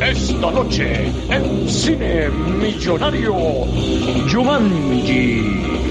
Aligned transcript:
Esta 0.00 0.50
noche 0.50 1.12
en 1.28 1.68
Cine 1.68 2.30
Millonario 2.30 3.34
Jumanji. 4.26 5.83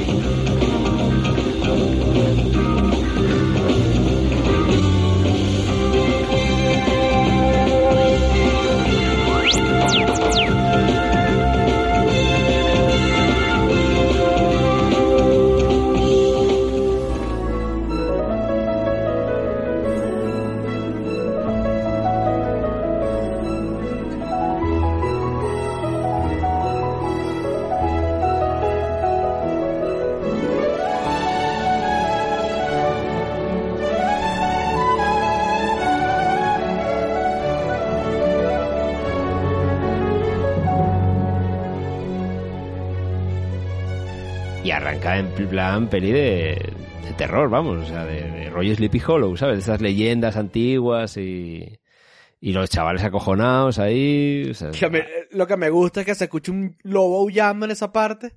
Arranca 44.73 45.17
en 45.17 45.27
plan 45.27 45.87
peli 45.87 46.11
de, 46.11 46.73
terror, 47.17 47.49
vamos, 47.49 47.77
o 47.77 47.85
sea, 47.85 48.05
de, 48.05 48.23
de 48.31 48.49
rollo 48.49 48.75
Sleepy 48.75 49.01
Hollow, 49.05 49.37
¿sabes? 49.37 49.57
De 49.57 49.61
esas 49.61 49.81
leyendas 49.81 50.35
antiguas 50.35 51.17
y, 51.17 51.79
los 52.41 52.69
chavales 52.69 53.03
acojonados 53.03 53.79
ahí. 53.79 54.49
o 54.51 54.53
sea, 54.53 54.71
lo 55.31 55.47
que 55.47 55.57
me 55.57 55.69
gusta 55.69 56.01
es 56.01 56.05
que 56.05 56.15
se 56.15 56.25
escucha 56.25 56.51
un 56.51 56.77
lobo 56.83 57.21
aullando 57.21 57.65
en 57.65 57.71
esa 57.71 57.93
parte. 57.93 58.33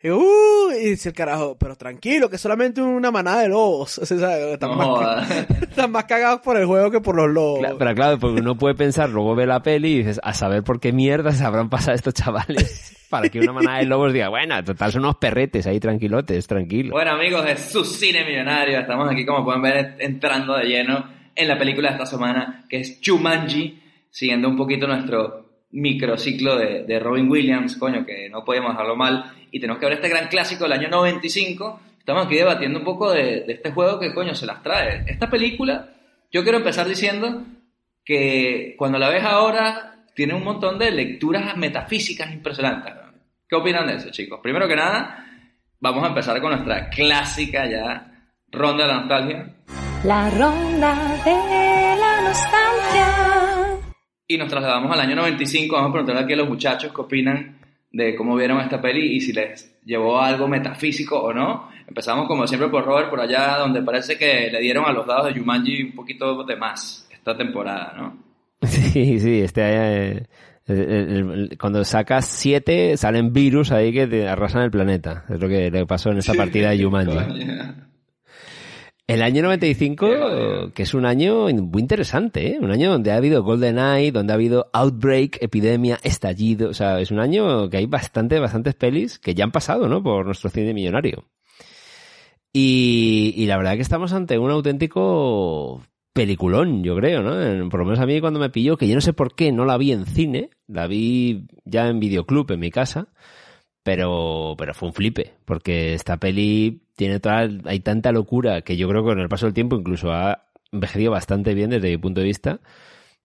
Y, 0.00 0.10
uh, 0.10 0.70
y 0.80 0.90
dice 0.90 1.08
el 1.08 1.14
carajo, 1.14 1.56
pero 1.58 1.74
tranquilo, 1.74 2.30
que 2.30 2.36
es 2.36 2.42
solamente 2.42 2.80
una 2.80 3.10
manada 3.10 3.42
de 3.42 3.48
lobos. 3.48 3.98
O 4.02 4.06
sea, 4.06 4.38
están, 4.52 4.70
No 4.70 4.96
más, 4.96 5.30
están 5.62 5.90
más 5.90 6.04
cagados 6.04 6.40
por 6.40 6.56
el 6.56 6.66
juego 6.66 6.90
que 6.90 7.00
por 7.00 7.16
los 7.16 7.28
lobos. 7.28 7.66
Pero 7.78 7.94
claro, 7.94 8.18
porque 8.18 8.40
uno 8.40 8.56
puede 8.56 8.74
pensar, 8.74 9.10
luego 9.10 9.34
ve 9.34 9.46
la 9.46 9.60
peli 9.60 9.94
y 9.94 9.98
dices, 9.98 10.20
a 10.22 10.32
saber 10.34 10.62
por 10.62 10.78
qué 10.78 10.92
mierda 10.92 11.32
se 11.32 11.44
habrán 11.44 11.68
pasado 11.68 11.96
estos 11.96 12.14
chavales 12.14 12.96
para 13.10 13.28
que 13.28 13.40
una 13.40 13.52
manada 13.52 13.78
de 13.78 13.86
lobos 13.86 14.12
diga, 14.12 14.28
bueno, 14.28 14.62
total 14.62 14.92
son 14.92 15.02
unos 15.02 15.16
perretes 15.16 15.66
ahí 15.66 15.80
tranquilotes, 15.80 16.46
tranquilos. 16.46 16.92
Bueno 16.92 17.10
amigos 17.10 17.44
de 17.44 17.56
su 17.56 17.84
cine 17.84 18.24
millonario, 18.24 18.78
estamos 18.78 19.10
aquí 19.10 19.26
como 19.26 19.44
pueden 19.44 19.62
ver 19.62 19.96
entrando 19.98 20.56
de 20.56 20.64
lleno 20.66 21.08
en 21.34 21.48
la 21.48 21.58
película 21.58 21.88
de 21.88 21.94
esta 21.94 22.06
semana 22.06 22.64
que 22.68 22.80
es 22.80 23.00
Jumanji, 23.04 23.82
siguiendo 24.10 24.48
un 24.48 24.56
poquito 24.56 24.86
nuestro 24.86 25.46
microciclo 25.70 26.56
de, 26.56 26.84
de 26.84 27.00
Robin 27.00 27.28
Williams, 27.30 27.76
coño, 27.76 28.06
que 28.06 28.28
no 28.30 28.44
podíamos 28.44 28.72
dejarlo 28.72 28.96
mal, 28.96 29.24
y 29.50 29.60
tenemos 29.60 29.78
que 29.80 29.86
ver 29.86 29.94
este 29.94 30.08
gran 30.08 30.28
clásico 30.28 30.64
del 30.64 30.72
año 30.72 30.88
95, 30.88 31.80
estamos 31.98 32.26
aquí 32.26 32.36
debatiendo 32.36 32.78
un 32.78 32.84
poco 32.84 33.12
de, 33.12 33.40
de 33.40 33.52
este 33.54 33.72
juego 33.72 33.98
que 33.98 34.14
coño 34.14 34.34
se 34.34 34.46
las 34.46 34.62
trae. 34.62 35.04
Esta 35.06 35.28
película, 35.28 35.90
yo 36.30 36.42
quiero 36.42 36.58
empezar 36.58 36.86
diciendo 36.86 37.44
que 38.04 38.74
cuando 38.78 38.98
la 38.98 39.10
ves 39.10 39.24
ahora 39.24 40.04
tiene 40.14 40.34
un 40.34 40.42
montón 40.42 40.78
de 40.78 40.90
lecturas 40.90 41.56
metafísicas 41.56 42.32
impresionantes. 42.32 42.92
¿Qué 43.48 43.54
opinan 43.54 43.86
de 43.86 43.94
eso, 43.94 44.10
chicos? 44.10 44.40
Primero 44.42 44.66
que 44.66 44.74
nada, 44.74 45.24
vamos 45.78 46.02
a 46.02 46.08
empezar 46.08 46.40
con 46.40 46.50
nuestra 46.50 46.90
clásica 46.90 47.66
ya 47.70 48.30
ronda 48.50 48.84
de 48.84 48.92
la 48.92 48.98
nostalgia. 48.98 49.54
La 50.04 50.28
ronda 50.30 51.16
de 51.24 51.96
la 52.00 52.20
nostalgia. 52.22 53.78
Y 54.26 54.36
nos 54.36 54.48
trasladamos 54.48 54.90
al 54.92 55.00
año 55.00 55.16
95. 55.16 55.76
Vamos 55.76 55.90
a 55.90 55.92
preguntarle 55.92 56.22
aquí 56.22 56.32
a 56.32 56.36
los 56.36 56.48
muchachos 56.48 56.92
qué 56.92 57.00
opinan 57.00 57.57
de 57.90 58.14
cómo 58.14 58.36
vieron 58.36 58.60
esta 58.60 58.80
peli 58.80 59.16
y 59.16 59.20
si 59.20 59.32
les 59.32 59.78
llevó 59.84 60.20
algo 60.20 60.46
metafísico 60.48 61.18
o 61.20 61.32
no. 61.32 61.68
Empezamos 61.86 62.26
como 62.28 62.46
siempre 62.46 62.68
por 62.68 62.84
Robert, 62.84 63.08
por 63.10 63.20
allá 63.20 63.56
donde 63.58 63.82
parece 63.82 64.18
que 64.18 64.50
le 64.50 64.60
dieron 64.60 64.84
a 64.84 64.92
los 64.92 65.06
dados 65.06 65.26
de 65.32 65.40
Jumanji 65.40 65.84
un 65.84 65.94
poquito 65.94 66.44
de 66.44 66.56
más 66.56 67.08
esta 67.12 67.36
temporada, 67.36 67.94
¿no? 67.96 68.18
Sí, 68.66 69.18
sí, 69.20 69.40
este, 69.40 69.62
eh, 69.64 70.22
el- 70.66 70.78
el- 70.90 71.30
el- 71.50 71.58
cuando 71.58 71.82
sacas 71.84 72.26
siete 72.26 72.96
salen 72.98 73.32
virus 73.32 73.72
ahí 73.72 73.92
que 73.92 74.06
te 74.06 74.28
arrasan 74.28 74.62
el 74.62 74.70
planeta. 74.70 75.24
Es 75.30 75.40
lo 75.40 75.48
que 75.48 75.70
le 75.70 75.86
pasó 75.86 76.10
en 76.10 76.18
esa 76.18 76.34
partida 76.34 76.70
de 76.70 76.82
Jumanji. 76.84 77.16
El 79.08 79.22
año 79.22 79.42
95, 79.42 80.06
Qué 80.06 80.16
jodido. 80.18 80.72
que 80.74 80.82
es 80.82 80.92
un 80.92 81.06
año 81.06 81.48
muy 81.48 81.80
interesante, 81.80 82.48
¿eh? 82.52 82.58
un 82.60 82.70
año 82.70 82.92
donde 82.92 83.10
ha 83.10 83.16
habido 83.16 83.42
Golden 83.42 83.78
Eye, 83.78 84.12
donde 84.12 84.34
ha 84.34 84.36
habido 84.36 84.68
Outbreak, 84.74 85.38
epidemia, 85.40 85.98
estallido, 86.02 86.68
o 86.68 86.74
sea, 86.74 87.00
es 87.00 87.10
un 87.10 87.18
año 87.18 87.70
que 87.70 87.78
hay 87.78 87.86
bastante, 87.86 88.38
bastantes 88.38 88.74
pelis 88.74 89.18
que 89.18 89.34
ya 89.34 89.44
han 89.44 89.50
pasado, 89.50 89.88
¿no? 89.88 90.02
Por 90.02 90.26
nuestro 90.26 90.50
cine 90.50 90.74
millonario. 90.74 91.24
Y, 92.52 93.32
y 93.34 93.46
la 93.46 93.56
verdad 93.56 93.76
que 93.76 93.82
estamos 93.82 94.12
ante 94.12 94.38
un 94.38 94.50
auténtico 94.50 95.82
peliculón, 96.12 96.84
yo 96.84 96.94
creo, 96.94 97.22
¿no? 97.22 97.70
Por 97.70 97.80
lo 97.80 97.86
menos 97.86 98.00
a 98.00 98.06
mí 98.06 98.20
cuando 98.20 98.40
me 98.40 98.50
pilló, 98.50 98.76
que 98.76 98.88
yo 98.88 98.94
no 98.94 99.00
sé 99.00 99.14
por 99.14 99.34
qué 99.34 99.52
no 99.52 99.64
la 99.64 99.78
vi 99.78 99.92
en 99.92 100.04
cine, 100.04 100.50
la 100.66 100.86
vi 100.86 101.46
ya 101.64 101.88
en 101.88 101.98
videoclub 101.98 102.50
en 102.52 102.60
mi 102.60 102.70
casa, 102.70 103.08
pero, 103.88 104.54
pero 104.58 104.74
fue 104.74 104.90
un 104.90 104.92
flipe, 104.92 105.32
porque 105.46 105.94
esta 105.94 106.18
peli 106.18 106.82
tiene 106.94 107.20
toda, 107.20 107.48
hay 107.64 107.80
tanta 107.80 108.12
locura 108.12 108.60
que 108.60 108.76
yo 108.76 108.86
creo 108.86 109.02
que 109.02 109.08
con 109.08 109.18
el 109.18 109.30
paso 109.30 109.46
del 109.46 109.54
tiempo 109.54 109.76
incluso 109.76 110.12
ha 110.12 110.44
envejecido 110.70 111.10
bastante 111.10 111.54
bien 111.54 111.70
desde 111.70 111.88
mi 111.88 111.96
punto 111.96 112.20
de 112.20 112.26
vista, 112.26 112.60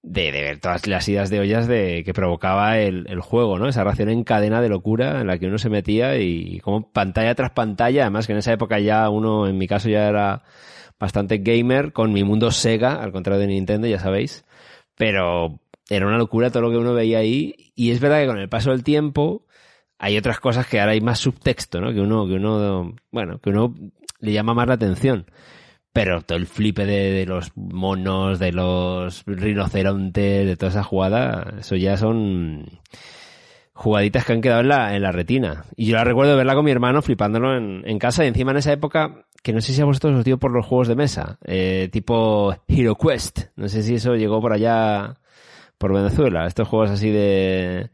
de, 0.04 0.32
ver 0.32 0.60
todas 0.62 0.88
las 0.88 1.06
idas 1.10 1.30
de 1.30 1.42
ollas 1.42 1.68
de, 1.68 2.04
que 2.06 2.14
provocaba 2.14 2.80
el, 2.80 3.20
juego, 3.20 3.60
¿no? 3.60 3.68
Esa 3.68 3.84
ración 3.84 4.08
en 4.08 4.24
cadena 4.24 4.62
de 4.62 4.70
locura 4.70 5.20
en 5.20 5.28
la 5.28 5.38
que 5.38 5.48
uno 5.48 5.58
se 5.58 5.70
metía 5.70 6.18
y 6.18 6.62
como 6.62 6.90
pantalla 6.94 7.36
tras 7.36 7.52
pantalla, 7.52 8.04
además 8.04 8.26
que 8.26 8.32
en 8.32 8.40
esa 8.40 8.54
época 8.54 8.80
ya 8.80 9.10
uno, 9.10 9.48
en 9.48 9.58
mi 9.58 9.68
caso 9.68 9.90
ya 9.90 10.08
era 10.08 10.44
bastante 10.98 11.40
gamer, 11.40 11.92
con 11.92 12.14
mi 12.14 12.24
mundo 12.24 12.52
Sega, 12.52 13.04
al 13.04 13.12
contrario 13.12 13.42
de 13.42 13.48
Nintendo, 13.48 13.86
ya 13.86 14.00
sabéis, 14.00 14.46
pero 14.96 15.60
era 15.90 16.08
una 16.08 16.18
locura 16.18 16.52
todo 16.52 16.64
lo 16.64 16.72
que 16.72 16.78
uno 16.78 16.94
veía 16.94 17.18
ahí. 17.18 17.74
Y 17.76 17.92
es 17.92 18.00
verdad 18.00 18.22
que 18.22 18.28
con 18.28 18.38
el 18.38 18.48
paso 18.48 18.72
del 18.72 18.86
tiempo 18.86 19.46
hay 20.04 20.18
otras 20.18 20.42
cosas 20.42 20.68
que 20.68 20.82
ahora 20.82 20.92
hay 20.92 21.00
más 21.00 21.20
subtexto, 21.20 21.80
¿no? 21.80 21.94
Que 21.94 22.02
uno, 22.02 22.28
que 22.28 22.34
uno, 22.34 22.94
bueno, 23.10 23.40
que 23.40 23.52
uno 23.52 23.74
le 24.20 24.34
llama 24.34 24.54
más 24.54 24.68
la 24.68 24.74
atención. 24.74 25.28
Pero 25.94 26.24
todo 26.24 26.38
el 26.38 26.46
flipe 26.46 26.86
de, 26.86 27.12
de 27.12 27.26
los 27.26 27.54
monos, 27.56 28.38
de 28.38 28.52
los 28.52 29.24
rinocerontes, 29.26 30.46
de 30.46 30.58
toda 30.58 30.72
esa 30.72 30.84
jugada, 30.84 31.54
eso 31.58 31.78
ya 31.78 31.96
son 31.96 32.82
jugaditas 33.72 34.26
que 34.26 34.34
han 34.34 34.42
quedado 34.42 34.60
en 34.60 34.68
la, 34.68 34.94
en 34.94 35.04
la 35.04 35.14
retina. 35.14 35.64
Y 35.78 35.86
yo 35.86 35.96
la 35.96 36.04
recuerdo 36.04 36.36
verla 36.36 36.56
con 36.56 36.66
mi 36.66 36.72
hermano 36.72 37.02
flipándolo 37.02 37.56
en, 37.56 37.84
en 37.86 37.98
casa 37.98 38.26
y 38.26 38.28
encima 38.28 38.52
en 38.52 38.58
esa 38.58 38.74
época, 38.74 39.24
que 39.42 39.54
no 39.54 39.62
sé 39.62 39.72
si 39.72 39.82
a 39.82 39.86
vosotros 39.86 40.20
os 40.20 40.26
dio 40.26 40.38
por 40.38 40.52
los 40.52 40.66
juegos 40.66 40.90
de 40.90 40.98
mesa, 40.98 41.38
eh, 41.46 41.88
tipo 41.94 42.54
Hero 42.68 42.96
Quest. 42.96 43.46
No 43.56 43.70
sé 43.70 43.84
si 43.84 43.96
eso 43.96 44.16
llegó 44.16 44.42
por 44.42 44.52
allá, 44.52 45.14
por 45.78 45.94
Venezuela. 45.94 46.46
Estos 46.46 46.68
juegos 46.68 46.90
así 46.90 47.10
de, 47.10 47.90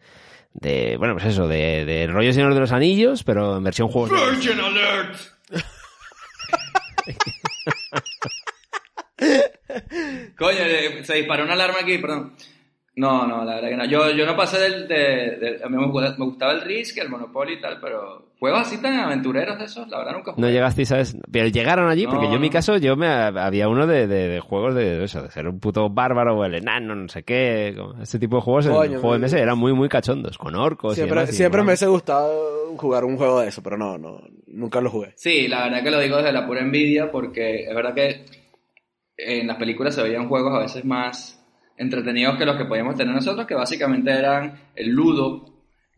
de, 0.54 0.98
bueno, 0.98 1.16
pues 1.16 1.26
eso, 1.26 1.48
de, 1.48 1.86
de 1.86 2.08
rollo 2.08 2.34
Señor 2.34 2.54
de 2.54 2.60
los 2.60 2.72
Anillos, 2.72 3.24
pero 3.24 3.58
en 3.58 3.64
versión 3.64 3.88
juegos 3.90 4.12
de. 4.12 4.32
Virgin 4.32 4.60
Alert. 4.60 5.16
Coño, 10.38 10.58
se 11.04 11.16
disparó 11.16 11.44
una 11.44 11.54
alarma 11.54 11.80
aquí, 11.82 11.98
perdón. 11.98 12.34
No, 13.00 13.26
no, 13.26 13.46
la 13.46 13.56
verdad 13.56 13.70
que 13.70 13.78
no. 13.78 13.86
Yo, 13.86 14.12
yo 14.12 14.26
no 14.26 14.36
pasé 14.36 14.60
del... 14.60 14.88
De, 14.88 14.96
de- 15.38 15.60
a 15.64 15.70
mí 15.70 15.78
me 15.78 15.88
gustaba, 15.88 16.16
me 16.18 16.26
gustaba 16.26 16.52
el 16.52 16.62
Risk, 16.62 16.98
el 16.98 17.08
Monopoly 17.10 17.54
y 17.54 17.62
tal, 17.62 17.80
pero 17.80 18.34
juegos 18.40 18.60
así 18.62 18.82
tan 18.82 19.00
aventureros 19.00 19.58
de 19.58 19.66
esos, 19.66 19.88
la 19.88 20.00
verdad 20.00 20.14
nunca 20.14 20.34
jugué. 20.34 20.46
No 20.48 20.52
llegasteis, 20.52 20.90
¿sabes? 20.90 21.18
Pero 21.32 21.48
llegaron 21.48 21.90
allí, 21.90 22.08
porque 22.08 22.28
yo 22.28 22.36
en 22.36 22.42
mi 22.42 22.50
caso, 22.50 22.76
yo 22.78 22.98
me 22.98 23.08
había 23.08 23.70
uno 23.70 23.88
de, 23.88 24.06
de- 24.08 24.28
de 24.28 24.40
juegos 24.42 24.76
de 24.76 25.02
eso, 25.04 25.24
de 25.24 25.32
ser 25.32 25.48
un 25.48 25.60
puto 25.62 25.90
bárbaro 25.90 26.38
o 26.38 26.44
el 26.46 26.56
enano, 26.56 26.94
no 26.94 27.08
sé 27.08 27.24
qué. 27.24 27.74
Este 28.02 28.20
tipo 28.20 28.36
de 28.36 28.42
juegos, 28.42 28.66
en 28.66 28.74
Coño, 28.74 28.92
el 28.96 29.00
juego 29.00 29.14
de 29.14 29.20
me- 29.20 29.24
mesa 29.24 29.40
eran 29.40 29.58
muy, 29.58 29.72
muy 29.74 29.88
cachondos, 29.88 30.38
con 30.38 30.56
orcos 30.56 30.94
y 30.94 30.96
Siempre, 30.96 31.16
demás, 31.20 31.34
y 31.34 31.38
siempre 31.38 31.62
me 31.62 31.68
hubiese 31.68 31.88
gustado 31.88 32.76
jugar 32.76 33.06
un 33.06 33.16
juego 33.16 33.40
de 33.40 33.48
eso, 33.48 33.64
pero 33.64 33.78
no, 33.78 33.98
no, 33.98 34.22
nunca 34.48 34.82
lo 34.82 34.90
jugué. 34.90 35.14
Sí, 35.16 35.48
la 35.48 35.64
verdad 35.64 35.84
que 35.84 35.92
lo 35.92 36.00
digo 36.00 36.18
desde 36.18 36.34
la 36.34 36.46
pura 36.46 36.60
envidia 36.62 37.10
porque 37.12 37.62
es 37.64 37.74
verdad 37.74 37.94
que 37.94 38.26
en 39.18 39.48
las 39.48 39.58
películas 39.58 39.96
se 39.96 40.04
veían 40.04 40.28
juegos 40.28 40.54
a 40.54 40.60
veces 40.60 40.84
más 40.86 41.39
entretenidos 41.80 42.38
que 42.38 42.46
los 42.46 42.56
que 42.58 42.66
podíamos 42.66 42.96
tener 42.96 43.14
nosotros, 43.16 43.48
que 43.48 43.56
básicamente 43.56 44.12
eran 44.12 44.54
el 44.76 44.90
Ludo, 44.90 45.46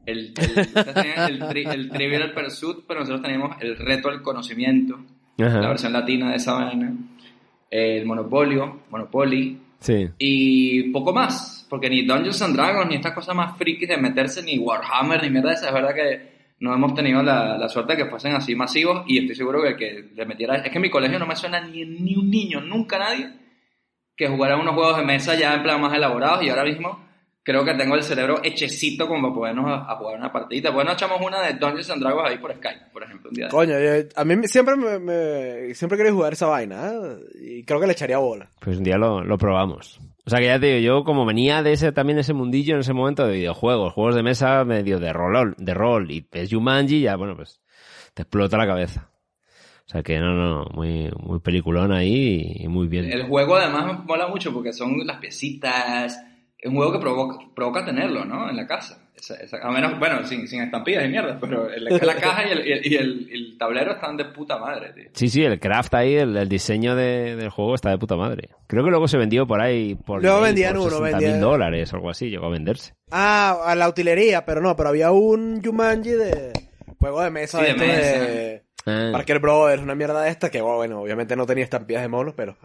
el, 0.06 0.34
el, 0.38 0.58
el, 0.58 1.42
tri- 1.42 1.72
el 1.74 1.90
Trivial 1.90 2.32
Pursuit, 2.34 2.78
pero 2.88 3.02
nosotros 3.02 3.22
teníamos 3.22 3.58
el 3.62 3.76
Reto 3.78 4.08
al 4.10 4.22
Conocimiento, 4.22 5.00
Ajá. 5.40 5.60
la 5.60 5.68
versión 5.68 5.92
latina 5.94 6.30
de 6.30 6.38
esa 6.38 6.54
vaina, 6.54 6.94
el 7.70 8.06
Monopolio, 8.06 8.82
Monopoly, 8.90 9.58
Sí. 9.80 10.08
y 10.20 10.92
poco 10.92 11.12
más, 11.12 11.66
porque 11.68 11.90
ni 11.90 12.06
Dungeons 12.06 12.42
and 12.44 12.56
Dragons, 12.56 12.88
ni 12.88 12.96
estas 12.96 13.14
cosas 13.14 13.36
más 13.36 13.58
frikis 13.58 13.90
de 13.90 13.98
meterse, 13.98 14.44
ni 14.44 14.60
Warhammer, 14.60 15.24
ni 15.24 15.32
mierda 15.32 15.50
de 15.50 15.56
esa, 15.56 15.68
es 15.70 15.74
verdad 15.74 15.96
que 15.96 16.32
no 16.60 16.72
hemos 16.76 16.94
tenido 16.94 17.24
la, 17.24 17.58
la 17.58 17.68
suerte 17.68 17.96
de 17.96 18.04
que 18.04 18.10
fuesen 18.10 18.34
así 18.36 18.54
masivos, 18.56 19.04
y 19.08 19.18
estoy 19.18 19.34
seguro 19.36 19.64
que 19.64 19.70
el 19.70 19.76
que 19.78 20.10
le 20.16 20.26
metiera, 20.28 20.58
es 20.58 20.70
que 20.70 20.76
en 20.78 20.82
mi 20.84 20.92
colegio 20.92 21.18
no 21.18 21.26
me 21.26 21.36
suena 21.36 21.60
ni, 21.66 21.84
ni 21.86 22.16
un 22.16 22.30
niño, 22.30 22.62
nunca 22.62 23.00
nadie, 23.00 23.32
que 24.22 24.28
jugara 24.28 24.56
unos 24.58 24.76
juegos 24.76 24.98
de 24.98 25.04
mesa 25.04 25.34
ya 25.36 25.56
en 25.56 25.64
plan 25.64 25.82
más 25.82 25.94
elaborados, 25.96 26.44
y 26.44 26.50
ahora 26.50 26.64
mismo 26.64 27.10
creo 27.44 27.66
que 27.66 27.74
tengo 27.74 27.96
el 27.96 28.04
cerebro 28.04 28.40
hechecito 28.44 29.08
como 29.08 29.30
para 29.30 29.34
podernos 29.34 29.66
a, 29.68 29.92
a 29.92 29.96
jugar 29.96 30.18
una 30.20 30.32
partidita. 30.32 30.70
Bueno, 30.70 30.92
echamos 30.92 31.20
una 31.26 31.42
de 31.42 31.54
Dungeons 31.54 31.90
and 31.90 32.04
Dragons 32.04 32.30
ahí 32.30 32.38
por 32.38 32.54
Skype, 32.54 32.92
por 32.94 33.02
ejemplo, 33.02 33.30
un 33.32 33.36
día. 33.36 33.46
de- 33.46 33.52
Coño, 33.52 33.80
yo- 33.80 34.08
a 34.16 34.24
mí 34.24 34.36
me- 34.36 34.48
siempre 34.48 34.76
me, 34.76 35.00
me- 35.00 35.74
siempre 35.74 35.98
quería 35.98 36.14
jugar 36.14 36.34
esa 36.34 36.46
vaina, 36.46 36.90
¿eh? 36.92 37.18
y 37.42 37.64
creo 37.64 37.80
que 37.80 37.88
le 37.88 37.94
echaría 37.94 38.20
bola. 38.20 38.48
Pues 38.60 38.78
un 38.78 38.84
día 38.84 38.98
lo, 39.00 39.24
lo 39.24 39.38
probamos. 39.40 40.00
O 40.24 40.30
sea 40.30 40.38
que 40.38 40.46
ya 40.46 40.60
te 40.60 40.68
digo, 40.68 40.80
yo 41.00 41.04
como 41.04 41.26
venía 41.26 41.64
de 41.64 41.74
ese 41.74 41.92
también 41.92 42.20
ese 42.20 42.34
mundillo 42.34 42.76
en 42.76 42.82
ese 42.82 42.94
momento 42.94 43.26
de 43.26 43.34
videojuegos, 43.34 43.92
juegos 43.94 44.14
de 44.14 44.22
mesa 44.22 44.64
medio 44.64 45.00
de 45.00 45.12
rol, 45.12 45.56
de 45.58 45.74
rol 45.74 46.12
y 46.12 46.28
es 46.32 46.54
Jumanji, 46.54 47.02
ya 47.02 47.16
bueno, 47.16 47.36
pues 47.36 47.60
te 48.14 48.22
explota 48.22 48.56
la 48.56 48.68
cabeza. 48.68 49.10
O 49.92 49.94
sea 49.94 50.04
que 50.04 50.18
no, 50.20 50.34
no, 50.34 50.66
muy, 50.74 51.12
muy 51.22 51.40
peliculón 51.42 51.92
ahí 51.92 52.54
y 52.62 52.68
muy 52.70 52.88
bien. 52.88 53.12
El 53.12 53.24
juego 53.24 53.58
además 53.58 53.86
me 53.88 54.06
mola 54.06 54.26
mucho 54.30 54.54
porque 54.54 54.72
son 54.72 55.06
las 55.06 55.18
piecitas. 55.18 56.18
Es 56.58 56.70
un 56.70 56.78
juego 56.78 56.94
que 56.94 57.00
provoca, 57.00 57.40
provoca 57.54 57.84
tenerlo, 57.84 58.24
¿no? 58.24 58.50
En 58.50 58.56
la 58.56 58.66
casa. 58.68 59.00
Esa- 59.16 59.36
esa- 59.36 59.58
a 59.62 59.70
menos, 59.70 60.00
bueno, 60.00 60.24
sin, 60.26 60.48
sin 60.48 60.62
estampillas 60.62 61.04
y 61.06 61.10
mierdas, 61.10 61.38
pero 61.42 61.70
el- 61.70 61.84
la 61.84 62.16
caja 62.16 62.48
y, 62.48 62.52
el, 62.54 62.68
y 62.68 62.72
el- 62.72 62.88
y 62.88 62.96
el- 62.96 63.30
el 63.34 63.58
tablero 63.58 63.92
están 63.92 64.16
de 64.16 64.26
puta 64.26 64.58
madre, 64.60 64.94
tío. 64.94 65.10
Sí, 65.14 65.28
sí, 65.28 65.44
el 65.44 65.60
craft 65.60 65.94
ahí, 65.94 66.16
el, 66.16 66.38
el 66.38 66.48
diseño 66.48 66.96
de- 66.96 67.36
del 67.36 67.50
juego 67.50 67.76
está 67.76 67.90
de 67.90 67.98
puta 67.98 68.16
madre. 68.16 68.48
Creo 68.68 68.86
que 68.86 68.90
luego 68.92 69.10
se 69.10 69.18
vendió 69.18 69.46
por 69.46 69.60
ahí 69.60 69.96
por, 69.96 70.22
Luego 70.22 70.38
eBay 70.38 70.50
vendían 70.52 70.74
por 70.76 70.82
uno, 70.84 70.90
60 70.92 71.18
vendían- 71.18 71.32
mil 71.34 71.42
dólares 71.42 71.92
o 71.92 71.98
algo 71.98 72.10
así, 72.10 72.30
llegó 72.30 72.46
a 72.46 72.52
venderse. 72.52 72.94
Ah, 73.12 73.58
a 73.66 73.76
la 73.76 73.90
utilería, 73.90 74.46
pero 74.46 74.62
no, 74.62 74.74
pero 74.78 74.88
había 74.90 75.12
un 75.12 75.62
Jumanji 75.62 76.12
de 76.12 76.54
juego 76.98 77.22
de 77.22 77.30
mesa 77.32 77.60
Sí, 77.60 77.66
de, 77.66 77.74
de 77.74 77.86
esto 77.86 77.86
mesa. 77.98 78.20
de 78.26 78.64
Ah, 78.86 79.10
Parker 79.12 79.40
Brothers, 79.40 79.82
una 79.84 79.96
mierda 79.96 80.22
de 80.24 80.30
esta 80.30 80.50
que, 80.50 80.62
bueno, 80.62 81.02
obviamente 81.02 81.36
no 81.36 81.46
tenía 81.46 81.64
estampillas 81.64 82.02
de 82.02 82.08
monos, 82.08 82.34
pero... 82.36 82.58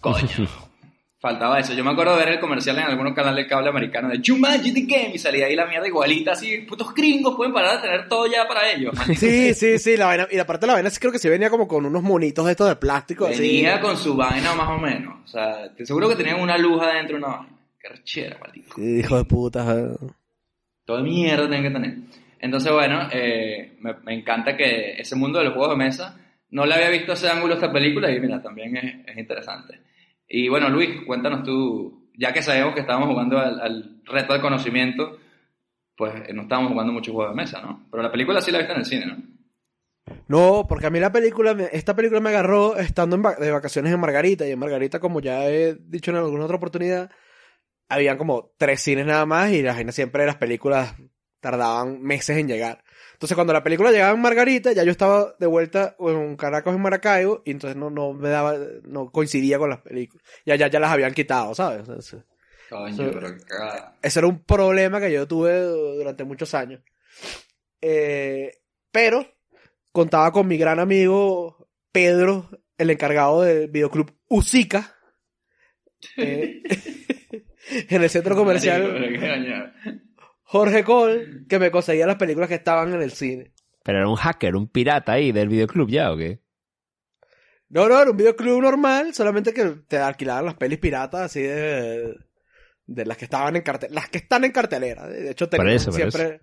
Coño. 0.00 0.26
Faltaba 1.20 1.58
eso. 1.58 1.72
Yo 1.72 1.82
me 1.82 1.92
acuerdo 1.92 2.18
de 2.18 2.24
ver 2.24 2.34
el 2.34 2.40
comercial 2.40 2.76
en 2.76 2.84
algunos 2.84 3.14
canales 3.14 3.46
de 3.46 3.48
cable 3.48 3.70
americano 3.70 4.10
de 4.10 4.20
Jumanji 4.22 4.74
The 4.74 4.80
Game 4.82 5.14
y 5.14 5.18
salía 5.18 5.46
ahí 5.46 5.56
la 5.56 5.64
mierda 5.64 5.86
igualita, 5.88 6.32
así, 6.32 6.58
putos 6.68 6.92
gringos 6.92 7.34
pueden 7.34 7.54
parar 7.54 7.76
de 7.76 7.88
tener 7.88 8.08
todo 8.10 8.26
ya 8.26 8.46
para 8.46 8.70
ellos. 8.70 8.92
Sí, 9.16 9.54
sí, 9.54 9.78
sí, 9.78 9.96
la 9.96 10.04
vaina, 10.04 10.28
y 10.30 10.38
aparte 10.38 10.66
la 10.66 10.74
vaina 10.74 10.90
sí 10.90 10.98
creo 11.00 11.10
que 11.12 11.18
sí 11.18 11.30
venía 11.30 11.48
como 11.48 11.66
con 11.66 11.86
unos 11.86 12.02
monitos 12.02 12.44
de 12.44 12.50
estos 12.50 12.68
de 12.68 12.76
plástico, 12.76 13.24
así. 13.24 13.40
Venía 13.40 13.80
con 13.80 13.96
su 13.96 14.14
vaina 14.14 14.54
más 14.54 14.68
o 14.68 14.76
menos. 14.78 15.14
O 15.24 15.26
sea, 15.26 15.72
te 15.74 15.86
seguro 15.86 16.10
que 16.10 16.16
tenían 16.16 16.42
una 16.42 16.58
luz 16.58 16.82
adentro 16.82 17.16
de 17.16 17.24
una 17.24 17.36
vaina. 17.38 17.56
Qué 17.80 17.88
rechera, 17.88 18.38
maldito. 18.38 18.74
Sí, 18.76 18.98
hijo 18.98 19.16
de 19.16 19.24
puta. 19.24 19.74
eh. 19.80 19.96
Todo 20.84 21.00
mierda 21.02 21.48
tienen 21.48 21.62
que 21.62 21.70
tener. 21.70 21.96
Entonces, 22.44 22.70
bueno, 22.70 23.08
eh, 23.10 23.78
me, 23.80 23.94
me 24.04 24.12
encanta 24.12 24.54
que 24.54 24.92
ese 25.00 25.16
mundo 25.16 25.38
de 25.38 25.46
los 25.46 25.54
juegos 25.54 25.70
de 25.70 25.82
mesa, 25.82 26.20
no 26.50 26.66
le 26.66 26.74
había 26.74 26.90
visto 26.90 27.14
ese 27.14 27.30
ángulo 27.30 27.54
a 27.54 27.56
esta 27.56 27.72
película 27.72 28.10
y 28.10 28.20
mira, 28.20 28.42
también 28.42 28.76
es, 28.76 28.84
es 29.08 29.16
interesante. 29.16 29.80
Y 30.28 30.50
bueno, 30.50 30.68
Luis, 30.68 30.90
cuéntanos 31.06 31.42
tú, 31.42 32.10
ya 32.18 32.34
que 32.34 32.42
sabemos 32.42 32.74
que 32.74 32.80
estábamos 32.82 33.08
jugando 33.08 33.38
al, 33.38 33.58
al 33.60 34.00
reto 34.04 34.34
del 34.34 34.42
conocimiento, 34.42 35.18
pues 35.96 36.12
eh, 36.28 36.34
no 36.34 36.42
estábamos 36.42 36.72
jugando 36.72 36.92
muchos 36.92 37.14
juegos 37.14 37.34
de 37.34 37.40
mesa, 37.42 37.62
¿no? 37.62 37.86
Pero 37.90 38.02
la 38.02 38.12
película 38.12 38.42
sí 38.42 38.50
la 38.50 38.58
viste 38.58 38.72
en 38.74 38.78
el 38.80 38.84
cine, 38.84 39.06
¿no? 39.06 39.16
No, 40.28 40.66
porque 40.68 40.86
a 40.86 40.90
mí 40.90 41.00
la 41.00 41.10
película, 41.12 41.56
esta 41.72 41.96
película 41.96 42.20
me 42.20 42.28
agarró 42.28 42.76
estando 42.76 43.16
en 43.16 43.24
va- 43.24 43.36
de 43.36 43.50
vacaciones 43.50 43.90
en 43.90 44.00
Margarita, 44.00 44.46
y 44.46 44.50
en 44.50 44.58
Margarita, 44.58 45.00
como 45.00 45.20
ya 45.20 45.48
he 45.48 45.76
dicho 45.80 46.10
en 46.10 46.18
alguna 46.18 46.44
otra 46.44 46.56
oportunidad, 46.58 47.10
habían 47.88 48.18
como 48.18 48.52
tres 48.58 48.80
cines 48.82 49.06
nada 49.06 49.24
más, 49.24 49.50
y 49.52 49.62
las 49.62 49.76
vainas 49.76 49.94
siempre 49.94 50.26
las 50.26 50.36
películas 50.36 50.94
tardaban 51.44 52.00
meses 52.02 52.38
en 52.38 52.48
llegar. 52.48 52.82
Entonces 53.12 53.34
cuando 53.34 53.52
la 53.52 53.62
película 53.62 53.92
llegaba 53.92 54.14
en 54.14 54.20
Margarita, 54.22 54.72
ya 54.72 54.82
yo 54.82 54.90
estaba 54.90 55.34
de 55.38 55.46
vuelta 55.46 55.94
en 55.98 56.36
Caracas, 56.36 56.74
en 56.74 56.80
Maracaibo, 56.80 57.42
y 57.44 57.50
entonces 57.50 57.76
no, 57.76 57.90
no 57.90 58.14
me 58.14 58.30
daba, 58.30 58.56
no 58.84 59.10
coincidía 59.10 59.58
con 59.58 59.68
las 59.68 59.80
películas. 59.80 60.24
Ya, 60.46 60.56
ya, 60.56 60.68
ya 60.68 60.80
las 60.80 60.90
habían 60.90 61.12
quitado, 61.12 61.54
¿sabes? 61.54 61.80
Entonces, 61.80 62.24
Coño, 62.70 62.96
Sí. 62.96 63.10
pero 63.12 63.28
ese 64.02 64.18
era 64.18 64.26
un 64.26 64.42
problema 64.42 64.98
que 64.98 65.12
yo 65.12 65.28
tuve 65.28 65.60
durante 65.60 66.24
muchos 66.24 66.54
años. 66.54 66.80
Eh, 67.82 68.52
pero 68.90 69.26
contaba 69.92 70.32
con 70.32 70.48
mi 70.48 70.56
gran 70.56 70.80
amigo 70.80 71.68
Pedro, 71.92 72.48
el 72.78 72.88
encargado 72.88 73.42
del 73.42 73.68
videoclub 73.68 74.10
Usica, 74.28 74.96
eh, 76.16 76.62
en 77.90 78.02
el 78.02 78.08
centro 78.10 78.34
comercial. 78.34 78.82
Jorge 80.44 80.84
Cole, 80.84 81.46
que 81.48 81.58
me 81.58 81.70
conseguía 81.70 82.06
las 82.06 82.16
películas 82.16 82.48
que 82.48 82.56
estaban 82.56 82.92
en 82.94 83.02
el 83.02 83.10
cine. 83.10 83.52
Pero 83.82 83.98
era 83.98 84.08
un 84.08 84.16
hacker, 84.16 84.56
un 84.56 84.68
pirata 84.68 85.12
ahí 85.12 85.32
del 85.32 85.48
videoclub 85.48 85.88
ya, 85.88 86.12
¿o 86.12 86.16
qué? 86.16 86.40
No, 87.68 87.88
no, 87.88 88.00
era 88.00 88.10
un 88.10 88.16
videoclub 88.16 88.62
normal, 88.62 89.14
solamente 89.14 89.52
que 89.52 89.64
te 89.88 89.98
alquilaban 89.98 90.44
las 90.44 90.54
pelis 90.54 90.78
piratas 90.78 91.22
así 91.22 91.42
de, 91.42 92.14
de 92.86 93.06
las 93.06 93.16
que 93.16 93.24
estaban 93.24 93.56
en 93.56 93.62
cartel, 93.62 93.92
las 93.92 94.08
que 94.08 94.18
están 94.18 94.44
en 94.44 94.52
cartelera. 94.52 95.08
De 95.08 95.30
hecho, 95.30 95.48
eso, 95.50 95.90
por 95.90 95.94
siempre... 95.94 96.42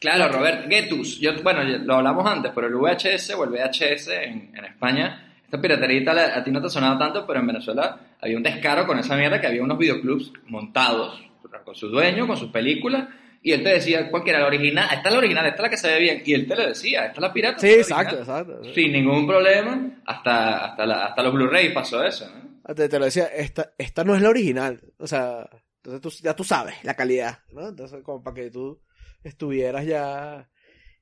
Claro, 0.00 0.32
Robert, 0.32 0.70
Getus. 0.70 1.18
Yo, 1.18 1.32
bueno, 1.42 1.62
lo 1.62 1.96
hablamos 1.96 2.26
antes, 2.26 2.52
pero 2.54 2.68
el 2.68 2.74
VHS 2.74 3.34
o 3.34 3.44
el 3.44 3.50
VHS 3.50 4.08
en, 4.08 4.56
en 4.56 4.64
España, 4.64 5.34
esta 5.44 5.60
piratería 5.60 6.00
y 6.00 6.04
tal, 6.04 6.18
a, 6.18 6.38
a 6.38 6.44
ti 6.44 6.50
no 6.50 6.62
te 6.62 6.70
sonaba 6.70 6.98
tanto, 6.98 7.26
pero 7.26 7.40
en 7.40 7.46
Venezuela 7.48 8.16
había 8.20 8.36
un 8.36 8.42
descaro 8.42 8.86
con 8.86 8.98
esa 8.98 9.16
mierda 9.16 9.40
que 9.40 9.46
había 9.46 9.62
unos 9.62 9.76
videoclubs 9.76 10.32
montados 10.46 11.22
con 11.64 11.74
su 11.74 11.88
dueño, 11.88 12.26
con 12.26 12.36
sus 12.36 12.50
películas, 12.50 13.08
y 13.42 13.52
él 13.52 13.62
te 13.62 13.70
decía 13.70 14.10
cuál 14.10 14.22
que 14.24 14.30
era 14.30 14.40
la 14.40 14.46
original, 14.46 14.88
esta 14.92 15.08
es 15.08 15.12
la 15.12 15.18
original, 15.18 15.46
esta 15.46 15.56
es 15.56 15.62
la 15.62 15.70
que 15.70 15.76
se 15.76 15.88
ve 15.92 15.98
bien, 16.00 16.22
y 16.24 16.34
él 16.34 16.46
te 16.46 16.56
lo 16.56 16.66
decía, 16.68 17.00
esta 17.06 17.14
es 17.14 17.20
la 17.20 17.32
pirata. 17.32 17.58
Sí, 17.58 17.68
exacto, 17.70 18.16
original. 18.16 18.40
exacto. 18.42 18.74
Sin 18.74 18.92
ningún 18.92 19.26
problema, 19.26 20.02
hasta, 20.06 20.66
hasta, 20.66 20.86
la- 20.86 21.06
hasta 21.06 21.22
los 21.22 21.32
Blu-ray 21.34 21.72
pasó 21.72 22.04
eso, 22.04 22.28
¿no? 22.28 22.74
Te, 22.74 22.88
te 22.88 22.98
lo 22.98 23.06
decía, 23.06 23.24
esta, 23.26 23.72
esta 23.78 24.04
no 24.04 24.14
es 24.14 24.22
la 24.22 24.28
original. 24.28 24.80
O 24.98 25.06
sea, 25.06 25.48
entonces 25.82 26.00
tú, 26.00 26.10
ya 26.22 26.36
tú 26.36 26.44
sabes 26.44 26.74
la 26.84 26.94
calidad, 26.94 27.38
¿no? 27.52 27.68
Entonces, 27.68 28.02
como 28.02 28.22
para 28.22 28.34
que 28.34 28.50
tú 28.50 28.80
estuvieras 29.24 29.84
ya. 29.86 30.48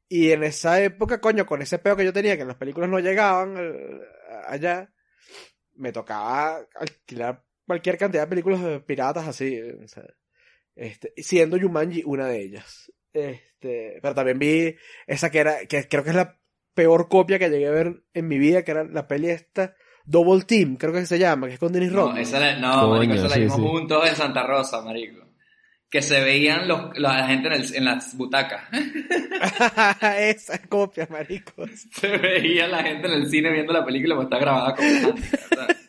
Y 0.08 0.30
en 0.32 0.44
esa 0.44 0.80
época, 0.80 1.20
coño, 1.20 1.44
con 1.44 1.60
ese 1.60 1.78
peo 1.78 1.94
que 1.96 2.04
yo 2.04 2.12
tenía, 2.12 2.38
que 2.38 2.44
las 2.44 2.56
películas 2.56 2.88
no 2.88 2.98
llegaban 3.00 3.56
eh, 3.58 4.00
allá, 4.46 4.90
me 5.74 5.92
tocaba 5.92 6.60
alquilar 6.76 7.42
cualquier 7.66 7.98
cantidad 7.98 8.22
de 8.22 8.28
películas 8.28 8.60
piratas 8.86 9.26
así. 9.28 9.60
o 9.60 9.86
sea, 9.88 10.04
este, 10.78 11.12
siendo 11.16 11.58
Jumanji 11.58 12.02
una 12.06 12.26
de 12.26 12.42
ellas. 12.42 12.92
Este, 13.12 13.98
pero 14.00 14.14
también 14.14 14.38
vi 14.38 14.74
esa 15.06 15.30
que 15.30 15.38
era, 15.38 15.66
que 15.66 15.86
creo 15.88 16.04
que 16.04 16.10
es 16.10 16.16
la 16.16 16.38
peor 16.74 17.08
copia 17.08 17.38
que 17.38 17.48
llegué 17.50 17.66
a 17.66 17.72
ver 17.72 18.02
en 18.14 18.28
mi 18.28 18.38
vida, 18.38 18.62
que 18.64 18.70
era 18.70 18.84
la 18.84 19.08
peli 19.08 19.30
esta, 19.30 19.74
Double 20.04 20.44
Team, 20.44 20.76
creo 20.76 20.92
que 20.92 21.04
se 21.06 21.18
llama, 21.18 21.48
que 21.48 21.54
es 21.54 21.58
con 21.58 21.72
Dennis 21.72 21.90
No, 21.92 22.02
Rodman. 22.06 22.18
esa 22.18 22.38
la, 22.40 22.56
no, 22.56 22.72
Coño, 22.80 22.90
marico, 22.94 23.14
esa 23.14 23.28
la 23.28 23.34
sí, 23.34 23.40
vimos 23.40 23.56
sí. 23.56 23.62
juntos 23.62 24.08
en 24.08 24.16
Santa 24.16 24.46
Rosa, 24.46 24.80
marico. 24.82 25.26
Que 25.90 26.02
se 26.02 26.20
veían 26.22 26.68
los, 26.68 26.98
la 26.98 27.26
gente 27.26 27.48
en, 27.48 27.54
el- 27.54 27.74
en 27.76 27.84
las 27.86 28.14
butacas. 28.16 28.62
esa 30.18 30.58
copia, 30.68 31.06
marico. 31.10 31.66
Se 31.92 32.16
veía 32.18 32.66
la 32.68 32.82
gente 32.82 33.06
en 33.08 33.14
el 33.14 33.28
cine 33.30 33.50
viendo 33.50 33.72
la 33.72 33.84
película 33.84 34.14
porque 34.14 34.26
está 34.34 34.38
grabada 34.38 34.74
con 34.74 34.84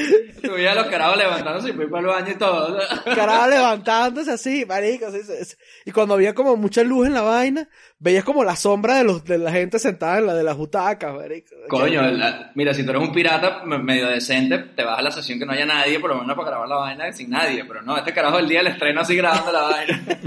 handicap, 0.00 0.32
¿sabes? 0.34 0.42
Tú 0.42 0.52
veías 0.52 0.72
a 0.76 0.80
los 0.82 0.86
carajos 0.90 1.16
levantándose 1.18 1.70
y 1.70 1.72
fui 1.72 1.86
para 1.86 2.00
el 2.00 2.06
baño 2.06 2.32
y 2.32 2.34
todo. 2.38 2.78
Carajo 3.04 3.48
levantándose 3.50 4.30
así, 4.32 4.64
marico. 4.66 5.06
así, 5.06 5.18
así. 5.18 5.56
Y 5.84 5.90
cuando 5.92 6.14
había 6.14 6.34
como 6.34 6.56
mucha 6.56 6.82
luz 6.82 7.06
en 7.06 7.14
la 7.14 7.22
vaina, 7.22 7.68
veías 7.98 8.24
como 8.24 8.44
la 8.44 8.56
sombra 8.56 8.96
de 8.96 9.04
los 9.04 9.24
de 9.24 9.38
la 9.38 9.52
gente 9.52 9.78
sentada 9.78 10.18
en 10.18 10.26
la 10.26 10.34
de 10.34 10.42
las 10.42 10.56
butacas, 10.56 11.14
marico. 11.14 11.54
Coño, 11.68 12.02
la- 12.02 12.52
mira, 12.54 12.72
si 12.74 12.84
tú 12.84 12.90
eres 12.90 13.02
un 13.02 13.12
pirata 13.12 13.62
me- 13.64 13.78
medio 13.78 14.08
decente, 14.08 14.58
te 14.58 14.84
vas 14.84 14.98
a 14.98 15.02
la 15.02 15.10
sesión 15.10 15.38
que 15.38 15.46
no 15.46 15.52
haya 15.52 15.66
nadie, 15.66 16.00
por 16.00 16.10
lo 16.10 16.20
menos 16.20 16.36
para 16.36 16.48
grabar 16.50 16.68
la 16.68 16.76
vaina 16.76 17.12
sin 17.12 17.30
nadie. 17.30 17.64
Pero 17.64 17.82
no, 17.82 17.96
este 17.96 18.12
carajo 18.12 18.38
el 18.38 18.48
día 18.48 18.58
del 18.58 18.68
estreno 18.72 19.00
así 19.00 19.16
grabando 19.16 19.52
la 19.52 19.62
vaina. 19.62 20.02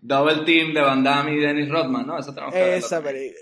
Double 0.00 0.44
Team 0.44 0.74
de 0.74 0.80
Van 0.82 1.02
Damme 1.02 1.32
y 1.34 1.40
Dennis 1.40 1.68
Rodman, 1.70 2.06
¿no? 2.06 2.18
Eso 2.18 2.34
tenemos 2.34 2.54
que 2.54 2.76
Esa 2.76 3.02
película. 3.02 3.40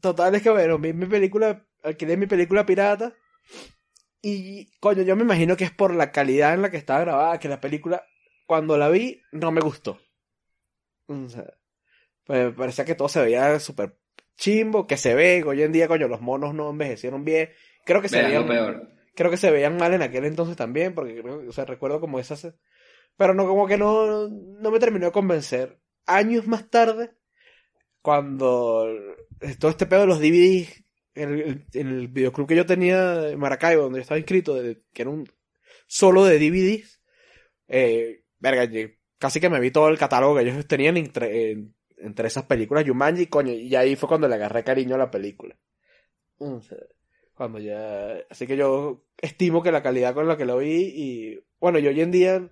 Total, 0.00 0.34
es 0.34 0.42
que 0.42 0.50
bueno, 0.50 0.78
vi 0.78 0.92
mi 0.92 1.06
película, 1.06 1.64
alquilé 1.82 2.16
mi 2.16 2.26
película 2.26 2.64
pirata. 2.64 3.12
Y, 4.22 4.70
coño, 4.80 5.02
yo 5.02 5.16
me 5.16 5.22
imagino 5.22 5.56
que 5.56 5.64
es 5.64 5.70
por 5.70 5.94
la 5.94 6.12
calidad 6.12 6.54
en 6.54 6.62
la 6.62 6.70
que 6.70 6.76
estaba 6.76 7.00
grabada, 7.00 7.38
que 7.38 7.48
la 7.48 7.60
película, 7.60 8.04
cuando 8.46 8.76
la 8.76 8.88
vi, 8.88 9.22
no 9.32 9.50
me 9.50 9.60
gustó. 9.60 9.98
O 11.06 11.28
sea, 11.28 11.54
pues 12.24 12.46
me 12.46 12.52
parecía 12.52 12.84
que 12.84 12.94
todo 12.94 13.08
se 13.08 13.22
veía 13.22 13.58
súper 13.58 13.98
chimbo, 14.36 14.86
que 14.86 14.96
se 14.96 15.14
ve, 15.14 15.42
hoy 15.44 15.62
en 15.62 15.72
día, 15.72 15.88
coño, 15.88 16.08
los 16.08 16.20
monos 16.20 16.54
no 16.54 16.70
envejecieron 16.70 17.24
bien. 17.24 17.50
Creo 17.84 18.02
que 18.02 18.08
se 18.08 18.22
veían, 18.22 18.46
peor. 18.46 18.90
creo 19.14 19.30
que 19.30 19.36
se 19.36 19.50
veían 19.50 19.76
mal 19.76 19.94
en 19.94 20.02
aquel 20.02 20.24
entonces 20.24 20.56
también, 20.56 20.94
porque 20.94 21.20
o 21.20 21.52
sea, 21.52 21.64
recuerdo 21.64 22.00
como 22.00 22.18
esas, 22.18 22.54
pero 23.16 23.34
no, 23.34 23.46
como 23.46 23.66
que 23.66 23.76
no, 23.76 24.28
no 24.28 24.70
me 24.70 24.78
terminó 24.78 25.06
de 25.06 25.12
convencer. 25.12 25.80
Años 26.06 26.46
más 26.46 26.70
tarde, 26.70 27.10
cuando 28.02 28.86
todo 29.58 29.70
este 29.70 29.86
pedo 29.86 30.02
de 30.02 30.06
los 30.06 30.20
DVDs, 30.20 30.84
en 31.14 31.32
el, 31.32 31.66
en 31.74 32.12
videoclub 32.12 32.46
que 32.48 32.56
yo 32.56 32.66
tenía 32.66 33.28
en 33.30 33.38
Maracaibo, 33.38 33.82
donde 33.84 33.98
yo 33.98 34.02
estaba 34.02 34.18
inscrito, 34.18 34.60
que 34.92 35.02
era 35.02 35.10
un 35.10 35.26
solo 35.86 36.24
de 36.24 36.38
DVDs, 36.38 37.00
eh, 37.68 38.22
verga, 38.38 38.68
casi 39.18 39.40
que 39.40 39.50
me 39.50 39.60
vi 39.60 39.70
todo 39.70 39.88
el 39.88 39.98
catálogo 39.98 40.36
que 40.36 40.42
ellos 40.42 40.66
tenían 40.66 40.96
entre, 40.96 41.50
en- 41.52 41.74
entre 41.98 42.28
esas 42.28 42.44
películas, 42.44 42.84
Jumanji, 42.86 43.26
coño, 43.26 43.52
y 43.52 43.74
ahí 43.76 43.96
fue 43.96 44.08
cuando 44.08 44.28
le 44.28 44.34
agarré 44.36 44.64
cariño 44.64 44.94
a 44.94 44.98
la 44.98 45.10
película. 45.10 45.56
Sea, 46.62 46.78
cuando 47.34 47.58
ya, 47.58 48.16
así 48.30 48.46
que 48.46 48.56
yo 48.56 49.04
estimo 49.18 49.62
que 49.62 49.72
la 49.72 49.82
calidad 49.82 50.14
con 50.14 50.26
la 50.28 50.36
que 50.36 50.46
lo 50.46 50.58
vi 50.58 50.92
y, 50.94 51.40
bueno, 51.58 51.78
yo 51.78 51.90
hoy 51.90 52.00
en 52.00 52.10
día 52.10 52.50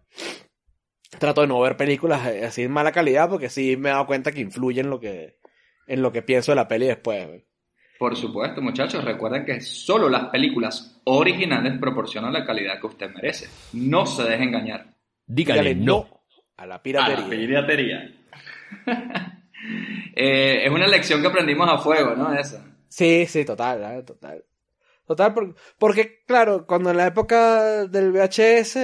trato 1.18 1.40
de 1.40 1.46
no 1.46 1.60
ver 1.60 1.76
películas 1.76 2.26
eh, 2.26 2.44
así 2.44 2.62
de 2.62 2.68
mala 2.68 2.92
calidad 2.92 3.28
porque 3.30 3.48
sí 3.48 3.76
me 3.76 3.88
he 3.88 3.92
dado 3.92 4.06
cuenta 4.06 4.32
que 4.32 4.40
influye 4.40 4.80
en 4.80 4.90
lo 4.90 5.00
que, 5.00 5.38
en 5.86 6.02
lo 6.02 6.12
que 6.12 6.22
pienso 6.22 6.52
de 6.52 6.56
la 6.56 6.68
peli 6.68 6.86
después. 6.86 7.44
Por 7.98 8.14
supuesto, 8.16 8.60
muchachos, 8.62 9.04
recuerden 9.04 9.44
que 9.44 9.60
solo 9.60 10.08
las 10.08 10.26
películas 10.28 11.00
originales 11.04 11.78
proporcionan 11.80 12.32
la 12.32 12.44
calidad 12.44 12.80
que 12.80 12.86
usted 12.86 13.10
merece. 13.10 13.48
No 13.72 14.06
se 14.06 14.22
deje 14.22 14.44
engañar. 14.44 14.94
Dígale, 15.26 15.74
no. 15.74 16.08
a 16.56 16.66
la 16.66 16.76
A 16.76 16.82
piratería. 16.82 17.24
la 17.24 17.28
piratería. 17.66 18.14
Eh, 20.14 20.64
es 20.64 20.70
una 20.70 20.86
lección 20.86 21.20
que 21.20 21.28
aprendimos 21.28 21.68
a 21.68 21.78
fuego, 21.78 22.14
¿no? 22.14 22.32
Esa. 22.32 22.64
Sí, 22.88 23.26
sí, 23.26 23.44
total, 23.44 23.82
¿eh? 23.98 24.02
total. 24.02 24.44
Total, 25.06 25.34
por- 25.34 25.54
porque, 25.78 26.22
claro, 26.26 26.66
cuando 26.66 26.90
en 26.90 26.96
la 26.96 27.06
época 27.06 27.86
del 27.86 28.12
VHS, 28.12 28.78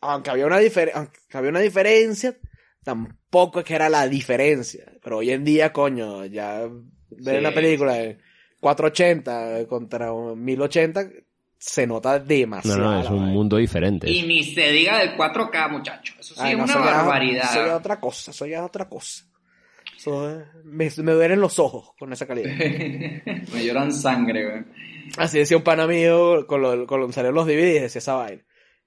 aunque 0.00 0.30
había 0.30 0.46
una, 0.46 0.56
aunque 0.94 1.18
había 1.32 1.50
una 1.50 1.60
diferencia, 1.60 2.36
tampoco 2.84 3.60
es 3.60 3.64
que 3.66 3.74
era 3.74 3.88
la 3.88 4.06
diferencia. 4.08 4.92
Pero 5.02 5.18
hoy 5.18 5.30
en 5.30 5.44
día, 5.44 5.72
coño, 5.72 6.24
ya 6.26 6.68
ver 7.20 7.34
Sí. 7.36 7.40
una 7.40 7.50
película 7.52 7.92
de 7.94 8.18
480 8.60 9.66
contra 9.68 10.12
1080 10.12 11.08
se 11.60 11.86
nota 11.86 12.18
No, 12.20 12.24
demasiado. 12.24 12.78
no, 12.78 12.98
es 13.00 13.04
la 13.06 13.10
un 13.10 13.18
vaina. 13.18 13.32
mundo 13.32 13.56
diferente. 13.56 14.08
Y 14.10 14.22
ni 14.22 14.44
se 14.44 14.70
diga 14.70 14.98
del 14.98 15.16
4K, 15.16 15.68
muchachos. 15.68 16.16
Eso 16.20 16.34
sí 16.34 16.40
Ay, 16.42 16.52
es 16.52 16.58
no, 16.58 16.64
una 16.64 16.72
eso 16.74 16.84
ya- 16.84 16.90
barbaridad. 16.92 17.44
Eso 17.50 17.60
ya 17.60 17.66
es 17.66 17.72
otra 17.72 18.00
cosa, 18.00 18.30
eso 18.30 18.46
ya 18.46 18.58
es 18.58 18.62
otra 18.64 18.88
cosa. 18.88 19.24
Eso 19.96 20.30
es- 20.38 20.44
me, 20.64 20.88
me 21.02 21.12
duelen 21.12 21.40
los 21.40 21.58
ojos 21.58 21.90
con 21.98 22.12
esa 22.12 22.26
calidad. 22.26 22.50
Me 23.52 23.64
lloran 23.64 23.92
sangre, 23.92 24.48
güey. 24.48 24.64
Así 25.16 25.38
decía 25.38 25.56
un 25.56 25.62
pana 25.64 25.86
mío 25.86 26.46
con 26.46 26.60
lo, 26.62 26.86
con 26.86 27.00
lo 27.00 27.10
salieron 27.10 27.34
los 27.34 27.46
DVDs, 27.46 27.82
decía 27.82 27.98
esa 27.98 28.14
vaina. 28.14 28.42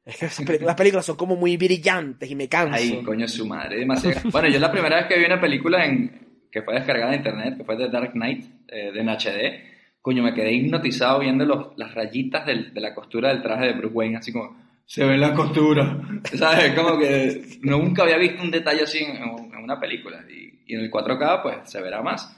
Es 0.05 0.17
que 0.39 0.59
las 0.59 0.75
películas 0.75 1.05
son 1.05 1.15
como 1.17 1.35
muy 1.35 1.57
brillantes 1.57 2.29
y 2.31 2.35
me 2.35 2.47
canso. 2.47 2.73
Ay, 2.75 3.03
coño, 3.03 3.27
su 3.27 3.45
madre. 3.45 3.77
Demasiado. 3.79 4.21
bueno, 4.31 4.47
yo 4.49 4.59
la 4.59 4.71
primera 4.71 4.95
vez 4.97 5.05
que 5.07 5.19
vi 5.19 5.25
una 5.25 5.39
película 5.41 5.85
en, 5.85 6.20
que 6.51 6.61
fue 6.63 6.73
descargada 6.75 7.11
de 7.11 7.17
internet, 7.17 7.57
que 7.57 7.63
fue 7.63 7.77
The 7.77 7.89
Dark 7.89 8.11
Knight, 8.13 8.45
eh, 8.67 8.91
de 8.91 8.99
en 8.99 9.09
HD, 9.09 9.63
coño, 10.01 10.23
me 10.23 10.33
quedé 10.33 10.51
hipnotizado 10.53 11.19
viendo 11.19 11.45
los, 11.45 11.67
las 11.77 11.93
rayitas 11.93 12.45
del- 12.45 12.73
de 12.73 12.81
la 12.81 12.93
costura 12.93 13.29
del 13.29 13.41
traje 13.41 13.67
de 13.67 13.73
Bruce 13.73 13.93
Wayne, 13.93 14.17
así 14.17 14.31
como, 14.33 14.59
se 14.85 15.05
ve 15.05 15.17
la 15.17 15.33
costura. 15.33 15.97
¿Sabes? 16.35 16.73
Como 16.73 16.97
que 16.97 17.59
nunca 17.61 18.03
había 18.03 18.17
visto 18.17 18.41
un 18.43 18.51
detalle 18.51 18.83
así 18.83 18.99
en, 19.03 19.15
en- 19.17 19.53
en 19.53 19.63
una 19.63 19.79
película. 19.79 20.23
Y, 20.29 20.63
y 20.67 20.75
en 20.75 20.81
el 20.81 20.91
4K, 20.91 21.41
pues, 21.43 21.57
se 21.69 21.79
verá 21.81 22.01
más. 22.01 22.35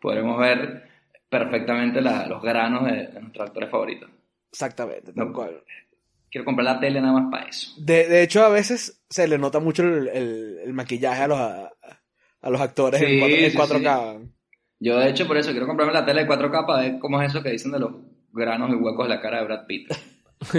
Podremos 0.00 0.38
ver 0.38 0.84
perfectamente 1.28 2.00
la- 2.00 2.26
los 2.26 2.42
granos 2.42 2.84
de, 2.84 3.08
de 3.08 3.20
nuestros 3.20 3.48
actores 3.48 3.70
favoritos. 3.70 4.08
Exactamente, 4.52 5.12
tal 5.12 5.26
No. 5.28 5.32
cual. 5.32 5.62
Quiero 6.30 6.44
comprar 6.44 6.64
la 6.66 6.80
tele 6.80 7.00
nada 7.00 7.20
más 7.20 7.30
para 7.30 7.48
eso. 7.48 7.72
De, 7.78 8.06
de 8.08 8.22
hecho, 8.22 8.44
a 8.44 8.48
veces 8.50 9.02
se 9.08 9.26
le 9.26 9.38
nota 9.38 9.58
mucho 9.58 9.82
el, 9.82 10.08
el- 10.08 10.58
el 10.64 10.72
maquillaje 10.72 11.22
a 11.22 11.28
los, 11.28 11.38
a, 11.38 11.70
a 12.42 12.50
los 12.50 12.60
actores 12.60 13.00
Sí, 13.00 13.06
en, 13.06 13.20
4, 13.20 13.36
en 13.36 13.50
sí, 13.50 13.86
4K. 13.86 14.32
Yo, 14.78 14.98
de 14.98 15.08
hecho, 15.08 15.26
por 15.26 15.38
eso 15.38 15.50
quiero 15.50 15.66
comprarme 15.66 15.94
la 15.94 16.04
tele 16.04 16.24
de 16.24 16.28
4K 16.28 16.66
para 16.66 16.82
ver 16.82 16.98
cómo 16.98 17.20
es 17.22 17.30
eso 17.30 17.42
que 17.42 17.50
dicen 17.50 17.72
de 17.72 17.78
los 17.78 17.92
granos 18.32 18.70
y 18.70 18.74
huecos 18.74 19.08
de 19.08 19.14
la 19.14 19.20
cara 19.20 19.38
de 19.38 19.44
Brad 19.44 19.66
Pitt. 19.66 19.88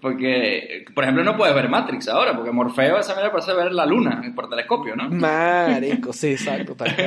porque, 0.00 0.84
por 0.94 1.04
ejemplo, 1.04 1.24
no 1.24 1.36
puedes 1.36 1.54
ver 1.54 1.68
Matrix 1.68 2.08
ahora, 2.08 2.34
porque 2.34 2.50
Morfeo 2.50 2.98
esa 2.98 3.14
manera 3.14 3.30
parece 3.30 3.54
ver 3.54 3.72
la 3.72 3.86
luna 3.86 4.20
por 4.34 4.48
telescopio, 4.48 4.96
¿no? 4.96 5.08
Marico, 5.10 6.12
sí, 6.12 6.32
exacto. 6.32 6.74
tal. 6.74 6.94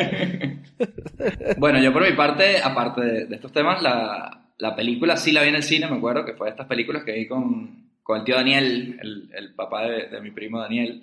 Bueno, 1.57 1.79
yo 1.79 1.93
por 1.93 2.03
mi 2.03 2.15
parte, 2.15 2.57
aparte 2.63 3.01
de, 3.01 3.25
de 3.27 3.35
estos 3.35 3.51
temas, 3.51 3.83
la, 3.83 4.47
la 4.57 4.75
película 4.75 5.15
sí 5.15 5.31
la 5.31 5.43
vi 5.43 5.49
en 5.49 5.55
el 5.55 5.63
cine, 5.63 5.87
me 5.87 5.97
acuerdo, 5.97 6.25
que 6.25 6.33
fue 6.33 6.47
de 6.47 6.51
estas 6.51 6.65
películas 6.65 7.03
que 7.03 7.11
vi 7.11 7.27
con, 7.27 7.90
con 8.11 8.19
el 8.19 8.25
tío 8.25 8.35
Daniel, 8.35 8.99
el, 9.01 9.29
el 9.33 9.53
papá 9.53 9.83
de, 9.83 10.07
de 10.09 10.19
mi 10.19 10.31
primo 10.31 10.59
Daniel. 10.59 11.01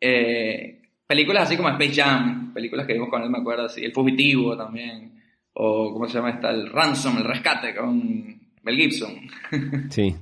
Eh, 0.00 0.80
películas 1.06 1.42
así 1.42 1.58
como 1.58 1.68
Space 1.68 2.00
Jam, 2.00 2.54
películas 2.54 2.86
que 2.86 2.94
vimos 2.94 3.10
con 3.10 3.22
él, 3.22 3.28
me 3.28 3.36
acuerdo, 3.36 3.66
así, 3.66 3.84
El 3.84 3.92
Fugitivo 3.92 4.56
también, 4.56 5.22
o 5.52 5.92
¿cómo 5.92 6.08
se 6.08 6.14
llama 6.14 6.30
esta? 6.30 6.48
El 6.48 6.70
Ransom, 6.70 7.18
El 7.18 7.24
Rescate 7.24 7.74
con 7.74 8.40
Mel 8.62 8.76
Gibson. 8.76 9.14
Sí. 9.90 10.14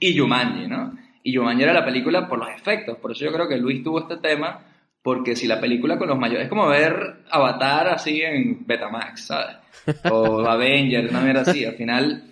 y 0.00 0.18
Jumanji, 0.18 0.68
¿no? 0.68 0.96
Y 1.22 1.36
Jumanji 1.36 1.64
era 1.64 1.74
la 1.74 1.84
película 1.84 2.26
por 2.26 2.38
los 2.38 2.48
efectos, 2.48 2.96
por 2.96 3.12
eso 3.12 3.26
yo 3.26 3.32
creo 3.32 3.46
que 3.46 3.58
Luis 3.58 3.84
tuvo 3.84 4.00
este 4.00 4.16
tema, 4.16 4.64
porque 5.02 5.36
si 5.36 5.46
la 5.46 5.60
película 5.60 5.98
con 5.98 6.08
los 6.08 6.18
mayores, 6.18 6.44
es 6.44 6.48
como 6.48 6.66
ver 6.66 7.24
Avatar 7.30 7.88
así 7.88 8.22
en 8.22 8.66
Betamax, 8.66 9.26
¿sabes? 9.26 9.56
O 10.10 10.40
Avengers, 10.48 11.10
una 11.10 11.20
mierda 11.20 11.42
así, 11.42 11.62
al 11.62 11.74
final 11.74 12.22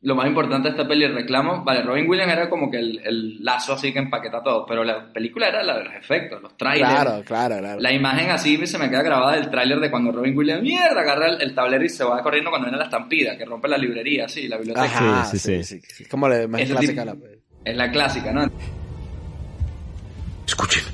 lo 0.00 0.14
más 0.14 0.28
importante 0.28 0.68
de 0.68 0.76
esta 0.76 0.86
peli, 0.86 1.04
el 1.04 1.14
reclamo, 1.14 1.64
vale, 1.64 1.82
Robin 1.82 2.08
Williams 2.08 2.32
era 2.32 2.48
como 2.48 2.70
que 2.70 2.78
el, 2.78 3.00
el 3.04 3.42
lazo 3.44 3.72
así 3.72 3.92
que 3.92 3.98
empaqueta 3.98 4.40
todo, 4.42 4.64
pero 4.64 4.84
la 4.84 5.12
película 5.12 5.48
era 5.48 5.62
la 5.64 5.78
de 5.78 5.84
los 5.86 5.94
efectos, 5.94 6.40
los 6.40 6.56
trailers. 6.56 6.88
Claro, 6.88 7.22
claro, 7.24 7.58
claro. 7.58 7.80
La 7.80 7.92
imagen 7.92 8.30
así 8.30 8.64
se 8.66 8.78
me 8.78 8.88
queda 8.88 9.02
grabada 9.02 9.34
del 9.34 9.50
tráiler 9.50 9.80
de 9.80 9.90
cuando 9.90 10.12
Robin 10.12 10.38
Williams, 10.38 10.62
mierda, 10.62 11.00
agarra 11.00 11.26
el, 11.30 11.42
el 11.42 11.52
tablero 11.54 11.84
y 11.84 11.88
se 11.88 12.04
va 12.04 12.22
corriendo 12.22 12.50
cuando 12.50 12.66
viene 12.66 12.78
la 12.78 12.84
estampida, 12.84 13.36
que 13.36 13.44
rompe 13.44 13.66
la 13.66 13.76
librería, 13.76 14.26
así, 14.26 14.46
la 14.46 14.56
biblioteca. 14.56 14.84
Ajá, 14.86 15.24
Sí, 15.24 15.38
sí, 15.40 15.62
sí, 15.64 15.80
sí, 15.80 15.86
sí. 15.94 16.02
Es 16.04 16.08
como 16.08 16.28
la 16.28 16.46
más 16.46 16.60
clásica. 16.62 17.02
tipo- 17.04 17.24
la- 17.26 17.30
Es 17.64 17.76
la 17.76 17.90
clásica, 17.90 18.32
¿no? 18.32 18.48
Escuchen. 20.46 20.84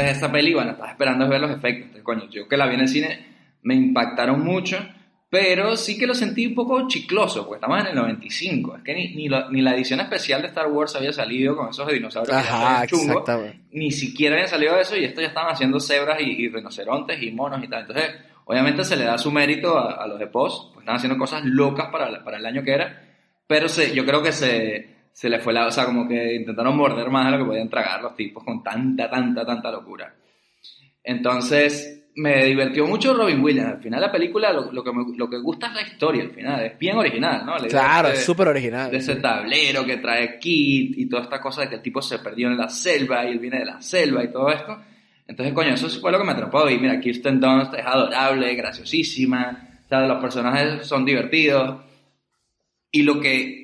Entonces 0.00 0.16
esa 0.18 0.32
peli, 0.32 0.54
bueno, 0.54 0.72
estaba 0.72 0.90
esperando 0.90 1.28
ver 1.28 1.40
los 1.40 1.50
efectos. 1.50 1.82
Entonces, 1.96 2.02
coño, 2.02 2.28
yo 2.30 2.48
que 2.48 2.56
la 2.56 2.66
vi 2.66 2.74
en 2.74 2.80
el 2.80 2.88
cine, 2.88 3.26
me 3.62 3.74
impactaron 3.74 4.42
mucho 4.44 4.78
pero 5.32 5.76
sí 5.76 5.96
que 5.96 6.08
lo 6.08 6.14
sentí 6.16 6.44
un 6.44 6.56
poco 6.56 6.88
chicloso, 6.88 7.44
porque 7.46 7.58
estamos 7.58 7.80
en 7.82 7.86
el 7.86 7.94
95. 7.94 8.78
Es 8.78 8.82
que 8.82 8.94
ni, 8.94 9.14
ni, 9.14 9.60
la 9.62 9.74
edición 9.76 10.00
especial 10.00 10.42
de 10.42 10.48
Star 10.48 10.66
Wars 10.66 10.96
había 10.96 11.12
salido 11.12 11.56
con 11.56 11.68
esos 11.68 11.86
dinosaurios 11.86 12.36
Ajá, 12.36 12.84
chungos. 12.88 13.22
Ni 13.70 13.92
siquiera 13.92 14.34
habían 14.34 14.48
salido 14.48 14.76
eso 14.76 14.96
y 14.96 15.04
esto 15.04 15.20
ya 15.20 15.28
estaban 15.28 15.52
haciendo 15.52 15.78
cebras 15.78 16.20
y, 16.20 16.24
y 16.32 16.48
rinocerontes 16.48 17.22
y 17.22 17.30
monos 17.30 17.62
y 17.62 17.68
tal. 17.68 17.82
Entonces, 17.82 18.10
obviamente 18.44 18.82
se 18.84 18.96
le 18.96 19.04
da 19.04 19.18
su 19.18 19.30
mérito 19.30 19.78
a, 19.78 20.02
a 20.02 20.06
los 20.08 20.18
de 20.18 20.26
Post, 20.26 20.72
pues 20.74 20.82
están 20.82 20.96
haciendo 20.96 21.16
cosas 21.16 21.44
locas 21.44 21.90
para, 21.92 22.10
la- 22.10 22.24
para 22.24 22.38
el 22.38 22.46
año 22.46 22.64
que 22.64 22.72
era, 22.72 23.00
pero 23.46 23.68
se, 23.68 23.94
yo 23.94 24.04
creo 24.04 24.24
que 24.24 24.32
se, 24.32 24.96
se 25.12 25.28
le 25.28 25.38
fue 25.40 25.52
la... 25.52 25.66
O 25.66 25.70
sea, 25.70 25.84
como 25.86 26.08
que 26.08 26.34
intentaron 26.34 26.76
morder 26.76 27.10
más 27.10 27.26
de 27.26 27.32
lo 27.32 27.38
que 27.38 27.50
podían 27.50 27.68
tragar 27.68 28.02
los 28.02 28.16
tipos 28.16 28.42
con 28.44 28.62
tanta, 28.62 29.10
tanta, 29.10 29.44
tanta 29.44 29.70
locura. 29.70 30.14
Entonces, 31.02 32.00
me 32.16 32.44
divirtió 32.44 32.86
mucho 32.86 33.14
Robin 33.14 33.42
Williams. 33.42 33.74
Al 33.74 33.82
final 33.82 34.00
la 34.00 34.12
película 34.12 34.52
lo, 34.52 34.72
lo 34.72 34.84
que 34.84 34.92
me, 34.92 35.04
lo 35.16 35.28
que 35.28 35.38
gusta 35.38 35.68
es 35.68 35.74
la 35.74 35.82
historia, 35.82 36.24
al 36.24 36.30
final. 36.30 36.64
Es 36.64 36.78
bien 36.78 36.96
original, 36.96 37.46
¿no? 37.46 37.56
La 37.56 37.66
Claro, 37.68 38.08
es 38.08 38.24
súper 38.24 38.48
original. 38.48 38.90
de 38.90 38.98
ese 38.98 39.16
tablero 39.16 39.84
que 39.84 39.98
trae 39.98 40.38
Kit 40.38 40.98
y 40.98 41.08
toda 41.08 41.22
esta 41.22 41.40
cosa 41.40 41.62
de 41.62 41.68
que 41.68 41.74
el 41.76 41.82
tipo 41.82 42.02
se 42.02 42.18
perdió 42.18 42.48
en 42.48 42.56
la 42.56 42.68
selva 42.68 43.24
y 43.24 43.32
él 43.32 43.38
viene 43.38 43.60
de 43.60 43.66
la 43.66 43.80
selva 43.80 44.24
y 44.24 44.32
todo 44.32 44.50
esto. 44.50 44.78
Entonces, 45.26 45.54
coño, 45.54 45.74
eso 45.74 45.88
fue 45.88 46.10
lo 46.10 46.18
que 46.18 46.24
me 46.24 46.32
atrapó. 46.32 46.68
Y 46.68 46.78
mira, 46.78 47.00
Kirsten 47.00 47.40
Dunst 47.40 47.74
es 47.74 47.86
adorable, 47.86 48.54
graciosísima. 48.54 49.68
O 49.84 49.88
sea, 49.88 50.00
los 50.00 50.20
personajes 50.20 50.86
son 50.86 51.04
divertidos. 51.04 51.80
Y 52.90 53.02
lo 53.02 53.20
que 53.20 53.59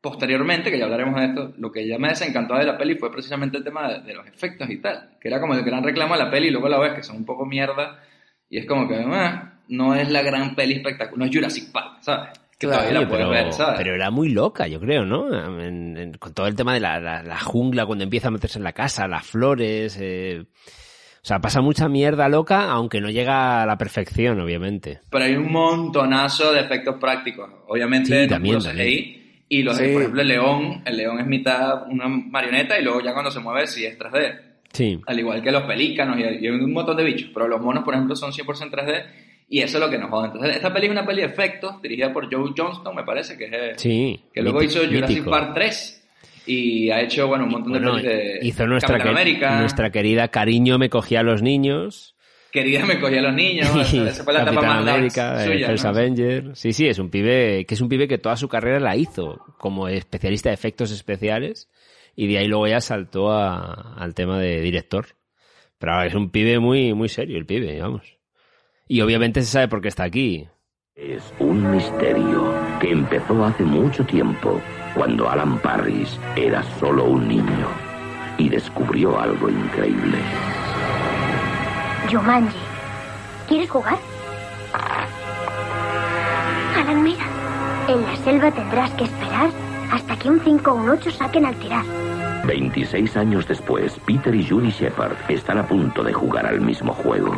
posteriormente, 0.00 0.70
que 0.70 0.78
ya 0.78 0.84
hablaremos 0.84 1.18
de 1.20 1.26
esto, 1.26 1.52
lo 1.58 1.72
que 1.72 1.86
ya 1.86 1.98
me 1.98 2.08
desencantó 2.08 2.54
de 2.56 2.64
la 2.64 2.78
peli 2.78 2.94
fue 2.96 3.10
precisamente 3.10 3.56
el 3.58 3.64
tema 3.64 3.88
de, 3.88 4.00
de 4.02 4.14
los 4.14 4.26
efectos 4.26 4.68
y 4.70 4.80
tal. 4.80 5.16
Que 5.20 5.28
era 5.28 5.40
como 5.40 5.54
el 5.54 5.62
gran 5.62 5.82
reclamo 5.82 6.16
de 6.16 6.24
la 6.24 6.30
peli 6.30 6.48
y 6.48 6.50
luego 6.50 6.68
la 6.68 6.78
ves 6.78 6.94
que 6.94 7.02
son 7.02 7.16
un 7.16 7.24
poco 7.24 7.44
mierda. 7.46 8.00
Y 8.48 8.58
es 8.58 8.66
como 8.66 8.88
que, 8.88 8.96
ah, 8.96 9.60
no 9.68 9.94
es 9.94 10.10
la 10.10 10.22
gran 10.22 10.54
peli 10.54 10.74
espectacular. 10.74 11.18
No 11.18 11.24
es 11.26 11.34
Jurassic 11.36 11.72
Park, 11.72 11.98
¿sabes? 12.00 12.30
Que 12.58 12.66
Claro, 12.66 12.82
todavía 12.82 13.00
la 13.02 13.08
puedes 13.08 13.26
pero, 13.26 13.30
ver, 13.44 13.52
¿sabes? 13.52 13.74
pero 13.78 13.94
era 13.94 14.10
muy 14.10 14.30
loca, 14.30 14.66
yo 14.66 14.80
creo, 14.80 15.04
¿no? 15.04 15.28
En- 15.62 15.96
en- 15.96 16.12
con 16.14 16.34
todo 16.34 16.46
el 16.48 16.56
tema 16.56 16.74
de 16.74 16.80
la, 16.80 16.98
la- 16.98 17.22
la 17.22 17.38
jungla, 17.38 17.86
cuando 17.86 18.02
empieza 18.04 18.28
a 18.28 18.30
meterse 18.32 18.58
en 18.58 18.64
la 18.64 18.72
casa, 18.72 19.06
las 19.06 19.24
flores. 19.26 19.96
eh, 20.00 20.44
O 21.20 21.26
sea, 21.28 21.40
pasa 21.40 21.60
mucha 21.60 21.88
mierda 21.88 22.28
loca, 22.28 22.70
aunque 22.70 23.00
no 23.00 23.10
llega 23.10 23.62
a 23.62 23.66
la 23.66 23.76
perfección, 23.76 24.40
obviamente. 24.40 25.00
pero 25.10 25.24
hay 25.24 25.34
un 25.36 25.52
montonazo 25.52 26.52
de 26.52 26.60
efectos 26.60 26.96
prácticos. 27.00 27.48
Obviamente, 27.68 28.22
Sí, 28.22 28.28
también, 28.28 28.60
CGI. 28.60 29.27
Y 29.48 29.62
los 29.62 29.76
Sí. 29.76 29.84
por 29.92 30.02
ejemplo, 30.02 30.20
el 30.22 30.28
león, 30.28 30.82
el 30.84 30.96
león 30.96 31.20
es 31.20 31.26
mitad 31.26 31.86
una 31.88 32.06
marioneta 32.08 32.78
y 32.78 32.84
luego 32.84 33.00
ya 33.00 33.12
cuando 33.12 33.30
se 33.30 33.40
mueve 33.40 33.66
sí 33.66 33.84
es 33.86 33.98
3D. 33.98 34.38
Sí. 34.72 35.00
Al 35.06 35.18
igual 35.18 35.42
que 35.42 35.50
los 35.50 35.62
pelícanos 35.62 36.18
y, 36.18 36.44
y 36.44 36.48
un 36.48 36.72
montón 36.72 36.96
de 36.96 37.04
bichos. 37.04 37.30
Pero 37.32 37.48
los 37.48 37.60
monos, 37.60 37.82
por 37.84 37.94
ejemplo, 37.94 38.14
son 38.14 38.32
100% 38.32 38.70
3D 38.70 39.04
y 39.48 39.60
eso 39.60 39.78
es 39.78 39.84
lo 39.84 39.90
que 39.90 39.96
nos 39.96 40.10
jode. 40.10 40.26
Entonces, 40.26 40.56
esta 40.56 40.72
peli 40.72 40.86
es 40.86 40.92
una 40.92 41.06
peli 41.06 41.22
de 41.22 41.28
efectos 41.28 41.80
dirigida 41.80 42.12
por 42.12 42.30
Joe 42.32 42.52
Johnston, 42.54 42.94
me 42.94 43.04
parece, 43.04 43.38
que 43.38 43.46
es 43.46 43.52
el- 43.52 43.78
Sí. 43.78 44.20
que 44.34 44.42
luego 44.42 44.60
mítico, 44.60 44.82
hizo 44.82 44.86
Jurassic 44.92 45.08
mítico. 45.16 45.30
Park 45.30 45.52
3 45.54 45.94
y 46.46 46.90
ha 46.90 47.00
hecho, 47.00 47.26
bueno, 47.28 47.44
un 47.44 47.50
montón 47.50 47.72
Bueno, 47.72 47.96
de 47.96 48.02
pelis 48.02 48.40
de 48.42 48.46
hizo 48.48 48.66
nuestra, 48.66 48.98
que- 48.98 49.46
nuestra 49.58 49.90
querida 49.90 50.28
Cariño 50.28 50.78
me 50.78 50.90
cogía 50.90 51.20
a 51.20 51.22
los 51.22 51.40
niños. 51.42 52.14
Querida 52.50 52.86
me 52.86 52.98
cogía 52.98 53.18
a 53.18 53.22
los 53.22 53.34
niños, 53.34 53.68
esa 53.92 54.24
fue 54.24 54.32
la 54.32 54.42
etapa 54.42 54.62
más 54.62 54.88
América, 54.88 55.42
eh, 55.42 55.46
suya, 55.46 55.66
First 55.68 55.84
¿no? 55.84 55.90
Avenger. 55.90 56.56
Sí, 56.56 56.72
sí, 56.72 56.86
es 56.88 56.98
un 56.98 57.10
pibe 57.10 57.64
que 57.66 57.74
es 57.74 57.80
un 57.80 57.88
pibe 57.88 58.08
que 58.08 58.18
toda 58.18 58.36
su 58.36 58.48
carrera 58.48 58.80
la 58.80 58.96
hizo 58.96 59.44
como 59.58 59.88
especialista 59.88 60.48
de 60.48 60.54
efectos 60.54 60.90
especiales 60.90 61.68
y 62.16 62.26
de 62.26 62.38
ahí 62.38 62.46
luego 62.48 62.66
ya 62.66 62.80
saltó 62.80 63.30
a- 63.32 63.94
al 63.98 64.14
tema 64.14 64.38
de 64.38 64.60
director. 64.60 65.08
Pero 65.78 66.02
es 66.02 66.14
un 66.14 66.30
pibe 66.30 66.58
muy 66.58 66.94
muy 66.94 67.08
serio 67.08 67.36
el 67.38 67.46
pibe, 67.46 67.80
vamos. 67.80 68.16
Y 68.88 69.00
obviamente 69.02 69.40
se 69.42 69.46
sabe 69.52 69.68
por 69.68 69.82
qué 69.82 69.88
está 69.88 70.04
aquí. 70.04 70.48
Es 70.96 71.22
un 71.38 71.70
misterio 71.70 72.52
que 72.80 72.90
empezó 72.90 73.44
hace 73.44 73.62
mucho 73.62 74.04
tiempo, 74.04 74.60
cuando 74.94 75.28
Alan 75.28 75.58
Parris 75.60 76.18
era 76.34 76.62
solo 76.80 77.04
un 77.04 77.28
niño 77.28 77.68
y 78.38 78.48
descubrió 78.48 79.20
algo 79.20 79.48
increíble. 79.48 80.18
Jumanji. 82.10 82.58
¿Quieres 83.48 83.70
jugar? 83.70 83.98
Alan, 86.76 87.02
mira. 87.02 87.24
En 87.88 88.02
la 88.02 88.16
selva 88.16 88.50
tendrás 88.50 88.90
que 88.92 89.04
esperar 89.04 89.50
hasta 89.92 90.16
que 90.16 90.28
un 90.30 90.40
5 90.40 90.70
o 90.70 90.74
un 90.74 90.90
8 90.90 91.10
saquen 91.10 91.46
al 91.46 91.54
tirar. 91.56 91.84
26 92.44 93.16
años 93.16 93.46
después, 93.46 93.98
Peter 94.06 94.34
y 94.34 94.46
Judy 94.46 94.70
Shepard 94.70 95.16
están 95.28 95.58
a 95.58 95.66
punto 95.66 96.02
de 96.02 96.12
jugar 96.12 96.46
al 96.46 96.60
mismo 96.60 96.92
juego. 96.94 97.34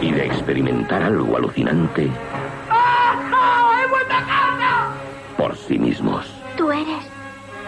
Y 0.00 0.12
de 0.12 0.26
experimentar 0.26 1.02
algo 1.02 1.36
alucinante 1.36 2.10
por 5.36 5.56
sí 5.56 5.78
mismos. 5.78 6.26
¿Tú 6.56 6.70
eres 6.70 7.04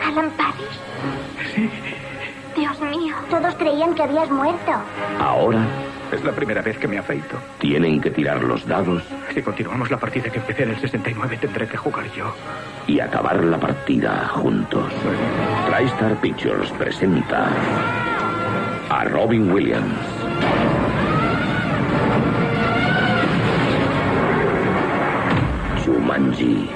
Alan 0.04 0.30
Parrish? 0.36 1.56
Dios 1.56 1.72
mío. 1.72 2.01
Todos 3.32 3.54
creían 3.56 3.94
que 3.94 4.02
habías 4.02 4.30
muerto. 4.30 4.72
Ahora 5.18 5.64
Es 6.12 6.22
la 6.22 6.32
primera 6.32 6.60
vez 6.60 6.76
que 6.76 6.86
me 6.86 6.98
afeito. 6.98 7.36
tienen 7.58 7.98
que 8.00 8.10
tirar 8.10 8.42
los 8.44 8.66
dados 8.66 9.02
Si 9.32 9.40
continuamos 9.40 9.90
la 9.90 9.96
partida 9.98 10.28
que 10.30 10.38
empecé 10.38 10.64
en 10.64 10.70
el 10.72 10.78
69, 10.80 11.38
tendré 11.40 11.66
que 11.66 11.76
jugar 11.78 12.04
yo. 12.12 12.26
y 12.86 13.00
acabar 13.00 13.42
la 13.42 13.58
partida 13.58 14.28
juntos. 14.34 14.92
TriStar 15.66 16.14
Pictures 16.20 16.70
presenta 16.72 17.48
a 18.90 19.04
Robin 19.04 19.50
Williams. 19.50 19.96
Jumanji. 25.84 26.68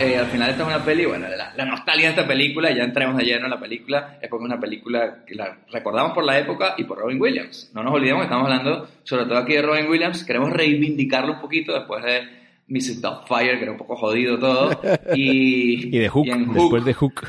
Eh, 0.00 0.16
al 0.16 0.26
final 0.28 0.48
esta 0.48 0.62
es 0.62 0.68
una 0.68 0.82
peli, 0.82 1.04
bueno, 1.04 1.28
la, 1.28 1.52
la 1.54 1.64
nostalgia 1.66 2.06
de 2.06 2.14
esta 2.14 2.26
película, 2.26 2.70
ya 2.74 2.84
entremos 2.84 3.18
de 3.18 3.24
lleno 3.24 3.44
en 3.44 3.50
la 3.50 3.60
película, 3.60 4.16
es 4.22 4.30
porque 4.30 4.44
es 4.46 4.50
una 4.50 4.58
película 4.58 5.24
que 5.26 5.34
la 5.34 5.58
recordamos 5.70 6.12
por 6.12 6.24
la 6.24 6.38
época 6.38 6.74
y 6.78 6.84
por 6.84 6.98
Robin 6.98 7.20
Williams. 7.20 7.70
No 7.74 7.82
nos 7.82 7.92
olvidemos 7.92 8.22
que 8.22 8.24
estamos 8.24 8.44
hablando 8.50 8.88
sobre 9.04 9.26
todo 9.26 9.36
aquí 9.36 9.52
de 9.52 9.62
Robin 9.62 9.90
Williams, 9.90 10.24
queremos 10.24 10.50
reivindicarlo 10.50 11.34
un 11.34 11.40
poquito 11.42 11.74
después 11.74 12.02
de 12.02 12.22
Mrs. 12.68 13.02
Doubtfire, 13.02 13.58
que 13.58 13.62
era 13.64 13.72
un 13.72 13.76
poco 13.76 13.94
jodido 13.94 14.38
todo, 14.38 14.70
y, 15.14 15.94
Y 15.94 15.98
de 15.98 16.08
Hook, 16.08 16.26
y 16.26 16.30
en 16.30 16.50
después 16.50 16.82
de 16.82 16.94
Hook. 16.94 17.26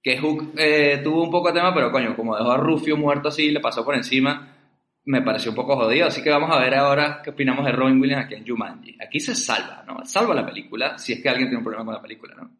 que 0.00 0.18
Hook 0.18 0.52
eh, 0.56 1.00
tuvo 1.02 1.24
un 1.24 1.32
poco 1.32 1.48
de 1.48 1.54
tema, 1.54 1.74
pero 1.74 1.90
coño, 1.90 2.14
como 2.14 2.36
dejó 2.36 2.52
a 2.52 2.58
Rufio 2.58 2.96
muerto 2.96 3.28
así, 3.28 3.50
le 3.50 3.58
pasó 3.58 3.84
por 3.84 3.96
encima, 3.96 4.57
me 5.08 5.22
pareció 5.22 5.50
un 5.50 5.56
poco 5.56 5.74
jodido. 5.74 6.06
Así 6.06 6.22
que 6.22 6.30
vamos 6.30 6.50
a 6.50 6.60
ver 6.60 6.74
ahora 6.74 7.20
qué 7.24 7.30
opinamos 7.30 7.64
de 7.64 7.72
Robin 7.72 8.00
Williams 8.00 8.26
aquí 8.26 8.34
en 8.34 8.46
Jumanji. 8.46 8.96
Aquí 9.00 9.18
se 9.18 9.34
salva, 9.34 9.82
¿no? 9.86 10.04
Salva 10.04 10.34
la 10.34 10.44
película, 10.44 10.98
si 10.98 11.14
es 11.14 11.22
que 11.22 11.28
alguien 11.28 11.48
tiene 11.48 11.58
un 11.58 11.64
problema 11.64 11.86
con 11.86 11.94
la 11.94 12.02
película, 12.02 12.34
¿no? 12.36 12.50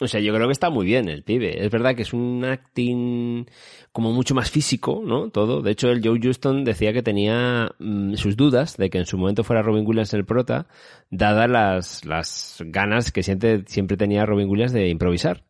O 0.00 0.08
sea, 0.08 0.20
yo 0.20 0.34
creo 0.34 0.48
que 0.48 0.52
está 0.52 0.68
muy 0.68 0.84
bien 0.84 1.08
el 1.08 1.22
pibe. 1.22 1.64
Es 1.64 1.70
verdad 1.70 1.94
que 1.94 2.02
es 2.02 2.12
un 2.12 2.44
acting 2.44 3.46
como 3.92 4.10
mucho 4.10 4.34
más 4.34 4.50
físico, 4.50 5.00
¿no? 5.04 5.30
Todo. 5.30 5.62
De 5.62 5.70
hecho, 5.70 5.90
el 5.90 6.04
Joe 6.04 6.18
Houston 6.20 6.64
decía 6.64 6.92
que 6.92 7.02
tenía 7.02 7.70
mm, 7.78 8.14
sus 8.14 8.36
dudas 8.36 8.76
de 8.76 8.90
que 8.90 8.98
en 8.98 9.06
su 9.06 9.16
momento 9.16 9.44
fuera 9.44 9.62
Robin 9.62 9.86
Williams 9.86 10.12
el 10.12 10.24
prota, 10.24 10.66
dadas 11.10 11.48
las, 11.48 12.04
las 12.04 12.58
ganas 12.66 13.12
que 13.12 13.22
siempre, 13.22 13.62
siempre 13.66 13.96
tenía 13.96 14.26
Robin 14.26 14.48
Williams 14.48 14.72
de 14.72 14.88
improvisar. 14.88 15.44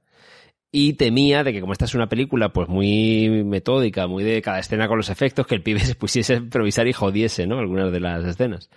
Y 0.75 0.95
temía 0.95 1.45
de 1.45 1.53
que 1.53 1.61
como 1.61 1.73
esta 1.75 1.85
es 1.85 1.95
una 1.95 2.09
película 2.09 2.49
pues 2.49 2.67
muy 2.69 3.29
metódica, 3.45 4.07
muy 4.07 4.25
de 4.25 4.41
cada 4.41 4.59
escena 4.59 4.89
con 4.89 4.97
los 4.97 5.11
efectos, 5.11 5.47
que 5.47 5.55
el 5.55 5.63
pibe 5.63 5.81
se 5.85 5.95
pusiese 5.95 6.33
a 6.35 6.37
improvisar 6.39 6.89
y 6.89 6.95
jodiese, 6.95 7.47
¿no? 7.47 7.59
Algunas 7.59 7.93
de 7.93 8.01
las 8.01 8.25
escenas. 8.25 8.71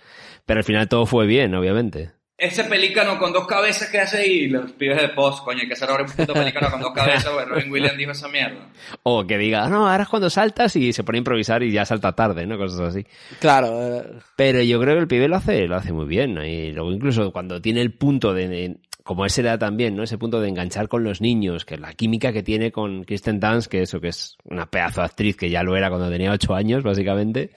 Pero 0.44 0.58
al 0.58 0.64
final 0.64 0.88
todo 0.88 1.06
fue 1.06 1.26
bien, 1.26 1.54
obviamente. 1.54 2.12
Ese 2.38 2.64
pelícano 2.64 3.18
con 3.18 3.32
dos 3.32 3.46
cabezas 3.46 3.88
que 3.88 3.98
hace 3.98 4.28
y 4.30 4.48
los 4.48 4.70
pibes 4.72 5.00
de 5.00 5.08
post, 5.08 5.42
coño, 5.42 5.60
hay 5.62 5.68
que 5.68 5.72
hacer 5.72 5.88
ahora 5.88 6.04
un 6.04 6.10
puto 6.10 6.34
pelícano 6.34 6.70
con 6.70 6.82
dos 6.82 6.92
cabezas, 6.92 7.32
porque 7.32 7.46
Robin 7.46 7.72
Williams 7.72 7.96
dijo 7.96 8.10
esa 8.10 8.28
mierda. 8.28 8.68
O 9.04 9.26
que 9.26 9.38
diga, 9.38 9.66
no, 9.70 9.88
ahora 9.88 10.02
es 10.02 10.08
cuando 10.10 10.28
saltas 10.28 10.76
y 10.76 10.92
se 10.92 11.02
pone 11.02 11.16
a 11.16 11.20
improvisar 11.20 11.62
y 11.62 11.72
ya 11.72 11.86
salta 11.86 12.12
tarde, 12.12 12.46
¿no? 12.46 12.58
Cosas 12.58 12.80
así. 12.80 13.06
Claro, 13.40 13.80
eh, 13.82 14.02
Pero 14.36 14.60
yo 14.60 14.78
creo 14.78 14.96
que 14.96 15.00
el 15.00 15.08
pibe 15.08 15.28
lo 15.28 15.36
hace, 15.36 15.66
lo 15.66 15.76
hace 15.76 15.94
muy 15.94 16.04
bien, 16.04 16.34
¿no? 16.34 16.44
Y 16.44 16.72
luego 16.72 16.92
incluso 16.92 17.32
cuando 17.32 17.62
tiene 17.62 17.80
el 17.80 17.94
punto 17.94 18.34
de, 18.34 18.48
de- 18.48 18.76
como 19.06 19.24
ese 19.24 19.40
era 19.40 19.56
también, 19.58 19.96
¿no? 19.96 20.02
Ese 20.02 20.18
punto 20.18 20.40
de 20.40 20.48
enganchar 20.48 20.88
con 20.88 21.04
los 21.04 21.20
niños, 21.20 21.64
que 21.64 21.78
la 21.78 21.94
química 21.94 22.32
que 22.32 22.42
tiene 22.42 22.72
con 22.72 23.04
Kristen 23.04 23.40
Dunst, 23.40 23.70
que 23.70 23.82
eso 23.82 24.00
que 24.00 24.08
es 24.08 24.36
una 24.44 24.66
pedazo 24.66 25.00
de 25.00 25.06
actriz 25.06 25.36
que 25.36 25.48
ya 25.48 25.62
lo 25.62 25.76
era 25.76 25.88
cuando 25.88 26.10
tenía 26.10 26.32
ocho 26.32 26.54
años, 26.54 26.82
básicamente, 26.82 27.50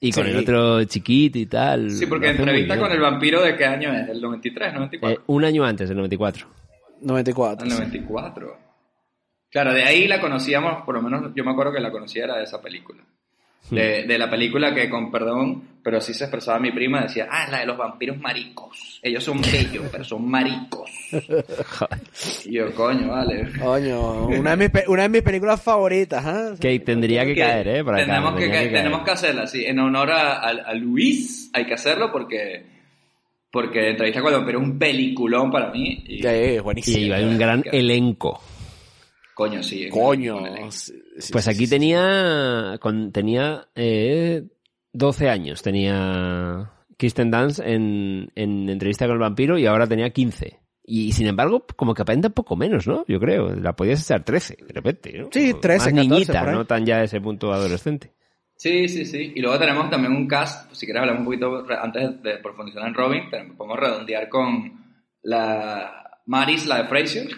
y 0.00 0.12
con 0.12 0.24
Sí. 0.24 0.30
el 0.30 0.36
otro 0.38 0.84
chiquito 0.84 1.38
y 1.38 1.46
tal. 1.46 1.90
Sí, 1.90 2.06
porque 2.06 2.30
entrevista 2.30 2.78
con 2.78 2.90
el 2.92 3.00
vampiro 3.00 3.42
de 3.42 3.56
qué 3.56 3.64
año 3.66 3.92
es, 3.92 4.06
del 4.06 4.20
93, 4.20 4.72
94. 4.74 5.20
Eh, 5.20 5.24
un 5.26 5.44
año 5.44 5.64
antes, 5.64 5.88
del 5.88 5.98
94. 5.98 6.46
94. 7.00 7.64
Al 7.66 7.70
94. 7.72 8.58
Claro, 9.50 9.72
de 9.74 9.82
ahí 9.84 10.08
la 10.08 10.20
conocíamos, 10.20 10.82
por 10.84 10.94
lo 10.94 11.02
menos 11.02 11.32
yo 11.34 11.44
me 11.44 11.50
acuerdo 11.52 11.72
que 11.72 11.80
la 11.80 11.90
conocía 11.92 12.24
era 12.24 12.36
de 12.38 12.44
esa 12.44 12.60
película. 12.62 13.02
De, 13.70 14.04
de 14.04 14.18
la 14.18 14.28
película 14.30 14.74
que, 14.74 14.88
con 14.90 15.10
perdón, 15.10 15.62
pero 15.82 16.00
sí 16.00 16.14
se 16.14 16.24
expresaba 16.24 16.58
mi 16.58 16.70
prima, 16.72 17.02
decía, 17.02 17.26
ah, 17.30 17.46
la 17.50 17.60
de 17.60 17.66
los 17.66 17.76
vampiros 17.76 18.18
maricos. 18.18 19.00
Ellos 19.02 19.22
son 19.22 19.40
bellos, 19.42 19.84
pero 19.92 20.04
son 20.04 20.28
maricos. 20.28 20.90
Y 22.46 22.54
yo, 22.54 22.72
coño, 22.74 23.08
vale. 23.08 23.48
Coño, 23.60 24.26
una 24.26 24.50
de 24.50 24.56
mis, 24.56 24.70
pe- 24.70 24.84
una 24.88 25.02
de 25.02 25.08
mis 25.08 25.22
películas 25.22 25.60
favoritas, 25.62 26.24
¿ah? 26.24 26.54
Que 26.60 26.78
tendría 26.80 27.24
que 27.24 27.34
Que 27.34 27.40
caer, 27.40 27.68
¿eh? 27.68 27.84
Por 27.84 27.94
acá, 27.94 28.04
tenemos, 28.06 28.34
que, 28.36 28.48
tenemos 28.48 29.04
que 29.04 29.10
hacerla, 29.10 29.46
sí. 29.46 29.64
En 29.64 29.78
honor 29.78 30.10
a, 30.12 30.32
a- 30.38 30.48
a 30.70 30.74
Luis 30.74 31.50
hay 31.52 31.66
que 31.66 31.74
hacerlo 31.74 32.10
porque, 32.12 32.64
porque 33.50 33.90
Entrevista 33.90 34.20
con 34.22 34.32
el 34.32 34.38
vampiro 34.38 34.60
es 34.60 34.64
un 34.66 34.78
peliculón 34.78 35.50
para 35.50 35.70
mí. 35.70 36.04
Y, 36.06 36.18
Sí, 36.22 36.26
es 36.28 36.62
buenísimo. 36.62 36.98
Y 36.98 37.12
hay 37.12 37.24
un 37.24 37.38
gran 37.38 37.62
elenco. 37.70 38.40
Coño, 39.34 39.62
sí. 39.62 39.88
Coño. 39.88 40.38
Pues 40.60 40.92
sí, 41.18 41.32
aquí 41.50 41.66
sí, 41.66 41.70
tenía, 41.70 42.78
con- 42.80 43.10
tenía 43.12 43.66
eh, 43.74 44.44
12 44.92 45.28
años, 45.28 45.62
tenía 45.62 46.70
Kirsten 46.96 47.30
Dance 47.30 47.62
en, 47.68 48.30
en 48.36 48.68
entrevista 48.68 49.06
con 49.06 49.14
el 49.14 49.20
vampiro 49.20 49.58
y 49.58 49.66
ahora 49.66 49.86
tenía 49.86 50.10
15. 50.10 50.60
Y 50.86 51.12
sin 51.12 51.26
embargo, 51.26 51.64
como 51.76 51.94
que 51.94 52.02
aparenta 52.02 52.28
un 52.28 52.34
poco 52.34 52.56
menos, 52.56 52.86
¿no? 52.86 53.04
Yo 53.08 53.18
creo. 53.18 53.54
La 53.56 53.72
podías 53.74 54.02
echar 54.04 54.22
13, 54.22 54.58
de 54.68 54.72
repente, 54.74 55.12
¿no? 55.18 55.28
Sí, 55.32 55.54
13, 55.60 55.78
Más 55.78 55.84
14, 55.88 55.92
niñita, 55.94 56.40
por 56.40 56.48
ahí. 56.50 56.54
no 56.54 56.64
tan 56.66 56.84
ya 56.86 57.02
ese 57.02 57.20
punto 57.20 57.52
adolescente. 57.52 58.12
Sí, 58.56 58.86
sí, 58.88 59.04
sí. 59.04 59.32
Y 59.34 59.40
luego 59.40 59.58
tenemos 59.58 59.90
también 59.90 60.12
un 60.12 60.28
cast, 60.28 60.66
pues, 60.68 60.78
si 60.78 60.86
quieres 60.86 61.00
hablar 61.00 61.16
un 61.18 61.24
poquito 61.24 61.66
antes 61.82 62.22
de 62.22 62.36
profundizar 62.38 62.86
en 62.86 62.94
Robin, 62.94 63.22
pero 63.30 63.56
podemos 63.56 63.80
redondear 63.80 64.28
con 64.28 64.84
la 65.22 66.20
Maris, 66.26 66.66
la 66.66 66.82
de 66.82 66.88
Fraser. 66.88 67.28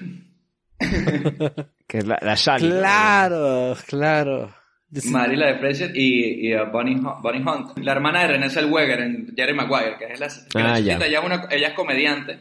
Que 1.89 1.99
es 1.99 2.07
la, 2.07 2.19
la. 2.23 2.37
Claro, 2.59 3.77
claro. 3.87 4.55
Sí. 4.93 5.11
Maris, 5.11 5.39
la 5.39 5.47
de 5.49 5.59
Fraser, 5.59 5.91
y, 5.95 6.49
y 6.49 6.55
uh, 6.57 6.71
Bonnie, 6.73 6.97
Bonnie 7.21 7.43
Hunt. 7.43 7.77
La 7.79 7.93
hermana 7.93 8.23
de 8.23 8.29
Renée 8.29 8.49
Zellweger 8.51 9.01
en 9.01 9.35
Jerry 9.37 9.53
Maguire, 9.53 9.97
que 9.99 10.13
es 10.13 10.21
la, 10.21 10.29
que 10.29 10.59
la 10.59 10.75
Ah, 10.75 10.79
ya. 10.81 10.95
chiquita, 10.95 11.07
ella, 11.07 11.19
es 11.21 11.25
una- 11.27 11.49
ella 11.51 11.69
es 11.69 11.75
comediante. 11.75 12.39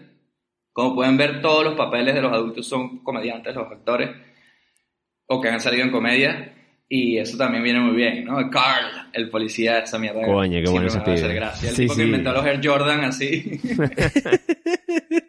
Como 0.71 0.95
pueden 0.95 1.17
ver, 1.17 1.41
todos 1.41 1.63
los 1.63 1.75
papeles 1.75 2.13
de 2.15 2.21
los 2.21 2.31
adultos 2.31 2.67
son 2.67 3.03
comediantes, 3.03 3.55
los 3.55 3.71
actores, 3.71 4.09
o 5.27 5.41
que 5.41 5.49
han 5.49 5.59
salido 5.59 5.83
en 5.85 5.91
comedia. 5.91 6.51
Y 6.87 7.17
eso 7.17 7.35
también 7.35 7.63
viene 7.63 7.79
muy 7.79 7.95
bien, 7.95 8.25
¿no? 8.25 8.47
Carl, 8.51 9.09
el 9.11 9.29
policía, 9.31 9.79
esa 9.79 9.97
mierda. 9.97 10.21
Coño, 10.23 10.61
qué 10.63 10.69
bueno 10.69 10.87
ese 10.87 10.99
a 10.99 11.27
gracia. 11.33 11.69
El 11.69 11.75
Sí, 11.75 11.81
tipo 11.83 11.95
que 11.95 12.03
inventó 12.03 12.31
los 12.31 12.45
Air 12.45 12.61
Jordan 12.63 13.05
así. 13.05 13.59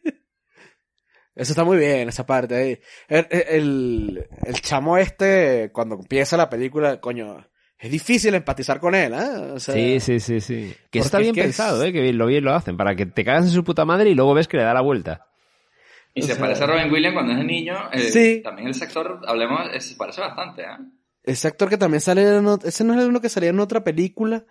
Eso 1.37 1.53
está 1.53 1.62
muy 1.64 1.77
bien, 1.77 2.09
esa 2.09 2.25
parte 2.27 2.55
ahí. 2.57 2.81
El, 3.09 3.27
el, 3.31 4.27
el 4.44 4.61
chamo 4.62 4.96
este, 4.96 5.70
cuando 5.72 5.96
empieza 5.96 6.37
la 6.38 6.49
película, 6.49 6.99
coño, 6.99 7.46
es 7.79 7.90
difícil 7.90 8.35
empatizar 8.35 8.81
con 8.81 8.94
él, 8.94 9.12
¿eh? 9.12 9.53
O 9.53 9.61
sea, 9.61 9.75
Sí, 9.75 10.01
sí, 10.01 10.18
sí, 10.18 10.40
sí. 10.40 10.75
Que 10.90 11.01
eso 11.01 11.07
está 11.09 11.18
bien 11.18 11.31
es 11.31 11.35
que 11.35 11.40
es- 11.42 11.46
pensado, 11.49 11.85
¿eh? 11.85 11.92
Que 11.92 12.01
bien, 12.01 12.16
lo 12.16 12.27
bien 12.27 12.42
lo 12.42 12.55
hacen. 12.55 12.79
Para 12.79 12.96
que 12.96 13.05
te 13.05 13.22
cagas 13.22 13.44
en 13.44 13.51
su 13.51 13.62
puta 13.64 13.85
madre 13.85 14.09
y 14.11 14.14
luego 14.14 14.33
ves 14.33 14.49
que 14.49 14.57
le 14.57 14.62
da 14.62 14.72
la 14.72 14.81
vuelta. 14.81 15.27
Y 16.14 16.22
O 16.22 16.27
se 16.27 16.33
sea- 16.33 16.40
parece 16.40 16.64
a 16.64 16.68
Robin 16.68 16.90
Williams 16.90 17.14
cuando 17.14 17.35
es 17.35 17.44
niño. 17.44 17.77
eh, 17.92 17.99
Sí. 18.11 18.40
También 18.42 18.68
el 18.68 18.75
sector, 18.75 19.20
hablemos, 19.27 19.61
eh, 19.75 19.81
se 19.83 19.94
parece 19.94 20.22
bastante, 20.22 20.62
¿eh? 20.62 20.79
Ese 21.22 21.49
actor 21.49 21.68
que 21.68 21.77
también 21.77 22.01
sale 22.01 22.22
en 22.22 22.46
ese 22.64 22.83
no 22.85 22.99
es 22.99 23.05
uno 23.07 23.20
que 23.20 23.29
salía 23.29 23.51
en 23.51 23.61
otra 23.61 23.85
película 23.85 24.44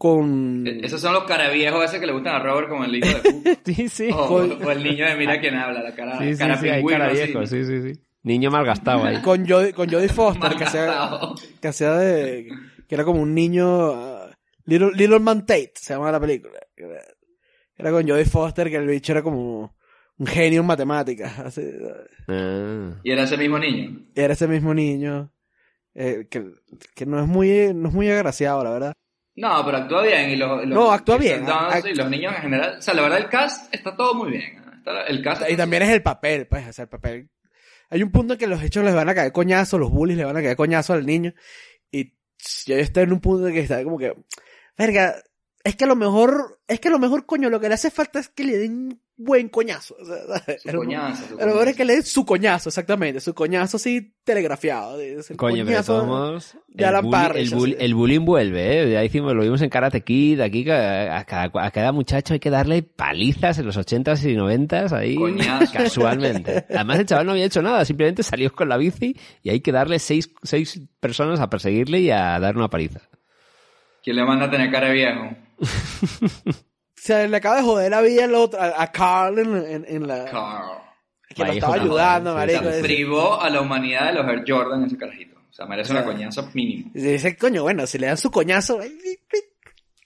con... 0.00 0.66
E- 0.66 0.80
Esos 0.86 0.98
son 0.98 1.12
los 1.12 1.24
caraviejos 1.24 1.84
ese 1.84 2.00
que 2.00 2.06
le 2.06 2.12
gustan 2.12 2.36
a 2.36 2.38
Robert 2.38 2.70
como 2.70 2.84
el 2.84 2.96
hijo 2.96 3.06
de. 3.20 3.58
Sí, 3.66 3.88
sí. 3.90 4.08
o, 4.10 4.26
Con- 4.26 4.64
o 4.64 4.70
el 4.70 4.82
niño 4.82 5.04
de 5.06 5.14
Mira 5.14 5.38
quién 5.40 5.54
habla, 5.56 5.82
la 5.82 5.94
cara, 5.94 6.18
Sí, 6.18 6.32
sí, 6.32 6.38
cara 6.38 6.56
sí, 6.56 6.68
pingüino, 6.70 6.98
cara 6.98 7.12
así. 7.12 7.22
viejo, 7.22 7.46
sí, 7.46 7.64
sí, 7.66 7.82
sí. 7.82 8.00
Niño 8.22 8.50
malgastado 8.50 9.04
ahí. 9.04 9.20
con 9.20 9.46
Jodie, 9.46 9.74
con 9.74 9.90
Jodie 9.90 10.08
Foster, 10.08 10.54
que 10.56 10.64
hacía, 10.64 11.10
que 11.60 11.68
hacía 11.68 11.92
de, 11.92 12.48
que 12.88 12.94
era 12.94 13.04
como 13.04 13.20
un 13.20 13.34
niño, 13.34 13.92
ah, 13.92 14.30
Little, 14.64 14.92
Little 14.94 15.18
Man 15.20 15.40
Tate, 15.44 15.72
se 15.74 15.92
llama 15.94 16.10
la 16.10 16.18
película. 16.20 16.58
Era, 16.76 17.02
era 17.76 17.90
con 17.90 18.08
Jodie 18.08 18.24
Foster, 18.24 18.70
que 18.70 18.76
el 18.76 18.86
bicho 18.86 19.12
era 19.12 19.22
como 19.22 19.76
un 20.18 20.26
genio 20.26 20.60
en 20.62 20.66
matemáticas, 20.66 21.38
así, 21.40 21.62
Ah. 22.28 22.90
Y 23.04 23.10
era 23.10 23.24
ese 23.24 23.36
mismo 23.36 23.58
niño. 23.58 24.02
era 24.14 24.32
ese 24.34 24.46
mismo 24.48 24.72
niño, 24.74 25.30
eh, 25.94 26.26
que, 26.30 26.44
que 26.94 27.04
no 27.06 27.20
es 27.20 27.26
muy, 27.26 27.72
no 27.74 27.88
es 27.88 27.94
muy 27.94 28.08
agraciado, 28.10 28.62
la 28.64 28.70
verdad. 28.70 28.92
No, 29.36 29.64
pero 29.64 29.78
actúa 29.78 30.02
bien. 30.02 30.30
Y 30.30 30.36
los, 30.36 30.58
los- 30.66 30.68
No, 30.68 30.92
actúa 30.92 31.16
bien, 31.18 31.46
act- 31.46 31.90
y 31.90 31.94
los 31.94 32.10
niños 32.10 32.34
en 32.36 32.42
general. 32.42 32.76
O 32.78 32.82
sea, 32.82 32.94
la 32.94 33.02
verdad, 33.02 33.18
el 33.18 33.28
cast 33.28 33.72
está 33.74 33.96
todo 33.96 34.14
muy 34.14 34.30
bien. 34.32 34.62
Está- 34.78 35.02
el 35.06 35.22
cast 35.22 35.42
Y 35.48 35.56
también 35.56 35.82
es 35.82 35.90
el 35.90 36.02
papel, 36.02 36.46
pues, 36.46 36.78
el 36.78 36.88
papel. 36.88 37.30
Hay 37.90 38.02
un 38.02 38.10
punto 38.12 38.34
en 38.34 38.38
que 38.38 38.46
los 38.46 38.62
hechos 38.62 38.84
les 38.84 38.94
van 38.94 39.08
a 39.08 39.14
caer 39.14 39.32
coñazo, 39.32 39.78
los 39.78 39.90
bullies 39.90 40.16
le 40.18 40.24
van 40.24 40.36
a 40.36 40.42
caer 40.42 40.56
coñazo 40.56 40.92
al 40.92 41.04
niño. 41.06 41.32
Y 41.90 42.14
ya 42.66 42.76
está 42.76 43.00
en 43.02 43.12
un 43.12 43.20
punto 43.20 43.48
en 43.48 43.54
que 43.54 43.60
está 43.60 43.82
como 43.82 43.98
que, 43.98 44.14
verga, 44.78 45.16
es 45.64 45.76
que 45.76 45.84
a 45.84 45.88
lo 45.88 45.96
mejor, 45.96 46.60
es 46.68 46.78
que 46.80 46.88
a 46.88 46.92
lo 46.92 46.98
mejor, 46.98 47.26
coño, 47.26 47.50
lo 47.50 47.60
que 47.60 47.68
le 47.68 47.74
hace 47.74 47.90
falta 47.90 48.18
es 48.20 48.28
que 48.28 48.44
le 48.44 48.58
den 48.58 49.02
buen 49.22 49.48
coñazo. 49.48 49.94
Su 50.62 50.72
coñazo, 50.76 51.26
su 51.28 51.36
mejor 51.36 51.68
es 51.68 51.76
coñazo. 51.76 51.76
que 51.76 51.84
le 51.84 52.02
su 52.02 52.24
coñazo, 52.24 52.68
exactamente, 52.70 53.20
su 53.20 53.34
coñazo 53.34 53.76
así 53.76 54.14
telegrafiado. 54.24 55.00
el 55.00 55.22
Coño, 55.36 55.56
pero 55.64 55.66
coñazo 55.66 55.92
todos 55.94 56.06
modos, 56.06 56.56
de 56.68 56.84
el, 56.84 56.88
Alan 56.88 57.04
bully- 57.04 57.10
Parrish, 57.10 57.52
el, 57.78 57.94
bullying 57.94 58.24
vuelve, 58.24 58.82
¿eh? 58.82 58.92
Ya 58.92 59.04
hicimos, 59.04 59.34
lo 59.34 59.42
vimos 59.42 59.60
en 59.62 59.70
Karate 59.70 60.02
Kid, 60.02 60.40
aquí 60.40 60.68
a, 60.70 61.18
a 61.18 61.24
cada, 61.24 61.50
a 61.66 61.70
cada 61.70 61.92
muchacho 61.92 62.34
hay 62.34 62.40
que 62.40 62.50
darle 62.50 62.82
palizas 62.82 63.58
en 63.58 63.66
los 63.66 63.76
80s 63.76 64.24
y 64.30 64.34
90s 64.36 64.92
ahí 64.92 65.14
Coñazo. 65.16 65.72
casualmente. 65.72 66.64
Además 66.70 66.98
el 67.00 67.06
chaval 67.06 67.26
no 67.26 67.32
había 67.32 67.44
hecho 67.44 67.62
nada, 67.62 67.84
simplemente 67.84 68.22
salió 68.22 68.52
con 68.52 68.68
la 68.68 68.76
bici 68.76 69.16
y 69.42 69.50
hay 69.50 69.60
que 69.60 69.72
darle 69.72 69.98
seis, 69.98 70.30
seis 70.42 70.80
personas 71.00 71.40
a 71.40 71.50
perseguirle 71.50 72.00
y 72.00 72.10
a 72.10 72.38
dar 72.40 72.56
una 72.56 72.68
paliza. 72.70 73.00
¿Quién 74.02 74.16
le 74.16 74.24
manda 74.24 74.46
a 74.46 74.50
tener 74.50 74.70
cara 74.70 74.90
viejo? 74.90 75.36
Se 77.02 77.26
le 77.28 77.36
acaba 77.36 77.56
de 77.56 77.62
joder 77.62 77.90
la 77.90 78.00
vida 78.02 78.24
al 78.24 78.34
otro, 78.34 78.60
a, 78.60 78.82
a 78.82 78.92
Carl 78.92 79.38
en, 79.38 79.56
en- 79.56 79.84
en 79.88 80.06
la, 80.06 80.26
Carl. 80.26 80.78
que 81.34 81.44
lo 81.44 81.52
estaba 81.52 81.74
ayudando, 81.76 82.34
madre, 82.34 82.54
marico. 82.56 82.68
O 82.68 82.72
sea, 82.72 82.82
privó 82.82 83.40
a 83.40 83.48
la 83.48 83.60
humanidad 83.62 84.06
de 84.08 84.12
los 84.22 84.28
Air 84.28 84.44
Jordan 84.46 84.84
ese 84.84 84.98
carajito. 84.98 85.38
O 85.48 85.52
sea, 85.52 85.64
merece 85.66 85.92
O 85.92 85.94
sea, 85.94 86.02
una 86.04 86.12
coñazo 86.12 86.50
mínimo. 86.52 86.90
Y 86.94 87.00
dice, 87.00 87.36
coño, 87.36 87.62
bueno, 87.62 87.86
si 87.86 87.98
le 87.98 88.06
dan 88.06 88.18
su 88.18 88.30
coñazo, 88.30 88.78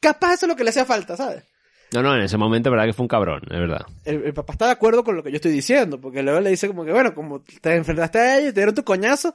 capaz 0.01 0.35
eso 0.35 0.47
es 0.47 0.51
lo 0.51 0.57
que 0.57 0.65
le 0.65 0.71
hacía 0.71 0.85
falta, 0.85 1.17
¿sabes? 1.17 1.45
No, 1.93 2.03
no, 2.03 2.15
en 2.17 2.23
ese 2.23 2.37
momento, 2.37 2.71
verdad 2.71 2.87
que 2.87 2.93
fue 2.93 3.05
un 3.05 3.09
cabrón, 3.09 3.43
es 3.51 3.59
verdad. 3.59 3.87
El, 4.05 4.25
el 4.25 4.35
papá 4.35 4.55
está 4.55 4.67
de 4.67 4.73
acuerdo 4.73 5.05
con 5.05 5.17
lo 5.17 5.23
que 5.23 5.31
yo 5.31 5.37
estoy 5.37 5.53
diciendo, 5.53 6.01
porque 6.01 6.23
luego 6.23 6.41
le 6.41 6.51
dice 6.51 6.67
como 6.67 6.85
que, 6.85 6.93
bueno, 6.93 7.15
como 7.15 7.43
te 7.61 7.75
enfrentaste 7.77 8.19
a 8.19 8.37
ellos 8.39 8.51
y 8.51 8.53
te 8.53 8.61
dieron 8.61 8.75
tu 8.75 8.83
coñazo, 8.85 9.33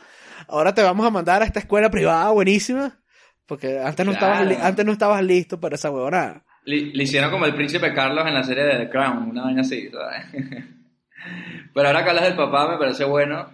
ahora 0.47 0.73
te 0.73 0.81
vamos 0.83 1.05
a 1.05 1.09
mandar 1.09 1.41
a 1.41 1.45
esta 1.45 1.59
escuela 1.59 1.89
privada 1.89 2.29
buenísima, 2.31 2.99
porque 3.45 3.79
antes 3.79 4.05
no, 4.05 4.11
Claro. 4.13 4.33
estabas, 4.33 4.47
li- 4.47 4.57
antes 4.61 4.85
no 4.85 4.91
estabas 4.91 5.23
listo 5.23 5.59
para 5.59 5.75
esa 5.75 5.89
huevonada. 5.91 6.43
Le, 6.65 7.03
hicieron 7.03 7.31
como 7.31 7.45
el 7.45 7.55
príncipe 7.55 7.93
Carlos 7.93 8.25
en 8.27 8.33
la 8.33 8.43
serie 8.43 8.63
de 8.63 8.77
The 8.85 8.89
Crown, 8.89 9.29
una 9.29 9.43
vaina 9.43 9.61
así, 9.61 9.89
¿sabes? 9.89 10.25
Pero 11.73 11.87
ahora 11.87 12.03
que 12.03 12.09
hablas 12.09 12.25
del 12.25 12.35
papá, 12.35 12.69
me 12.71 12.77
parece 12.77 13.03
bueno 13.05 13.47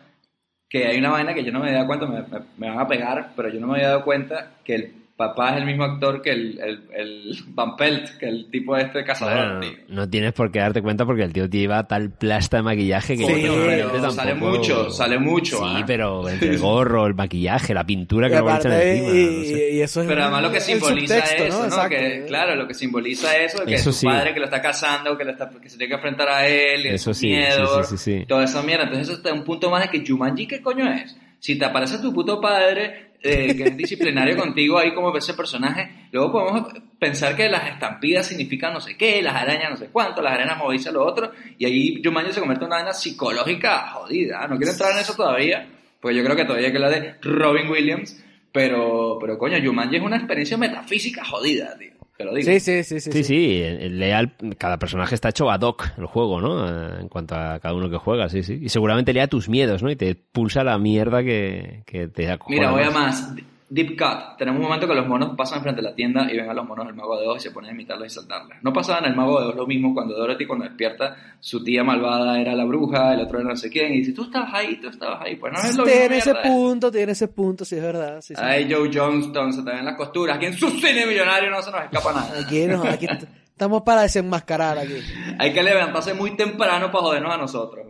que 0.70 0.86
hay 0.88 0.98
una 0.98 1.12
vaina 1.12 1.34
que 1.34 1.44
yo 1.44 1.52
no 1.52 1.60
me 1.60 1.68
había 1.68 1.84
dado 1.84 1.88
cuenta, 1.88 2.06
me, 2.08 2.22
me- 2.22 2.46
me 2.58 2.70
van 2.70 2.80
a 2.80 2.88
pegar, 2.88 3.32
pero 3.36 3.50
yo 3.50 3.60
no 3.60 3.68
me 3.68 3.76
había 3.76 3.90
dado 3.90 4.04
cuenta 4.04 4.52
que 4.64 4.76
el 4.76 4.94
papá 5.18 5.52
es 5.52 5.58
el 5.58 5.66
mismo 5.66 5.84
actor 5.86 6.22
que 6.22 6.32
el, 6.32 6.60
el, 6.60 6.84
el 6.94 7.38
Van 7.48 7.76
Pelt, 7.78 8.18
que 8.18 8.28
el 8.28 8.50
tipo 8.52 8.76
este 8.76 9.04
cazador, 9.06 9.60
Bueno, 9.60 9.60
tío. 9.62 9.84
no 9.96 10.10
tienes 10.10 10.34
por 10.34 10.52
qué 10.52 10.60
darte 10.60 10.82
cuenta 10.82 11.06
porque 11.06 11.24
el 11.24 11.32
tío 11.32 11.46
lleva 11.46 11.88
tal 11.88 12.12
plasta 12.12 12.58
de 12.58 12.64
maquillaje 12.64 13.16
que 13.18 13.26
Sí, 13.26 14.12
sale 14.12 14.34
mucho, 14.36 14.90
sale 14.90 15.18
mucho. 15.20 15.58
Sí, 15.58 15.64
¿ah? 15.66 15.84
pero 15.88 16.28
entre 16.30 16.50
el 16.50 16.58
gorro, 16.60 17.08
el 17.08 17.16
maquillaje, 17.16 17.74
la 17.74 17.86
pintura 17.86 18.28
que 18.30 18.36
le 18.36 18.42
echan 18.42 18.72
encima. 18.74 19.10
y, 19.14 19.26
no 19.38 19.44
sé. 19.46 19.72
y 19.74 19.82
eso 19.82 20.02
es 20.02 20.08
Pero 20.08 20.22
además 20.24 20.42
lo 20.44 20.52
que 20.52 20.60
simboliza 20.60 21.20
eso, 21.20 21.68
¿no? 21.70 21.90
Que, 21.90 22.26
claro, 22.28 22.56
lo 22.56 22.68
que 22.68 22.74
simboliza 22.74 23.38
eso, 23.38 23.64
que 23.66 23.76
Eso 23.76 23.92
su 23.92 24.00
sí. 24.00 24.06
padre 24.08 24.34
que 24.34 24.40
lo 24.40 24.46
está 24.46 24.62
casando, 24.62 25.18
que, 25.18 25.24
lo 25.24 25.32
está, 25.32 25.50
que 25.50 25.70
se 25.70 25.78
tiene 25.78 25.90
que 25.90 25.96
enfrentar 25.96 26.28
a 26.30 26.48
él, 26.48 26.86
y 26.88 26.90
Eso 26.90 27.14
sí, 27.14 27.28
miedos, 27.28 27.88
sí, 27.88 27.98
sí, 27.98 28.04
sí, 28.04 28.20
sí. 28.20 28.26
toda 28.28 28.44
esa 28.44 28.62
mierda. 28.64 28.84
Entonces 28.84 29.08
eso 29.10 29.18
está 29.18 29.34
un 29.34 29.44
punto 29.44 29.70
más 29.70 29.84
de 29.84 29.90
que 29.90 30.06
Jumanji, 30.06 30.48
¿qué 30.48 30.62
coño 30.62 30.92
es? 30.92 31.16
Si 31.40 31.60
te 31.60 31.66
aparece 31.66 32.00
tu 32.00 32.12
puto 32.14 32.42
padre, 32.42 33.05
eh, 33.26 33.56
que 33.56 33.64
es 33.64 33.76
disciplinario 33.78 34.38
contigo 34.38 34.78
ahí 34.78 34.94
como 34.94 35.16
ese 35.18 35.34
personaje, 35.34 36.08
luego 36.12 36.32
podemos 36.32 36.74
pensar 37.00 37.36
que 37.36 37.50
las 37.50 37.68
estampidas 37.68 38.28
significan 38.28 38.74
no 38.74 38.80
sé 38.80 38.96
qué, 38.96 39.22
las 39.24 39.36
arañas 39.36 39.72
no 39.72 39.78
sé 39.78 39.88
cuánto, 39.92 40.22
las 40.22 40.34
arañas 40.34 40.60
movidas 40.60 40.94
lo 40.94 41.04
otro, 41.04 41.32
y 41.58 41.66
ahí 41.66 42.02
Jumanji 42.04 42.34
se 42.34 42.40
convierte 42.40 42.66
en 42.66 42.68
una 42.68 42.78
vaina 42.78 42.94
psicológica 42.94 43.88
jodida. 43.90 44.48
No 44.48 44.58
quiero 44.58 44.72
entrar 44.72 44.92
en 44.92 45.00
eso 45.00 45.16
todavía, 45.16 45.68
porque 46.00 46.18
yo 46.18 46.24
creo 46.24 46.36
que 46.36 46.46
todavía 46.46 46.68
hay 46.68 46.72
que 46.72 46.78
hablar 46.78 47.02
de 47.02 47.16
Robin 47.22 47.68
Williams, 47.70 48.24
pero, 48.52 49.18
pero 49.20 49.38
coño, 49.38 49.58
Jumanji 49.64 49.96
es 49.96 50.04
una 50.04 50.18
experiencia 50.18 50.58
metafísica 50.58 51.26
jodida, 51.26 51.76
tío. 51.78 51.95
Te 52.18 52.24
lo 52.24 52.34
digo. 52.34 52.50
Sí, 52.50 52.60
sí, 52.62 52.84
sí, 52.84 53.00
sí. 53.02 53.12
Sí, 53.12 53.24
sí, 53.24 53.64
leal, 53.90 54.34
cada 54.58 54.80
personaje 54.80 55.16
está 55.16 55.30
hecho 55.30 55.52
ad 55.52 55.62
hoc 55.62 55.86
el 55.98 56.06
juego, 56.06 56.40
¿no? 56.40 56.66
Eh, 56.68 57.02
En 57.02 57.10
cuanto 57.10 57.36
a 57.36 57.60
cada 57.60 57.74
uno 57.76 57.90
que 57.90 57.98
juega, 57.98 58.30
sí, 58.30 58.42
sí. 58.42 58.58
Y 58.62 58.70
seguramente 58.70 59.12
lea 59.14 59.28
tus 59.28 59.50
miedos, 59.50 59.84
¿no? 59.84 59.92
Y 59.92 59.96
te 59.98 60.16
pulsa 60.16 60.64
la 60.64 60.78
mierda 60.78 61.24
que, 61.24 61.84
que 61.86 62.08
te 62.08 62.30
acojona 62.32 62.58
Mira, 62.58 62.72
voy 62.72 62.84
a 62.84 62.92
más. 62.92 63.22
más. 63.32 63.44
Deep 63.68 63.98
Cut. 63.98 64.38
Tenemos 64.38 64.60
un 64.60 64.68
momento 64.68 64.88
que 64.88 64.94
los 64.94 65.08
monos 65.08 65.36
pasan 65.36 65.62
frente 65.62 65.82
a 65.82 65.84
la 65.84 65.96
tienda 65.96 66.32
y 66.32 66.38
ven 66.38 66.48
a 66.48 66.54
los 66.54 66.68
monos 66.68 66.86
del 66.86 66.96
Mago 66.96 67.20
de 67.20 67.28
Oz 67.28 67.38
y 67.38 67.48
se 67.48 67.52
ponen 67.52 67.72
a 67.72 67.74
imitarlos 67.74 68.08
y 68.08 68.10
saltarles. 68.12 68.60
No 68.62 68.72
pasaba 68.72 69.00
en 69.00 69.06
el 69.06 69.16
Mago 69.16 69.42
de 69.42 69.48
Oz 69.48 69.56
lo 69.56 69.66
mismo 69.66 69.94
cuando 69.94 70.16
Dorothy 70.16 70.46
cuando 70.46 70.66
despierta, 70.66 71.16
su 71.40 71.64
tía 71.64 71.84
malvada 71.84 72.40
era 72.40 72.54
la 72.54 72.64
bruja, 72.64 73.14
el 73.14 73.22
otro 73.22 73.40
era 73.40 73.50
no 73.50 73.56
sé 73.56 73.72
quién, 73.72 73.94
y 73.94 73.98
dice, 73.98 74.14
tú 74.14 74.26
estabas 74.26 74.54
ahí, 74.54 74.80
tú 74.80 74.90
estabas 74.90 75.22
ahí. 75.22 75.36
Pues 75.38 75.52
no 75.52 75.60
es 75.60 75.76
lo 75.76 75.84
mismo. 75.84 76.00
Tiene 76.00 76.18
ese 76.18 76.34
mierda. 76.34 76.50
punto, 76.50 76.92
tiene 76.92 77.12
ese 77.14 77.28
punto, 77.28 77.66
sí 77.66 77.76
es 77.76 77.82
verdad. 77.82 78.22
Sí, 78.22 78.36
sí. 78.36 78.42
Ay, 78.44 78.72
Joe 78.72 78.90
Johnston, 78.94 79.52
se 79.52 79.64
te 79.64 79.72
ven 79.72 79.84
las 79.84 79.96
costuras. 79.96 80.38
Aquí 80.38 80.46
en 80.46 80.54
su 80.54 80.70
cine 80.70 81.08
millonario 81.08 81.50
no 81.50 81.62
se 81.64 81.72
nos 81.72 81.84
escapa 81.84 82.14
nada. 82.14 82.40
Aquí, 82.46 82.68
no, 82.68 82.84
aquí 82.84 83.08
estamos 83.50 83.82
para 83.82 84.04
desenmascarar 84.04 84.78
aquí. 84.78 85.02
Hay 85.40 85.54
que 85.54 85.64
levantarse 85.64 86.14
muy 86.14 86.36
temprano 86.38 86.92
para 86.92 87.04
jodernos 87.04 87.34
a 87.34 87.38
nosotros. 87.38 87.88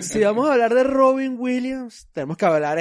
Si 0.00 0.20
vamos 0.20 0.48
a 0.48 0.52
hablar 0.52 0.72
de 0.72 0.84
Robin 0.84 1.36
Williams, 1.38 2.08
tenemos 2.12 2.38
que 2.38 2.46
hablar 2.46 2.78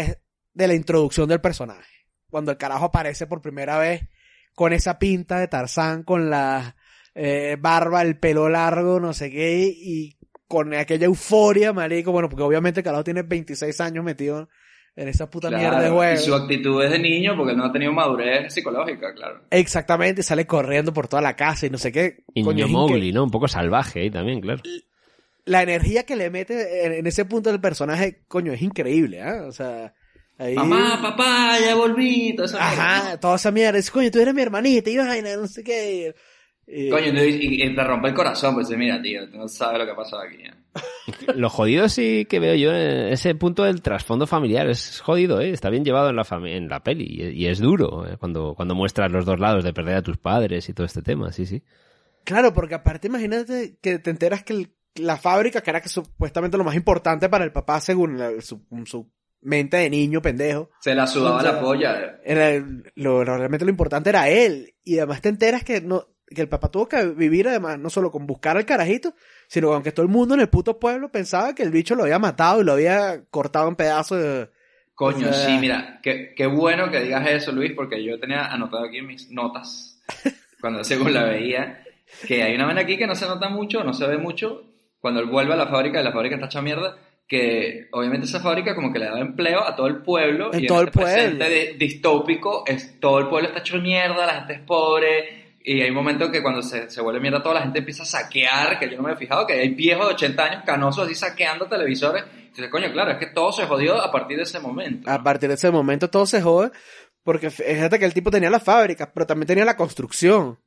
de 0.54 0.68
la 0.68 0.74
introducción 0.74 1.28
del 1.28 1.42
personaje. 1.42 1.99
Cuando 2.30 2.52
el 2.52 2.58
carajo 2.58 2.86
aparece 2.86 3.28
por 3.28 3.42
primera 3.42 3.78
vez 3.78 4.08
con 4.56 4.74
esa 4.74 5.00
pinta 5.00 5.40
de 5.40 5.48
Tarzán, 5.48 6.04
con 6.04 6.30
la 6.30 6.76
eh, 7.16 7.58
barba, 7.60 8.02
el 8.02 8.18
pelo 8.18 8.50
largo, 8.50 9.00
no 9.00 9.14
sé 9.14 9.32
qué, 9.32 9.74
y 9.74 10.18
con 10.48 10.74
aquella 10.74 11.06
euforia, 11.06 11.72
marico, 11.74 12.12
bueno, 12.12 12.28
porque 12.28 12.44
obviamente 12.44 12.82
el 12.82 12.84
carajo 12.84 13.04
tiene 13.04 13.22
26 13.22 13.80
años 13.82 14.04
metido 14.04 14.50
en 14.96 15.08
esa 15.08 15.30
puta 15.30 15.48
Claro, 15.48 15.62
mierda 15.62 15.82
de 15.82 15.90
juego. 15.90 16.14
Y 16.14 16.18
su 16.18 16.36
actitud 16.36 16.84
es 16.84 16.92
de 16.92 17.00
niño 17.00 17.38
porque 17.38 17.52
él 17.52 17.58
no 17.58 17.66
ha 17.66 17.72
tenido 17.72 17.94
madurez 17.94 18.54
psicológica, 18.54 19.14
claro. 19.14 19.42
Exactamente, 19.50 20.24
sale 20.24 20.46
corriendo 20.46 20.94
por 20.94 21.08
toda 21.08 21.22
la 21.22 21.36
casa 21.36 21.68
y 21.68 21.70
no 21.70 21.78
sé 21.78 21.92
qué. 21.92 22.24
Y 22.34 22.44
niño 22.44 22.68
Mowgli, 22.68 23.14
¿no? 23.14 23.24
Un 23.24 23.32
poco 23.32 23.48
salvaje 23.48 24.02
ahí 24.02 24.12
también, 24.12 24.42
claro. 24.42 24.62
La 25.46 25.64
energía 25.64 26.04
que 26.04 26.16
le 26.16 26.30
mete 26.30 26.86
en, 26.86 26.94
en 26.94 27.08
ese 27.08 27.26
punto 27.26 27.50
del 27.50 27.62
personaje, 27.62 28.24
coño, 28.28 28.52
es 28.52 28.62
increíble, 28.62 29.22
¿ah? 29.22 29.46
O 29.48 29.52
sea, 29.52 29.94
ahí... 30.40 30.56
Mamá, 30.56 31.00
papá, 31.02 31.60
ya 31.64 31.76
volví. 31.76 32.36
Toda 32.36 32.48
esa 32.48 32.58
mierda. 32.58 32.96
Ajá, 32.98 33.20
toda 33.20 33.36
esa 33.36 33.52
mierda. 33.52 33.78
Dice, 33.78 33.92
coño, 33.92 34.10
tú 34.10 34.20
eres 34.20 34.34
mi 34.34 34.42
hermanita 34.42 34.90
y 34.90 34.98
vaina, 34.98 35.36
no 35.38 35.46
sé 35.48 35.64
qué. 35.64 36.16
Y- 36.66 36.90
Coño, 36.90 37.24
y, 37.24 37.64
y 37.64 37.76
te 37.76 37.84
rompe 37.84 38.10
el 38.10 38.14
corazón, 38.14 38.54
pues 38.54 38.70
mira, 38.70 39.02
tío, 39.02 39.28
tú 39.30 39.38
no 39.38 39.48
sabes 39.48 39.80
lo 39.80 39.86
que 39.86 39.92
ha 39.92 39.96
pasado 39.96 40.22
aquí. 40.24 40.38
¿eh? 40.44 40.54
Lo 41.36 41.50
jodido 41.50 41.90
sí 41.90 42.26
que 42.30 42.40
veo 42.40 42.54
yo 42.54 42.72
en 42.72 43.08
ese 43.12 43.34
punto 43.34 43.64
del 43.64 43.82
trasfondo 43.82 44.28
familiar. 44.28 44.70
Es 44.70 45.02
jodido, 45.02 45.42
¿eh? 45.42 45.50
Está 45.50 45.70
bien 45.72 45.84
llevado 45.84 46.10
en 46.12 46.16
la, 46.16 46.28
en 46.46 46.68
la 46.70 46.84
peli. 46.84 47.06
Y, 47.10 47.44
y 47.44 47.48
es 47.48 47.58
duro 47.60 48.06
¿eh? 48.08 48.18
cuando, 48.20 48.54
cuando 48.56 48.76
muestras 48.76 49.12
los 49.12 49.26
dos 49.26 49.40
lados 49.40 49.64
de 49.64 49.74
perder 49.74 49.96
a 49.98 50.02
tus 50.04 50.18
padres 50.18 50.70
y 50.70 50.74
todo 50.74 50.86
este 50.86 51.02
tema, 51.02 51.32
sí, 51.32 51.46
sí. 51.48 51.64
Claro, 52.24 52.54
porque 52.54 52.76
aparte 52.76 53.08
imagínate 53.08 53.78
que 53.82 53.98
te 53.98 54.12
enteras 54.12 54.44
que 54.44 54.54
el- 54.54 54.72
la 54.96 55.18
fábrica, 55.18 55.62
que 55.62 55.70
era 55.72 55.82
que 55.82 55.90
supuestamente 55.90 56.58
lo 56.58 56.64
más 56.64 56.76
importante 56.76 57.30
para 57.30 57.46
el 57.46 57.52
papá 57.52 57.80
según 57.80 58.20
la- 58.20 58.40
su, 58.42 58.62
su 58.86 59.12
mente 59.42 59.78
de 59.78 59.90
niño 59.90 60.22
pendejo, 60.22 60.70
Se 60.82 60.94
la 60.96 61.08
sudaba 61.08 61.38
O 61.38 61.42
sea, 61.42 61.52
la 61.54 61.60
polla. 61.62 62.20
era 62.24 62.50
el- 62.50 62.84
lo, 62.96 63.24
lo- 63.24 63.38
realmente 63.38 63.66
lo 63.66 63.72
importante 63.72 64.10
era 64.10 64.30
él. 64.30 64.74
Y 64.84 64.98
además 64.98 65.22
te 65.22 65.30
enteras 65.30 65.64
que 65.64 65.82
no 65.82 66.06
que 66.32 66.42
el 66.42 66.48
papá 66.48 66.70
tuvo 66.70 66.88
que 66.88 67.04
vivir 67.08 67.48
además 67.48 67.80
no 67.80 67.90
solo 67.90 68.12
con 68.12 68.28
buscar 68.28 68.56
al 68.56 68.64
carajito, 68.66 69.16
sino 69.48 69.70
con 69.70 69.82
que 69.82 69.92
todo 69.92 70.04
el 70.06 70.12
mundo 70.12 70.36
en 70.36 70.42
el 70.42 70.48
puto 70.50 70.78
pueblo 70.78 71.12
pensaba 71.12 71.56
que 71.56 71.64
el 71.64 71.72
bicho 71.72 71.96
lo 71.96 72.04
había 72.04 72.20
matado 72.20 72.62
y 72.62 72.64
lo 72.66 72.74
había 72.74 73.24
cortado 73.32 73.68
en 73.68 73.76
pedazos. 73.76 74.20
de- 74.22 74.50
Coño, 74.94 75.30
O 75.30 75.34
sea- 75.34 75.46
sí, 75.48 75.58
mira, 75.60 76.00
qué, 76.04 76.34
qué 76.36 76.46
bueno 76.46 76.92
que 76.92 77.00
digas 77.00 77.28
eso, 77.28 77.52
Luis, 77.52 77.72
porque 77.76 78.04
yo 78.04 78.20
tenía 78.20 78.46
anotado 78.46 78.84
aquí 78.86 79.02
mis 79.02 79.32
notas, 79.32 80.04
cuando 80.62 80.84
según 80.84 81.14
la 81.14 81.24
veía, 81.24 81.84
que 82.28 82.44
hay 82.44 82.54
una 82.54 82.66
vaina 82.66 82.82
aquí 82.82 82.98
que 82.98 83.08
no 83.08 83.16
se 83.16 83.26
nota 83.26 83.50
mucho, 83.50 83.84
no 83.84 83.94
se 83.94 84.06
ve 84.06 84.18
mucho, 84.18 84.66
cuando 85.00 85.22
él 85.22 85.26
vuelve 85.28 85.54
a 85.54 85.58
la 85.58 85.68
fábrica 85.68 86.00
y 86.00 86.04
la 86.04 86.12
fábrica 86.12 86.36
está 86.36 86.48
hecha 86.48 86.62
mierda, 86.62 86.98
que 87.30 87.88
obviamente 87.92 88.26
esa 88.26 88.40
fábrica 88.40 88.74
como 88.74 88.92
que 88.92 88.98
le 88.98 89.06
daba 89.06 89.20
empleo 89.20 89.66
a 89.66 89.76
todo 89.76 89.86
el 89.86 89.98
pueblo. 89.98 90.52
En 90.52 90.64
y 90.64 90.68
todo 90.68 90.80
en 90.80 90.82
el 90.82 90.90
este 90.90 91.00
presente 91.00 91.46
pueblo. 91.46 91.78
distópico, 91.78 92.64
es, 92.66 93.00
todo 93.00 93.20
el 93.20 93.28
pueblo 93.28 93.48
está 93.48 93.60
hecho 93.60 93.78
mierda, 93.78 94.26
la 94.26 94.34
gente 94.34 94.54
es 94.54 94.62
pobre, 94.62 95.54
y 95.64 95.82
hay 95.82 95.90
un 95.90 95.96
momento 95.96 96.32
que 96.32 96.42
cuando 96.42 96.64
se, 96.64 96.90
se 96.90 97.02
vuelve 97.02 97.20
mierda 97.20 97.44
toda 97.44 97.56
la 97.56 97.62
gente 97.62 97.80
empieza 97.80 98.02
a 98.02 98.08
saquear, 98.08 98.80
que 98.80 98.90
yo 98.90 98.98
no 98.98 99.04
me 99.04 99.14
he 99.14 99.16
fijado, 99.16 99.46
que 99.46 99.54
hay 99.54 99.70
viejos 99.70 100.08
de 100.08 100.14
80 100.16 100.44
años 100.44 100.64
canosos 100.66 101.06
así 101.06 101.14
saqueando 101.14 101.68
televisores. 101.68 102.24
Entonces, 102.36 102.70
coño, 102.70 102.92
claro, 102.92 103.12
es 103.12 103.18
que 103.18 103.28
todo 103.28 103.52
se 103.52 103.68
jodió 103.68 104.02
a 104.02 104.12
partir 104.12 104.38
de 104.38 104.44
ese 104.44 104.60
momento. 104.60 105.08
A 105.08 105.22
partir 105.22 105.50
de 105.50 105.56
ese 105.56 105.70
momento 105.70 106.10
todo 106.10 106.26
se 106.26 106.42
jode. 106.42 106.72
Porque 107.24 107.52
fíjate 107.52 108.00
que 108.00 108.06
el 108.06 108.14
tipo 108.16 108.32
tenía 108.32 108.50
la 108.50 108.60
fábrica, 108.60 109.12
pero 109.14 109.28
también 109.28 109.46
tenía 109.46 109.66
la 109.66 109.78
construcción. 109.78 110.58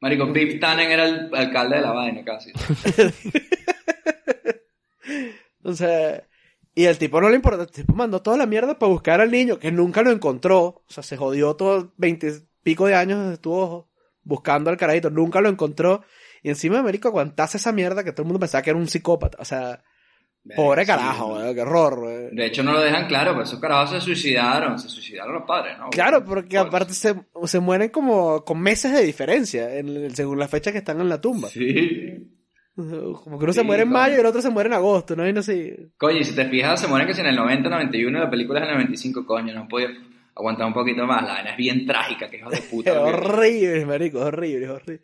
Marico, 0.00 0.26
Biff 0.32 0.58
Tannen 0.58 0.90
era 0.90 1.04
el 1.04 1.28
alcalde 1.34 1.76
de 1.76 1.82
la 1.82 1.92
vaina 1.92 2.24
casi. 2.24 2.50
O 5.62 5.72
sea, 5.72 6.24
y 6.74 6.84
el 6.84 6.98
tipo 6.98 7.20
no 7.20 7.28
le 7.28 7.36
importa, 7.36 7.62
el 7.62 7.70
tipo 7.70 7.92
mandó 7.94 8.22
toda 8.22 8.36
la 8.36 8.46
mierda 8.46 8.78
para 8.78 8.92
buscar 8.92 9.20
al 9.20 9.30
niño, 9.30 9.58
que 9.58 9.72
nunca 9.72 10.02
lo 10.02 10.10
encontró. 10.12 10.60
O 10.64 10.84
sea, 10.88 11.02
se 11.02 11.16
jodió 11.16 11.56
todo 11.56 11.92
veinte 11.96 12.32
pico 12.62 12.86
de 12.86 12.94
años 12.94 13.32
estuvo 13.32 13.88
buscando 14.22 14.70
al 14.70 14.76
carajito, 14.76 15.10
nunca 15.10 15.40
lo 15.40 15.48
encontró. 15.48 16.02
Y 16.42 16.50
encima 16.50 16.74
de 16.76 16.80
América 16.80 17.08
aguantase 17.08 17.56
esa 17.56 17.72
mierda 17.72 18.04
que 18.04 18.12
todo 18.12 18.22
el 18.22 18.26
mundo 18.28 18.40
pensaba 18.40 18.62
que 18.62 18.70
era 18.70 18.78
un 18.78 18.86
psicópata. 18.86 19.38
O 19.40 19.44
sea, 19.44 19.82
pobre 20.54 20.82
Sí, 20.82 20.86
carajo, 20.86 21.34
weón, 21.34 21.54
qué 21.54 21.60
horror, 21.62 21.98
weón. 21.98 22.36
De 22.36 22.46
hecho, 22.46 22.62
no 22.62 22.72
lo 22.72 22.80
dejan 22.80 23.06
claro, 23.06 23.32
pero 23.32 23.42
esos 23.44 23.58
carajos 23.58 23.90
se 23.90 24.00
suicidaron, 24.00 24.78
se 24.78 24.88
suicidaron 24.88 25.34
los 25.34 25.44
padres, 25.46 25.78
¿no? 25.78 25.90
Claro, 25.90 26.24
porque 26.24 26.58
Pues, 26.58 26.68
aparte 26.68 26.94
se, 26.94 27.14
se 27.44 27.60
mueren 27.60 27.90
como 27.90 28.44
con 28.44 28.60
meses 28.60 28.92
de 28.92 29.02
diferencia, 29.02 29.74
en 29.76 30.14
según 30.14 30.38
la 30.38 30.48
fecha 30.48 30.72
que 30.72 30.78
están 30.78 31.00
en 31.00 31.08
la 31.08 31.20
tumba. 31.20 31.48
Sí. 31.48 32.37
Como 33.24 33.38
que 33.38 33.44
uno 33.44 33.52
Sí, 33.52 33.58
se 33.60 33.64
muere 33.64 33.82
en 33.82 33.88
mayo 33.90 34.16
y 34.16 34.20
el 34.20 34.26
otro 34.26 34.40
se 34.40 34.50
muere 34.50 34.68
en 34.68 34.74
agosto, 34.74 35.16
¿no? 35.16 35.26
Y 35.28 35.32
no 35.32 35.42
sé. 35.42 35.88
Coño, 35.96 36.18
y 36.18 36.24
si 36.24 36.34
te 36.34 36.44
fijas, 36.48 36.80
se 36.80 36.86
mueren 36.86 37.06
que 37.08 37.14
si 37.14 37.20
en 37.20 37.26
el 37.26 37.36
90, 37.36 37.68
91, 37.68 38.18
la 38.20 38.30
película 38.30 38.60
es 38.60 38.64
en 38.64 38.70
el 38.70 38.74
95, 38.76 39.26
coño, 39.26 39.52
no 39.54 39.66
podido 39.68 39.90
aguantar 40.36 40.66
un 40.66 40.74
poquito 40.74 41.04
más. 41.06 41.22
La 41.24 41.34
vaina 41.34 41.50
es 41.50 41.56
bien 41.56 41.84
trágica, 41.86 42.30
que 42.30 42.36
hijo 42.38 42.50
de 42.50 42.56
Es 42.58 42.62
puta. 42.70 42.92
que- 42.92 42.98
horrible, 42.98 43.84
marico, 43.86 44.18
es 44.20 44.24
horrible, 44.26 44.64
es 44.66 44.70
horrible. 44.70 45.00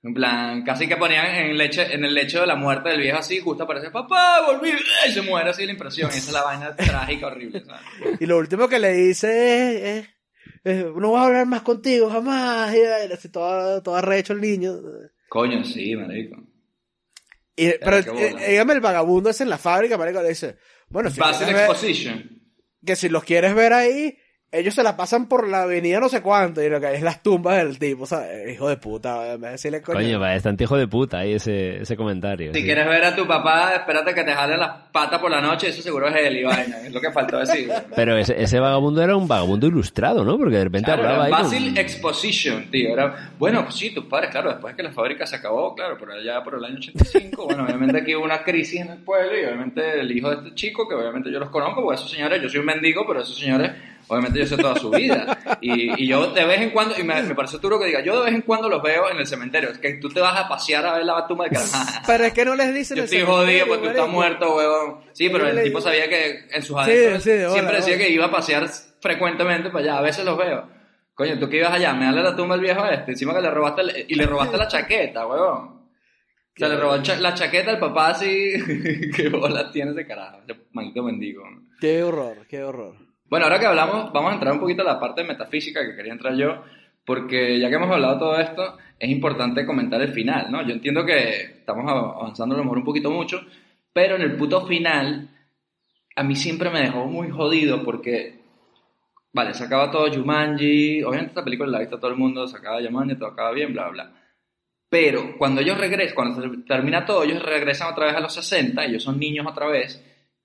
En 0.00 0.14
plan, 0.14 0.62
casi 0.62 0.86
que 0.86 0.96
ponían 0.96 1.26
en 1.26 1.50
el, 1.50 1.58
leche, 1.58 1.92
en 1.92 2.04
el 2.04 2.14
lecho 2.14 2.40
de 2.40 2.46
la 2.46 2.54
muerte 2.54 2.88
del 2.88 3.00
viejo 3.00 3.18
así, 3.18 3.40
justo 3.40 3.64
aparece, 3.64 3.90
papá, 3.90 4.46
volví, 4.46 4.70
y 5.08 5.10
se 5.10 5.22
muere 5.22 5.50
así 5.50 5.66
la 5.66 5.72
impresión. 5.72 6.08
Esa 6.08 6.18
es 6.18 6.32
la 6.32 6.44
vaina 6.44 6.76
trágica, 6.76 7.26
horrible, 7.26 7.64
¿sabes? 7.64 7.82
Y 8.20 8.26
lo 8.26 8.38
último 8.38 8.68
que 8.68 8.78
le 8.78 8.92
dice 8.92 9.98
es, 9.98 10.06
es, 10.06 10.08
es, 10.62 10.84
no 10.94 11.08
voy 11.10 11.20
a 11.20 11.24
hablar 11.24 11.46
más 11.46 11.62
contigo 11.62 12.08
jamás. 12.08 12.72
Y 12.76 13.12
así 13.12 13.28
todo, 13.28 13.82
todo 13.82 13.96
arrecho 13.96 14.32
el 14.34 14.40
niño. 14.40 14.72
Coño, 15.28 15.64
sí, 15.64 15.96
marico. 15.96 16.36
Y, 17.58 17.72
pero 17.80 17.96
eh, 17.96 18.50
dígame, 18.50 18.74
el 18.74 18.80
vagabundo 18.80 19.30
ese 19.30 19.42
en 19.42 19.50
la 19.50 19.58
fábrica, 19.58 19.98
marico, 19.98 20.22
le 20.22 20.28
dice, 20.28 20.56
bueno, 20.88 21.10
si 21.10 21.20
Exposition. 21.20 22.40
que 22.86 22.94
si 22.94 23.08
los 23.08 23.24
quieres 23.24 23.52
ver 23.56 23.72
ahí, 23.72 24.16
ellos 24.50 24.74
se 24.74 24.82
la 24.82 24.96
pasan 24.96 25.26
por 25.28 25.46
la 25.46 25.62
avenida 25.62 26.00
no 26.00 26.08
sé 26.08 26.22
cuánto, 26.22 26.62
y 26.62 26.70
lo 26.70 26.80
que 26.80 26.86
hay 26.86 26.96
es 26.96 27.02
las 27.02 27.22
tumbas 27.22 27.58
del 27.58 27.78
tipo, 27.78 28.06
¿sabes? 28.06 28.50
Hijo 28.54 28.68
de 28.68 28.76
puta, 28.78 29.36
me 29.38 29.50
decirle 29.50 29.82
coño. 29.82 29.98
Coño, 29.98 30.18
va, 30.20 30.28
bastante 30.32 30.64
hijo 30.64 30.76
de 30.76 30.88
puta 30.88 31.18
ahí 31.18 31.34
ese, 31.34 31.82
ese 31.82 31.96
comentario. 31.96 32.52
Si 32.54 32.60
sí. 32.60 32.64
quieres 32.64 32.86
ver 32.86 33.04
a 33.04 33.14
tu 33.14 33.26
papá, 33.26 33.74
espérate 33.74 34.14
que 34.14 34.24
te 34.24 34.32
jale 34.32 34.56
las 34.56 34.70
patas 34.90 35.20
por 35.20 35.30
la 35.30 35.40
noche, 35.42 35.68
eso 35.68 35.82
seguro 35.82 36.08
es 36.08 36.16
él 36.16 36.38
y 36.38 36.44
vaina, 36.44 36.78
es 36.80 36.92
lo 36.92 37.00
que 37.00 37.10
faltó 37.12 37.38
decir. 37.38 37.70
Pero 37.94 38.16
ese, 38.16 38.40
ese 38.42 38.58
vagabundo 38.58 39.02
era 39.02 39.16
un 39.16 39.28
vagabundo 39.28 39.66
ilustrado, 39.66 40.24
¿no? 40.24 40.38
Porque 40.38 40.56
de 40.56 40.64
repente 40.64 40.86
Claro, 40.86 41.02
hablaba 41.02 41.28
era 41.28 41.36
ahí. 41.36 41.42
Basil 41.42 41.68
con- 41.68 41.78
Exposition, 41.78 42.70
tío. 42.70 42.92
Era, 42.94 43.30
bueno, 43.38 43.62
pues 43.64 43.74
sí, 43.74 43.90
tus 43.90 44.06
padres, 44.06 44.30
claro, 44.30 44.50
después 44.50 44.74
que 44.74 44.82
la 44.82 44.92
fábrica 44.92 45.26
se 45.26 45.36
acabó, 45.36 45.74
claro, 45.74 45.96
pero 46.00 46.12
allá 46.14 46.42
por 46.42 46.54
el 46.54 46.64
año 46.64 46.76
85, 46.78 47.44
bueno, 47.44 47.64
obviamente 47.64 47.98
aquí 48.00 48.14
hubo 48.14 48.24
una 48.24 48.42
crisis 48.42 48.80
en 48.80 48.88
el 48.92 48.98
pueblo 48.98 49.38
y 49.38 49.44
obviamente 49.44 50.00
el 50.00 50.10
hijo 50.10 50.30
de 50.30 50.36
este 50.36 50.54
chico, 50.54 50.88
que 50.88 50.94
obviamente 50.94 51.30
yo 51.30 51.38
los 51.38 51.50
conozco, 51.50 51.82
porque 51.82 51.96
esos 52.00 52.10
señores, 52.10 52.40
yo 52.40 52.48
soy 52.48 52.60
un 52.60 52.66
mendigo, 52.66 53.04
pero 53.06 53.20
esos 53.20 53.36
señores, 53.38 53.72
obviamente 54.08 54.38
yo 54.40 54.46
sé 54.46 54.56
toda 54.56 54.74
su 54.76 54.90
vida. 54.90 55.38
Y, 55.60 56.02
y 56.02 56.06
yo 56.06 56.32
de 56.32 56.44
vez 56.44 56.60
en 56.60 56.70
cuando, 56.70 56.98
y 56.98 57.04
me, 57.04 57.22
me 57.22 57.34
parece 57.34 57.58
duro 57.58 57.78
que 57.78 57.86
diga, 57.86 58.02
yo 58.02 58.18
de 58.18 58.26
vez 58.26 58.34
en 58.34 58.42
cuando 58.42 58.68
los 58.68 58.82
veo 58.82 59.10
en 59.10 59.18
el 59.18 59.26
cementerio, 59.26 59.70
es 59.70 59.78
que 59.78 59.94
tú 59.94 60.08
te 60.08 60.20
vas 60.20 60.36
a 60.38 60.48
pasear 60.48 60.84
a 60.86 60.94
ver 60.96 61.04
la 61.04 61.26
tumba 61.26 61.44
de 61.44 61.50
cara. 61.50 61.64
Pero 62.06 62.24
es 62.24 62.32
que 62.32 62.44
no 62.44 62.54
les 62.56 62.74
dicen 62.74 62.96
Yo 62.96 63.04
estoy 63.04 63.20
jodido 63.22 63.66
porque 63.66 63.82
tú 63.84 63.90
estás 63.90 64.08
muerto, 64.08 64.56
huevón. 64.56 65.00
Sí, 65.12 65.28
pero 65.30 65.48
el 65.48 65.62
tipo 65.62 65.80
sabía 65.80 66.08
que 66.08 66.46
en 66.50 66.62
sus 66.62 66.76
adentros 66.76 67.22
sí, 67.22 67.30
siempre 67.30 67.74
de 67.74 67.80
decía 67.80 67.98
que 67.98 68.08
iba 68.10 68.26
a 68.26 68.30
pasear 68.30 68.68
frecuentemente 69.00 69.70
para 69.70 69.84
allá. 69.84 69.98
A 69.98 70.02
veces 70.02 70.24
los 70.24 70.36
veo. 70.38 70.68
Coño, 71.14 71.38
tú 71.38 71.48
que 71.48 71.56
ibas 71.56 71.72
allá, 71.72 71.92
me 71.94 72.04
dale 72.04 72.22
la 72.22 72.36
tumba 72.36 72.54
al 72.54 72.60
viejo 72.60 72.84
este, 72.86 73.10
encima 73.10 73.34
que 73.34 73.40
le 73.40 73.50
robaste 73.50 73.80
el- 73.82 74.06
y 74.08 74.14
le 74.14 74.24
robaste 74.26 74.56
la 74.56 74.68
chaqueta, 74.68 75.26
huevón. 75.26 75.78
O 76.58 76.58
sea, 76.60 76.68
le 76.68 76.76
robó 76.76 76.96
la 76.96 77.34
chaqueta 77.34 77.70
al 77.70 77.78
papá 77.78 78.08
así. 78.10 78.52
¿Qué 79.16 79.28
bola 79.28 79.70
tiene 79.70 79.92
ese 79.92 80.06
carajo? 80.06 80.38
Maldito 80.72 81.02
mendigo. 81.04 81.42
Qué 81.80 82.02
horror, 82.02 82.46
qué 82.48 82.62
horror. 82.64 82.94
Bueno, 83.28 83.44
ahora 83.46 83.58
que 83.58 83.66
hablamos, 83.66 84.12
vamos 84.12 84.30
a 84.30 84.34
entrar 84.34 84.54
un 84.54 84.60
poquito 84.60 84.82
a 84.82 84.86
la 84.86 85.00
parte 85.00 85.22
metafísica 85.24 85.84
que 85.84 85.94
quería 85.94 86.12
entrar 86.12 86.34
yo, 86.34 86.62
porque 87.04 87.58
ya 87.58 87.68
que 87.68 87.74
hemos 87.76 87.90
hablado 87.90 88.18
todo 88.18 88.38
esto, 88.40 88.78
es 88.98 89.10
importante 89.10 89.66
comentar 89.66 90.00
el 90.00 90.12
final, 90.12 90.50
¿no? 90.50 90.62
Yo 90.66 90.72
entiendo 90.72 91.04
que 91.04 91.40
estamos 91.42 91.90
av- 91.90 92.16
avanzando 92.20 92.54
a 92.54 92.58
lo 92.58 92.64
mejor 92.64 92.78
un 92.78 92.84
poquito 92.84 93.10
mucho, 93.10 93.40
pero 93.92 94.16
en 94.16 94.22
el 94.22 94.36
puto 94.36 94.66
final, 94.66 95.28
a 96.16 96.22
mí 96.22 96.34
siempre 96.36 96.70
me 96.70 96.80
dejó 96.80 97.06
muy 97.06 97.28
jodido 97.30 97.82
porque, 97.84 98.40
vale, 99.32 99.54
se 99.54 99.64
acaba 99.64 99.90
todo 99.90 100.12
Jumanji, 100.12 101.02
obviamente 101.02 101.30
esta 101.32 101.44
película 101.44 101.70
la 101.70 101.78
ha 101.84 101.88
todo 101.90 102.08
el 102.10 102.16
mundo, 102.16 102.46
se 102.48 102.56
acaba 102.56 102.82
Jumanji, 102.82 103.16
todo 103.16 103.30
acaba 103.30 103.52
bien, 103.52 103.72
bla, 103.74 103.88
bla. 103.90 104.12
Pero 104.90 105.36
cuando 105.38 105.60
ellos 105.60 105.78
regresan, 105.78 106.14
cuando 106.14 106.64
termina 106.66 107.04
todo, 107.04 107.24
ellos 107.24 107.42
regresan 107.42 107.92
otra 107.92 108.06
vez 108.06 108.16
a 108.16 108.20
los 108.20 108.32
60, 108.34 108.84
ellos 108.86 109.02
son 109.02 109.18
niños 109.18 109.46
otra 109.46 109.66
vez, 109.68 110.02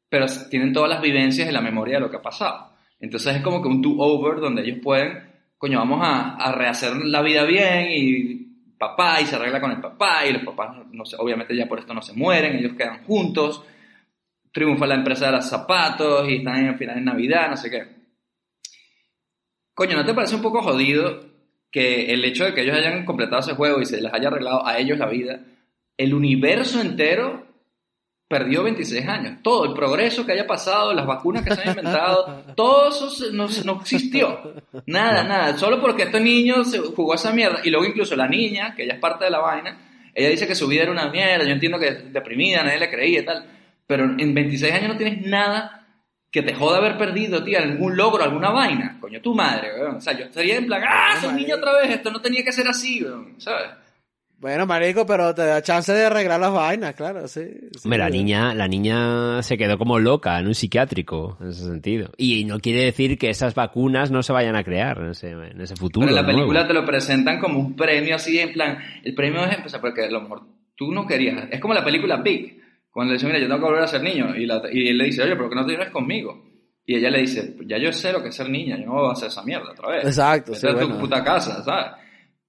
pero 0.09 0.25
tienen 0.49 0.73
todas 0.73 0.89
las 0.89 1.01
vivencias 1.01 1.49
y 1.49 1.51
la 1.53 1.61
memoria 1.61 1.95
de 1.95 2.01
lo 2.01 2.11
que 2.11 2.17
ha 2.17 2.21
pasado. 2.21 2.72
Entonces 3.03 3.35
es 3.35 3.41
como 3.41 3.61
que 3.61 3.67
un 3.67 3.81
do-over 3.81 4.39
donde 4.39 4.61
ellos 4.61 4.79
pueden, 4.81 5.29
coño, 5.57 5.77
vamos 5.77 5.99
a, 6.01 6.53
rehacer 6.53 6.95
la 6.95 7.21
vida 7.21 7.43
bien 7.43 7.87
y 7.91 8.35
papá 8.77 9.19
y 9.19 9.25
se 9.25 9.35
arregla 9.35 9.59
con 9.59 9.71
el 9.71 9.81
papá 9.81 10.25
y 10.25 10.31
los 10.31 10.43
papás, 10.43 10.77
no, 10.89 11.03
obviamente 11.17 11.53
ya 11.53 11.67
por 11.67 11.79
esto 11.79 11.93
no 11.93 12.01
se 12.01 12.13
mueren, 12.13 12.55
ellos 12.55 12.75
quedan 12.77 13.03
juntos, 13.03 13.61
triunfa 14.53 14.87
la 14.87 14.95
empresa 14.95 15.25
de 15.25 15.33
los 15.33 15.45
zapatos 15.45 16.29
y 16.29 16.37
están 16.37 16.61
en 16.61 16.67
el 16.67 16.77
final 16.77 16.95
de 16.95 17.01
Navidad, 17.01 17.49
no 17.49 17.57
sé 17.57 17.69
qué. 17.69 17.83
Coño, 19.73 19.97
¿no 19.97 20.05
te 20.05 20.13
parece 20.13 20.35
un 20.35 20.41
poco 20.41 20.61
jodido 20.61 21.25
que 21.69 22.13
el 22.13 22.23
hecho 22.23 22.45
de 22.45 22.53
que 22.53 22.61
ellos 22.61 22.77
hayan 22.77 23.03
completado 23.03 23.41
ese 23.41 23.55
juego 23.55 23.81
y 23.81 23.85
se 23.85 23.99
les 23.99 24.13
haya 24.13 24.29
arreglado 24.29 24.65
a 24.65 24.77
ellos 24.77 24.97
la 24.97 25.07
vida, 25.07 25.41
el 25.97 26.13
universo 26.13 26.79
entero 26.79 27.47
perdió 28.33 28.63
26 28.63 29.07
años. 29.07 29.37
Todo 29.43 29.65
el 29.65 29.73
progreso 29.73 30.25
que 30.25 30.31
haya 30.31 30.47
pasado, 30.47 30.91
las 30.91 31.05
vacunas 31.05 31.43
que 31.43 31.53
se 31.53 31.61
han 31.61 31.69
inventado, 31.69 32.43
todo 32.55 32.89
eso 32.89 33.31
no, 33.31 33.45
existió. 33.79 34.55
Nada, 34.87 35.23
nada. 35.23 35.55
Solo 35.55 35.79
porque 35.79 36.03
este 36.03 36.19
niño 36.19 36.65
se 36.65 36.79
jugó 36.79 37.13
esa 37.13 37.31
mierda. 37.31 37.59
Y 37.63 37.69
luego 37.69 37.85
incluso 37.85 38.15
la 38.15 38.27
niña, 38.27 38.73
que 38.73 38.85
ella 38.85 38.95
es 38.95 38.99
parte 38.99 39.25
de 39.25 39.29
la 39.29 39.37
vaina, 39.37 39.77
ella 40.15 40.29
dice 40.29 40.47
que 40.47 40.55
su 40.55 40.67
vida 40.67 40.81
era 40.81 40.91
una 40.91 41.11
mierda. 41.11 41.45
Yo 41.45 41.51
entiendo 41.51 41.77
que 41.77 41.89
es 41.89 42.11
deprimida, 42.11 42.63
nadie 42.63 42.79
le 42.79 42.89
creía 42.89 43.19
y 43.19 43.25
tal. 43.25 43.45
Pero 43.85 44.05
en 44.17 44.33
26 44.33 44.73
años 44.73 44.87
no 44.87 44.97
tienes 44.97 45.21
nada 45.27 45.85
que 46.31 46.41
te 46.41 46.55
joda 46.55 46.79
haber 46.79 46.97
perdido, 46.97 47.43
tía, 47.43 47.59
algún 47.59 47.95
logro, 47.95 48.23
alguna 48.23 48.49
vaina. 48.49 48.97
Coño, 48.99 49.21
tu 49.21 49.35
madre, 49.35 49.79
weón. 49.79 49.97
O 49.97 50.01
sea, 50.01 50.17
yo 50.17 50.25
estaría 50.25 50.55
en 50.55 50.65
plan, 50.65 50.81
¡ah, 50.83 51.17
soy 51.21 51.33
niño 51.33 51.57
otra 51.57 51.73
vez! 51.73 51.91
Esto 51.91 52.09
no 52.09 52.19
tenía 52.19 52.43
que 52.43 52.51
ser 52.51 52.67
así, 52.67 53.03
weón. 53.03 53.35
¿Sabes? 53.37 53.69
Bueno, 54.43 54.65
marico, 54.67 55.05
pero 55.05 55.33
te 55.33 55.41
da 55.45 55.61
chance 55.61 55.91
de 55.93 56.05
arreglar 56.05 56.39
las 56.39 56.51
vainas, 56.51 56.93
claro, 56.95 57.27
sí. 57.29 57.41
sí. 57.71 57.79
Hombre, 57.85 57.97
la 57.99 58.09
niña, 58.09 58.53
la 58.53 58.67
niña 58.67 59.41
se 59.41 59.57
quedó 59.57 59.77
como 59.77 59.97
loca 59.99 60.37
en 60.39 60.47
un 60.47 60.53
psiquiátrico, 60.53 61.37
en 61.41 61.47
ese 61.47 61.63
sentido. 61.63 62.09
Y 62.17 62.43
no 62.43 62.59
quiere 62.59 62.81
decir 62.83 63.17
que 63.17 63.29
esas 63.29 63.55
vacunas 63.55 64.11
no 64.11 64.21
se 64.21 64.33
vayan 64.33 64.55
a 64.57 64.63
crear 64.63 64.97
en 64.99 65.11
ese, 65.11 65.31
en 65.31 65.61
ese 65.61 65.75
futuro. 65.77 66.05
Pero 66.05 66.09
en 66.11 66.15
la 66.17 66.21
nuevo. 66.33 66.37
película 66.49 66.67
te 66.67 66.73
lo 66.73 66.85
presentan 66.85 67.39
como 67.39 67.57
un 67.57 67.75
premio 67.75 68.15
así, 68.15 68.37
en 68.37 68.51
plan, 68.51 68.77
el 69.03 69.15
premio 69.15 69.45
es 69.45 69.55
empezar, 69.57 69.79
porque 69.79 70.03
a 70.03 70.11
lo 70.11 70.19
mejor 70.21 70.41
tú 70.75 70.91
no 70.91 71.07
querías. 71.07 71.47
Es 71.49 71.61
como 71.61 71.73
la 71.73 71.83
película 71.85 72.17
Big, 72.17 72.61
cuando 72.91 73.13
le 73.13 73.15
dice, 73.17 73.25
mira, 73.27 73.39
yo 73.39 73.45
tengo 73.47 73.59
que 73.61 73.65
volver 73.65 73.83
a 73.83 73.87
ser 73.87 74.03
niño. 74.03 74.35
Y, 74.35 74.45
la- 74.45 74.61
y 74.71 74.89
él 74.89 74.97
le 74.97 75.05
dice, 75.05 75.23
oye, 75.23 75.37
¿por 75.37 75.47
qué 75.47 75.55
no 75.55 75.65
te 75.65 75.71
vienes 75.71 75.89
conmigo? 75.89 76.43
Y 76.85 76.97
ella 76.97 77.09
le 77.09 77.21
dice, 77.21 77.55
ya 77.65 77.77
yo 77.77 77.93
sé 77.93 78.11
lo 78.11 78.21
que 78.21 78.27
es 78.27 78.35
ser 78.35 78.49
niña, 78.49 78.77
yo 78.77 78.87
no 78.87 78.91
voy 78.95 79.07
a 79.09 79.13
hacer 79.13 79.29
esa 79.29 79.41
mierda 79.43 79.71
otra 79.71 79.89
vez. 79.89 80.03
Exacto, 80.03 80.51
Vete 80.51 80.67
sí, 80.67 80.73
tu 80.73 80.77
bueno. 80.87 80.99
puta 80.99 81.23
casa, 81.23 81.63
¿sabes? 81.63 81.85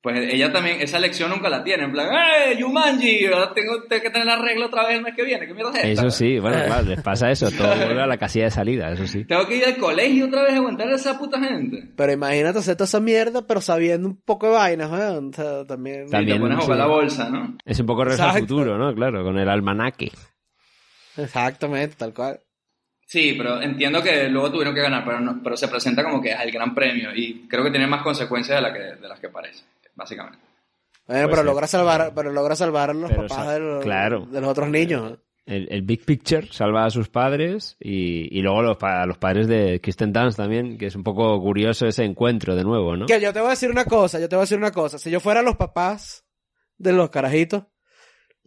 Pues 0.05 0.35
ella 0.35 0.53
también, 0.53 0.83
esa 0.83 0.99
lección 0.99 1.31
nunca 1.31 1.49
la 1.49 1.65
tiene, 1.65 1.85
en 1.85 1.93
plan, 1.93 2.09
¡eh, 2.13 2.57
Yumanji! 2.59 3.25
Ahora 3.25 3.55
tengo, 3.55 3.85
tengo 3.89 4.03
que 4.03 4.11
tener 4.11 4.27
la 4.27 4.37
regla 4.37 4.67
otra 4.67 4.87
vez 4.87 4.97
el 4.99 5.03
mes 5.03 5.15
que 5.17 5.25
viene, 5.25 5.47
¿qué 5.47 5.55
mierda 5.55 5.71
es 5.71 5.77
esta? 5.77 5.89
Eso 5.89 6.11
sí, 6.11 6.39
bueno, 6.39 6.59
claro, 6.67 6.83
les 6.87 7.01
pasa 7.01 7.31
eso, 7.31 7.51
todo 7.51 7.69
vuelve 7.87 8.03
a 8.03 8.07
la 8.07 8.19
casilla 8.19 8.45
de 8.45 8.51
salida, 8.51 8.93
eso 8.93 9.07
sí. 9.07 9.25
Tengo 9.25 9.47
que 9.49 9.57
ir 9.57 9.65
al 9.65 9.79
colegio 9.79 10.27
otra 10.27 10.43
vez 10.43 10.53
a 10.53 10.57
aguantar 10.57 10.89
a 10.89 10.95
esa 10.97 11.19
puta 11.19 11.41
gente. 11.41 11.89
Pero 11.97 12.13
imagínate 12.13 12.59
hacer 12.59 12.77
toda 12.77 12.85
esa 12.85 13.01
mierda, 13.01 13.47
pero 13.47 13.63
sabiendo 13.63 14.07
un 14.07 14.17
poco 14.21 14.47
de 14.49 14.53
vainas, 14.53 14.91
weón. 14.93 15.31
O 15.31 15.33
sea, 15.33 15.65
también. 15.65 16.07
Y 16.09 16.11
También, 16.11 16.37
te 16.37 16.43
pones 16.43 16.59
a 16.59 16.61
jugar 16.61 16.77
sí. 16.77 16.81
la 16.83 16.87
bolsa, 16.87 17.31
¿no? 17.31 17.57
Es 17.65 17.81
un 17.81 17.87
poco 17.87 18.05
regreso 18.05 18.25
al 18.29 18.41
futuro, 18.41 18.77
¿no? 18.77 18.95
Claro, 18.95 19.25
con 19.25 19.39
el 19.39 19.49
almanaque. 19.49 20.13
Exactamente, 21.17 21.97
tal 21.97 22.13
cual. 22.13 22.41
Sí, 23.07 23.35
pero 23.37 23.61
entiendo 23.63 24.03
que 24.03 24.29
luego 24.29 24.51
tuvieron 24.51 24.75
que 24.75 24.81
ganar, 24.83 25.05
pero, 25.05 25.21
no- 25.21 25.41
pero 25.43 25.57
se 25.57 25.69
presenta 25.69 26.03
como 26.03 26.21
que 26.21 26.31
es 26.33 26.41
el 26.41 26.51
gran 26.51 26.75
premio 26.75 27.15
y 27.15 27.47
creo 27.49 27.63
que 27.65 27.71
tiene 27.71 27.87
más 27.87 28.03
consecuencias 28.03 28.57
de, 28.59 28.63
la 28.63 28.73
que, 28.73 28.81
de 29.01 29.09
las 29.09 29.21
que 29.21 29.29
parece, 29.29 29.63
básicamente. 29.95 30.39
Bueno, 31.07 31.25
Puede 31.25 31.29
pero 31.29 31.43
logra 31.43 31.67
salvar, 31.67 32.13
pero 32.15 32.33
logra 32.33 32.57
salvar 32.57 32.91
a 32.91 32.95
los 32.95 33.11
Pero 33.11 33.27
papás 33.27 33.53
de 33.55 33.61
los, 33.61 33.85
claro. 33.85 34.27
de 34.27 34.41
los 34.41 34.51
otros 34.51 34.69
niños. 34.71 35.19
El, 35.45 35.69
el 35.71 35.83
Big 35.83 36.07
Picture 36.07 36.49
salva 36.51 36.87
a 36.87 36.91
sus 36.91 37.11
padres 37.11 37.77
y, 37.79 38.35
y 38.39 38.41
luego 38.41 38.63
los, 38.63 38.79
a 38.83 39.05
los 39.05 39.19
padres 39.19 39.47
de 39.47 39.79
Kristen 39.83 40.11
Dunst 40.15 40.39
también, 40.39 40.79
que 40.79 40.87
es 40.87 40.97
un 40.97 41.03
poco 41.03 41.39
curioso 41.43 41.87
ese 41.87 42.05
encuentro 42.05 42.57
de 42.57 42.65
nuevo, 42.65 42.97
¿no? 42.97 43.05
Que 43.05 43.21
yo 43.21 43.31
te 43.35 43.41
voy 43.41 43.49
a 43.49 43.51
decir 43.51 43.71
una 43.71 43.85
cosa, 43.85 44.19
yo 44.19 44.29
te 44.29 44.37
voy 44.37 44.41
a 44.43 44.45
decir 44.45 44.57
una 44.57 44.71
cosa. 44.71 44.97
Si 44.99 45.11
yo 45.11 45.21
fuera 45.21 45.43
los 45.43 45.57
papás 45.57 46.25
de 46.79 46.93
los 46.95 47.11
carajitos, 47.11 47.65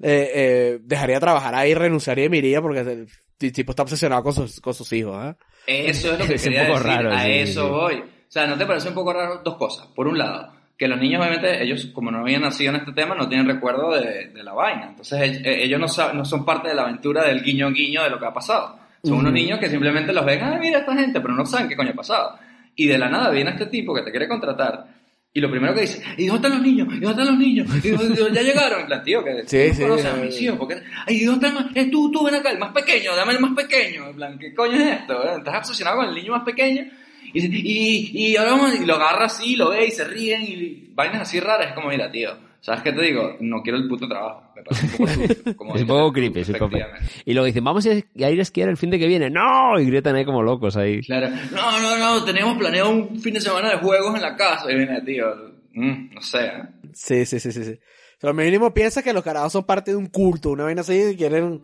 eh, 0.02 0.32
eh, 0.34 0.80
dejaría 0.82 1.18
de 1.18 1.22
trabajar 1.22 1.54
ahí, 1.54 1.76
renunciaría 1.76 2.26
y 2.26 2.30
me 2.30 2.38
iría 2.38 2.62
porque 2.64 2.80
el 2.80 3.08
tipo 3.54 3.72
está 3.74 3.84
obsesionado 3.84 4.24
con 4.24 4.34
sus, 4.34 4.60
con 4.60 4.74
sus 4.74 4.92
hijos, 4.94 5.16
¿ah? 5.16 5.38
Eso 5.68 6.14
es 6.14 6.20
lo 6.20 6.26
que 6.28 6.34
Es 6.34 6.46
un 6.48 6.54
quería 6.54 6.68
poco 6.68 6.80
decir, 6.80 6.92
raro, 6.92 7.14
a 7.14 7.22
sí, 7.24 7.30
eso 7.32 7.64
sí. 7.64 7.70
voy. 7.70 7.96
O 8.00 8.30
sea, 8.32 8.48
¿no 8.48 8.58
te 8.58 8.66
parece 8.66 8.90
un 8.90 8.96
poco 8.96 9.14
raro 9.14 9.42
dos 9.44 9.56
cosas? 9.58 9.86
Por 9.96 10.08
un 10.08 10.18
lado, 10.18 10.52
que 10.78 10.88
los 10.88 11.00
niños 11.00 11.20
obviamente, 11.22 11.64
ellos 11.64 11.88
como 11.94 12.12
no 12.12 12.20
habían 12.20 12.42
nacido 12.44 12.70
en 12.72 12.78
este 12.82 12.92
tema, 12.94 13.16
no 13.16 13.28
tienen 13.28 13.48
recuerdo 13.48 13.96
de, 14.00 14.28
de 14.28 14.44
la 14.44 14.54
vaina. 14.54 14.88
Entonces 14.90 15.20
ell- 15.20 15.46
eh, 15.46 15.64
ellos 15.64 15.80
no, 15.80 15.88
saben- 15.88 16.18
no 16.18 16.24
son 16.26 16.46
parte 16.46 16.70
de 16.70 16.76
la 16.76 16.84
aventura 16.84 17.24
del 17.26 17.42
guiño 17.44 17.72
guiño 17.72 18.04
de 18.04 18.10
lo 18.12 18.20
que 18.20 18.26
ha 18.28 18.34
pasado. 18.34 18.78
Son 19.04 19.14
unos 19.20 19.32
niños 19.34 19.60
que 19.60 19.70
simplemente 19.70 20.12
los 20.14 20.26
ven, 20.26 20.42
ah, 20.44 20.58
mira 20.60 20.80
esta 20.80 20.94
gente, 20.96 21.20
pero 21.22 21.34
no 21.34 21.46
saben 21.46 21.68
qué 21.70 21.76
coño 21.76 21.92
ha 21.92 21.96
pasado. 21.96 22.38
Y 22.76 22.88
de 22.88 22.98
la 22.98 23.10
nada 23.10 23.30
viene 23.32 23.52
este 23.52 23.66
tipo 23.68 23.94
que 23.96 24.02
te 24.04 24.12
quiere 24.12 24.28
contratar 24.28 24.86
y 25.34 25.40
lo 25.40 25.50
primero 25.52 25.74
que 25.76 25.82
dice, 25.82 26.04
¿y 26.18 26.26
dónde 26.28 26.48
están 26.48 26.52
los 26.60 26.62
niños? 26.68 26.88
¿Y 26.94 27.00
dónde 27.00 27.10
están 27.22 27.26
los 27.28 27.38
niños? 27.38 27.86
¿Y 27.86 27.90
dónde- 27.92 28.34
ya 28.34 28.42
llegaron? 28.42 28.82
En 28.82 28.86
plan, 28.88 29.04
tío, 29.04 29.24
que 29.24 29.44
Sí, 29.48 29.68
tú 29.70 29.76
sí, 29.76 29.82
no 29.82 29.88
conoces 29.90 30.06
a 30.14 30.18
eh. 30.18 30.26
mis 30.26 30.42
hijos. 30.42 30.58
porque- 30.58 30.82
¿y 31.10 31.24
dónde 31.26 31.48
está 31.48 31.60
el 31.60 31.66
más? 31.66 31.76
Eh, 31.76 31.90
tú, 31.92 32.12
tú, 32.12 32.24
ven 32.26 32.36
acá, 32.36 32.50
el 32.52 32.58
más 32.60 32.72
pequeño, 32.72 33.16
dame 33.16 33.34
el 33.34 33.40
más 33.40 33.52
pequeño. 33.56 34.10
En 34.10 34.16
plan, 34.16 34.40
¿qué 34.40 34.54
coño 34.56 34.74
es 34.76 35.00
esto? 35.02 35.24
eh? 35.28 35.36
Estás 35.38 35.58
obsesionado 35.58 35.98
con 35.98 36.10
el 36.10 36.16
niño 36.16 36.32
más 36.34 36.44
pequeño. 36.44 36.86
Y, 37.34 37.42
dice, 37.42 37.50
y, 37.54 38.28
y 38.32 38.36
ahora 38.38 38.52
vamos, 38.52 38.76
y 38.80 38.86
lo 38.86 38.96
agarra 38.96 39.26
así, 39.26 39.56
lo 39.56 39.70
ve 39.70 39.88
y 39.88 39.92
se 39.92 40.04
ríen 40.06 40.42
y 40.44 40.90
vainas 40.94 41.22
así 41.24 41.40
raras. 41.40 41.68
Es 41.70 41.74
como, 41.74 41.90
mira, 41.90 42.10
tío, 42.12 42.32
¿sabes 42.62 42.82
qué 42.82 42.92
te 42.94 43.02
digo? 43.02 43.36
No 43.40 43.62
quiero 43.62 43.78
el 43.78 43.88
puto 43.88 44.08
trabajo. 44.08 44.44
Me 44.56 44.64
parece 44.64 44.86
un 44.86 44.92
poco 44.92 45.08
sucio, 45.28 45.56
como 45.58 45.76
Es 45.76 45.82
un 45.82 45.88
poco 45.88 46.14
creepy, 46.14 46.40
es 46.40 46.50
un 46.50 46.54
poco- 46.56 46.66
efectivamente. 46.78 47.12
Y 47.26 47.34
luego 47.34 47.46
dicen, 47.46 47.64
vamos 47.64 47.86
a 47.86 47.94
ir 47.94 48.06
a 48.16 48.30
esquiar 48.42 48.70
el 48.70 48.78
fin 48.78 48.90
de 48.90 49.00
que 49.00 49.08
viene. 49.08 49.30
¡No! 49.30 49.80
Y 49.80 49.86
gritan 49.86 50.16
ahí 50.16 50.26
como 50.26 50.42
locos 50.42 50.76
ahí. 50.78 51.02
Claro, 51.02 51.30
no, 51.52 51.80
no, 51.82 51.98
no, 51.98 52.24
teníamos 52.26 52.58
planeado 52.58 52.90
un 52.90 53.20
fin 53.20 53.34
de 53.34 53.42
semana 53.42 53.72
de 53.72 53.78
juegos 53.78 54.16
en 54.16 54.22
la 54.22 54.36
casa. 54.36 54.72
Y 54.72 54.76
viene, 54.76 55.02
tío, 55.02 55.26
mm, 55.74 56.14
no 56.14 56.22
sé. 56.22 56.46
¿eh? 56.46 56.64
Sí, 56.94 57.26
sí, 57.26 57.40
sí, 57.40 57.52
sí, 57.52 57.64
sí. 57.64 57.80
Pero 58.20 58.34
mínimo 58.34 58.74
piensa 58.74 59.04
que 59.04 59.14
los 59.14 59.24
carajos 59.24 59.52
son 59.54 59.64
parte 59.66 59.92
de 59.92 59.98
un 59.98 60.08
culto, 60.08 60.50
una 60.50 60.64
vaina 60.64 60.82
así, 60.82 61.00
y 61.12 61.16
quieren, 61.16 61.62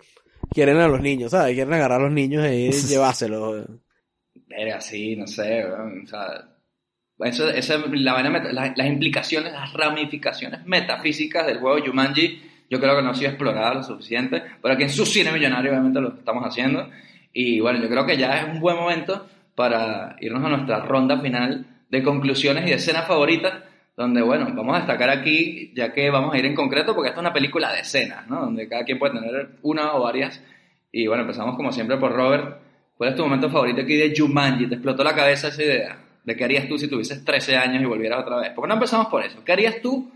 quieren 0.52 0.78
a 0.78 0.88
los 0.88 1.02
niños, 1.02 1.32
¿sabes? 1.32 1.56
Quieren 1.56 1.74
agarrar 1.74 2.00
a 2.02 2.04
los 2.04 2.12
niños 2.14 2.46
y 2.52 2.70
llevárselos. 2.88 3.66
Verga, 4.56 4.82
sí, 4.82 5.16
no 5.16 5.26
sé, 5.28 5.66
o 5.66 6.08
sea, 6.08 6.46
eso, 7.20 7.50
esa, 7.50 7.78
la 7.92 8.14
vaina 8.14 8.30
meta- 8.30 8.52
la- 8.52 8.74
las 8.76 8.88
implicaciones, 8.88 9.52
las 9.54 9.74
ramificaciones 9.74 10.66
metafísicas 10.66 11.46
del 11.48 11.60
juego 11.60 11.84
Jumanji, 11.86 12.42
yo 12.70 12.80
creo 12.80 12.96
que 12.96 13.02
no 13.02 13.12
ha 13.12 13.16
sido 13.16 13.30
explorada 13.30 13.74
lo 13.76 13.84
suficiente, 13.84 14.42
pero 14.62 14.74
aquí 14.74 14.84
en 14.84 14.90
su 14.90 15.06
cine 15.06 15.32
millonario 15.32 15.72
obviamente 15.72 16.02
lo 16.02 16.10
estamos 16.10 16.44
haciendo, 16.46 16.90
y 17.32 17.60
bueno, 17.60 17.80
yo 17.82 17.90
creo 17.90 18.06
que 18.06 18.18
ya 18.18 18.40
es 18.42 18.50
un 18.54 18.60
buen 18.60 18.76
momento 18.76 19.28
para 19.56 20.16
irnos 20.20 20.44
a 20.44 20.50
nuestra 20.50 20.80
ronda 20.82 21.20
final 21.20 21.66
de 21.90 22.04
conclusiones 22.04 22.66
y 22.66 22.70
de 22.70 22.76
escenas 22.76 23.08
favoritas, 23.08 23.54
donde, 23.96 24.22
bueno, 24.24 24.48
vamos 24.56 24.76
a 24.76 24.80
destacar 24.80 25.10
aquí, 25.12 25.72
ya 25.76 25.94
que 25.94 26.10
vamos 26.10 26.34
a 26.34 26.38
ir 26.40 26.46
en 26.46 26.56
concreto, 26.56 26.96
porque 26.96 27.10
esta 27.10 27.20
es 27.22 27.26
una 27.26 27.34
película 27.34 27.72
de 27.72 27.82
escenas, 27.82 28.28
¿no? 28.28 28.40
Donde 28.42 28.68
cada 28.68 28.84
quien 28.84 28.98
puede 28.98 29.14
tener 29.20 29.50
una 29.62 29.94
o 29.94 30.02
varias, 30.04 30.42
y 30.92 31.06
bueno, 31.08 31.22
empezamos 31.22 31.56
como 31.56 31.72
siempre 31.72 31.98
por 31.98 32.12
Robert, 32.12 32.58
¿Cuál 33.04 33.12
es 33.12 33.18
tu 33.18 33.24
momento 33.24 33.50
favorito 33.50 33.82
aquí 33.82 33.98
de 33.98 34.14
Jumanji? 34.18 34.66
¿Te 34.68 34.76
explotó 34.76 35.04
la 35.04 35.14
cabeza 35.14 35.50
esa 35.50 35.62
idea? 35.62 35.98
¿De 36.24 36.38
qué 36.38 36.46
harías 36.46 36.70
tú 36.70 36.78
si 36.78 36.88
tuvieses 36.88 37.26
13 37.26 37.58
años 37.58 37.84
y 37.84 37.86
volvieras 37.86 38.22
otra 38.22 38.38
vez? 38.38 38.52
¿Por 38.52 38.64
qué 38.64 38.68
no 38.70 38.76
empezamos 38.76 39.08
por 39.08 39.26
eso? 39.26 39.44
¿Qué 39.44 39.52
harías 39.52 39.82
tú? 39.82 40.10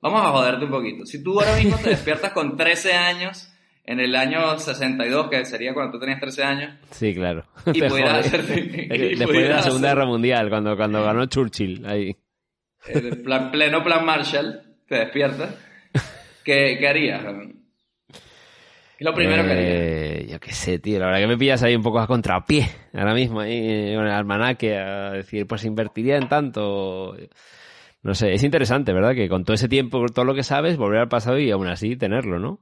Vamos 0.00 0.20
a 0.20 0.30
joderte 0.30 0.64
un 0.64 0.70
poquito. 0.72 1.06
Si 1.06 1.22
tú 1.22 1.38
ahora 1.38 1.54
mismo 1.54 1.78
te 1.78 1.90
despiertas 1.90 2.32
con 2.32 2.56
13 2.56 2.92
años, 2.92 3.52
en 3.84 4.00
el 4.00 4.16
año 4.16 4.58
62, 4.58 5.30
que 5.30 5.44
sería 5.44 5.72
cuando 5.74 5.92
tú 5.92 6.00
tenías 6.00 6.18
13 6.18 6.42
años, 6.42 6.74
Sí, 6.90 7.14
claro. 7.14 7.44
Y 7.72 7.80
pudieras 7.88 8.28
jode. 8.28 8.42
hacer- 8.42 8.90
y 9.12 9.14
Después 9.14 9.42
de 9.42 9.48
la 9.50 9.62
Segunda 9.62 9.88
hacer- 9.90 9.96
Guerra 9.98 10.06
Mundial, 10.06 10.48
cuando, 10.48 10.76
cuando 10.76 11.04
ganó 11.04 11.26
Churchill. 11.26 11.86
Ahí. 11.86 12.16
en 12.88 13.22
plan- 13.22 13.52
pleno 13.52 13.84
plan 13.84 14.04
Marshall, 14.04 14.60
te 14.88 14.96
despiertas, 14.96 15.54
¿qué, 16.42 16.78
qué 16.80 16.88
harías? 16.88 17.22
¿Qué 18.96 19.04
es 19.04 19.06
lo 19.06 19.14
primero 19.14 19.44
que 19.44 19.50
harías? 19.50 19.68
Eh, 19.68 20.26
Yo 20.30 20.40
qué 20.40 20.52
sé, 20.52 20.78
tío. 20.78 20.98
La 20.98 21.06
verdad 21.06 21.20
que 21.20 21.26
me 21.26 21.36
pillas 21.36 21.62
ahí 21.62 21.74
un 21.74 21.82
poco 21.82 21.98
a 22.00 22.06
contrapié. 22.06 22.68
Ahora 22.92 23.14
mismo, 23.14 23.40
ahí 23.40 23.52
eh, 23.56 23.92
con 23.96 24.06
el 24.06 24.12
almanaque, 24.12 24.76
a 24.78 25.10
decir, 25.10 25.46
pues 25.46 25.64
invertiría 25.64 26.16
en 26.16 26.28
tanto. 26.28 27.16
No 28.02 28.14
sé, 28.14 28.34
es 28.34 28.42
interesante, 28.44 28.92
¿verdad? 28.92 29.14
Que 29.14 29.28
con 29.28 29.44
todo 29.44 29.54
ese 29.54 29.68
tiempo, 29.68 29.98
con 29.98 30.08
todo 30.12 30.24
lo 30.24 30.34
que 30.34 30.42
sabes, 30.42 30.76
volver 30.76 31.00
al 31.00 31.08
pasado 31.08 31.38
y 31.38 31.50
aún 31.50 31.66
así 31.66 31.96
tenerlo, 31.96 32.38
¿no? 32.38 32.60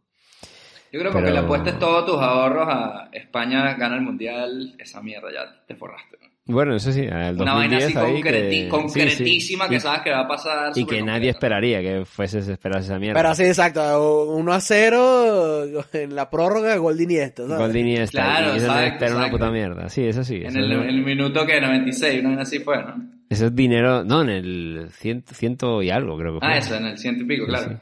Yo 0.93 1.01
creo 1.01 1.11
que 1.11 1.19
pero- 1.19 1.27
aunque 1.27 1.33
le 1.33 1.39
apuestes 1.39 1.79
todos 1.79 2.07
tus 2.07 2.17
ahorros 2.21 2.69
a 2.69 3.09
España 3.13 3.75
gana 3.75 3.97
el 3.97 4.03
Mundial, 4.03 4.75
esa 4.79 5.01
mierda 5.03 5.29
ya 5.33 5.65
te 5.67 5.75
forraste. 5.75 6.19
¿no? 6.21 6.29
Bueno, 6.45 6.75
eso 6.75 6.91
sí, 6.91 7.03
el 7.03 7.37
2010 7.37 7.41
Una 7.41 7.55
vaina 7.55 7.77
así 7.77 7.87
ahí 7.87 7.93
concreti- 8.21 8.63
que- 8.65 8.69
concretísima 8.69 9.65
sí, 9.67 9.71
que 9.71 9.79
sí. 9.79 9.87
sabes 9.87 10.01
que 10.03 10.11
va 10.11 10.21
a 10.23 10.27
pasar. 10.29 10.73
Y, 10.75 10.85
que 10.85 11.01
nadie 11.01 11.31
esperaría 11.31 11.81
que 11.81 12.05
fuese 12.05 12.41
esperase 12.41 12.87
esa 12.87 12.99
mierda. 12.99 13.21
Pero 13.23 13.35
sí, 13.37 13.45
exacto, 13.45 14.25
1 14.27 14.53
a 14.53 14.61
0 14.61 15.65
en 15.93 16.17
la 16.17 16.29
prórroga, 16.29 16.75
gol 16.79 16.97
de 16.97 17.05
Iniesta, 17.05 17.45
¿sabes? 17.47 17.59
Goldini 17.59 17.95
está 17.97 18.23
Claro, 18.25 18.55
y 18.55 18.57
eso 18.57 18.67
exacto, 18.67 18.87
espera 18.87 19.11
una 19.13 19.21
exacto. 19.27 19.39
puta 19.39 19.51
mierda. 19.53 19.89
Sí, 19.89 20.05
eso 20.05 20.25
sí. 20.25 20.37
En 20.37 20.47
Eso, 20.49 20.59
el, 20.59 20.73
es- 20.73 20.79
en 20.81 20.89
el 20.89 21.03
minuto 21.05 21.47
que 21.47 21.61
96, 21.61 22.19
una 22.21 22.29
vaina 22.31 22.43
así 22.43 22.59
fue, 22.59 22.77
¿no? 22.83 22.95
eso 23.31 23.47
es 23.47 23.55
dinero. 23.55 24.03
No, 24.05 24.23
en 24.23 24.29
el 24.31 24.89
ciento, 24.91 25.35
ciento 25.35 25.81
y 25.81 25.91
algo, 25.91 26.19
creo 26.19 26.35
que 26.35 26.41
fue. 26.41 26.49
Ah, 26.55 26.59
eso, 26.59 26.75
en 26.75 26.87
el 26.87 26.99
ciento 26.99 27.23
y 27.23 27.27
pico, 27.29 27.47
claro. 27.47 27.79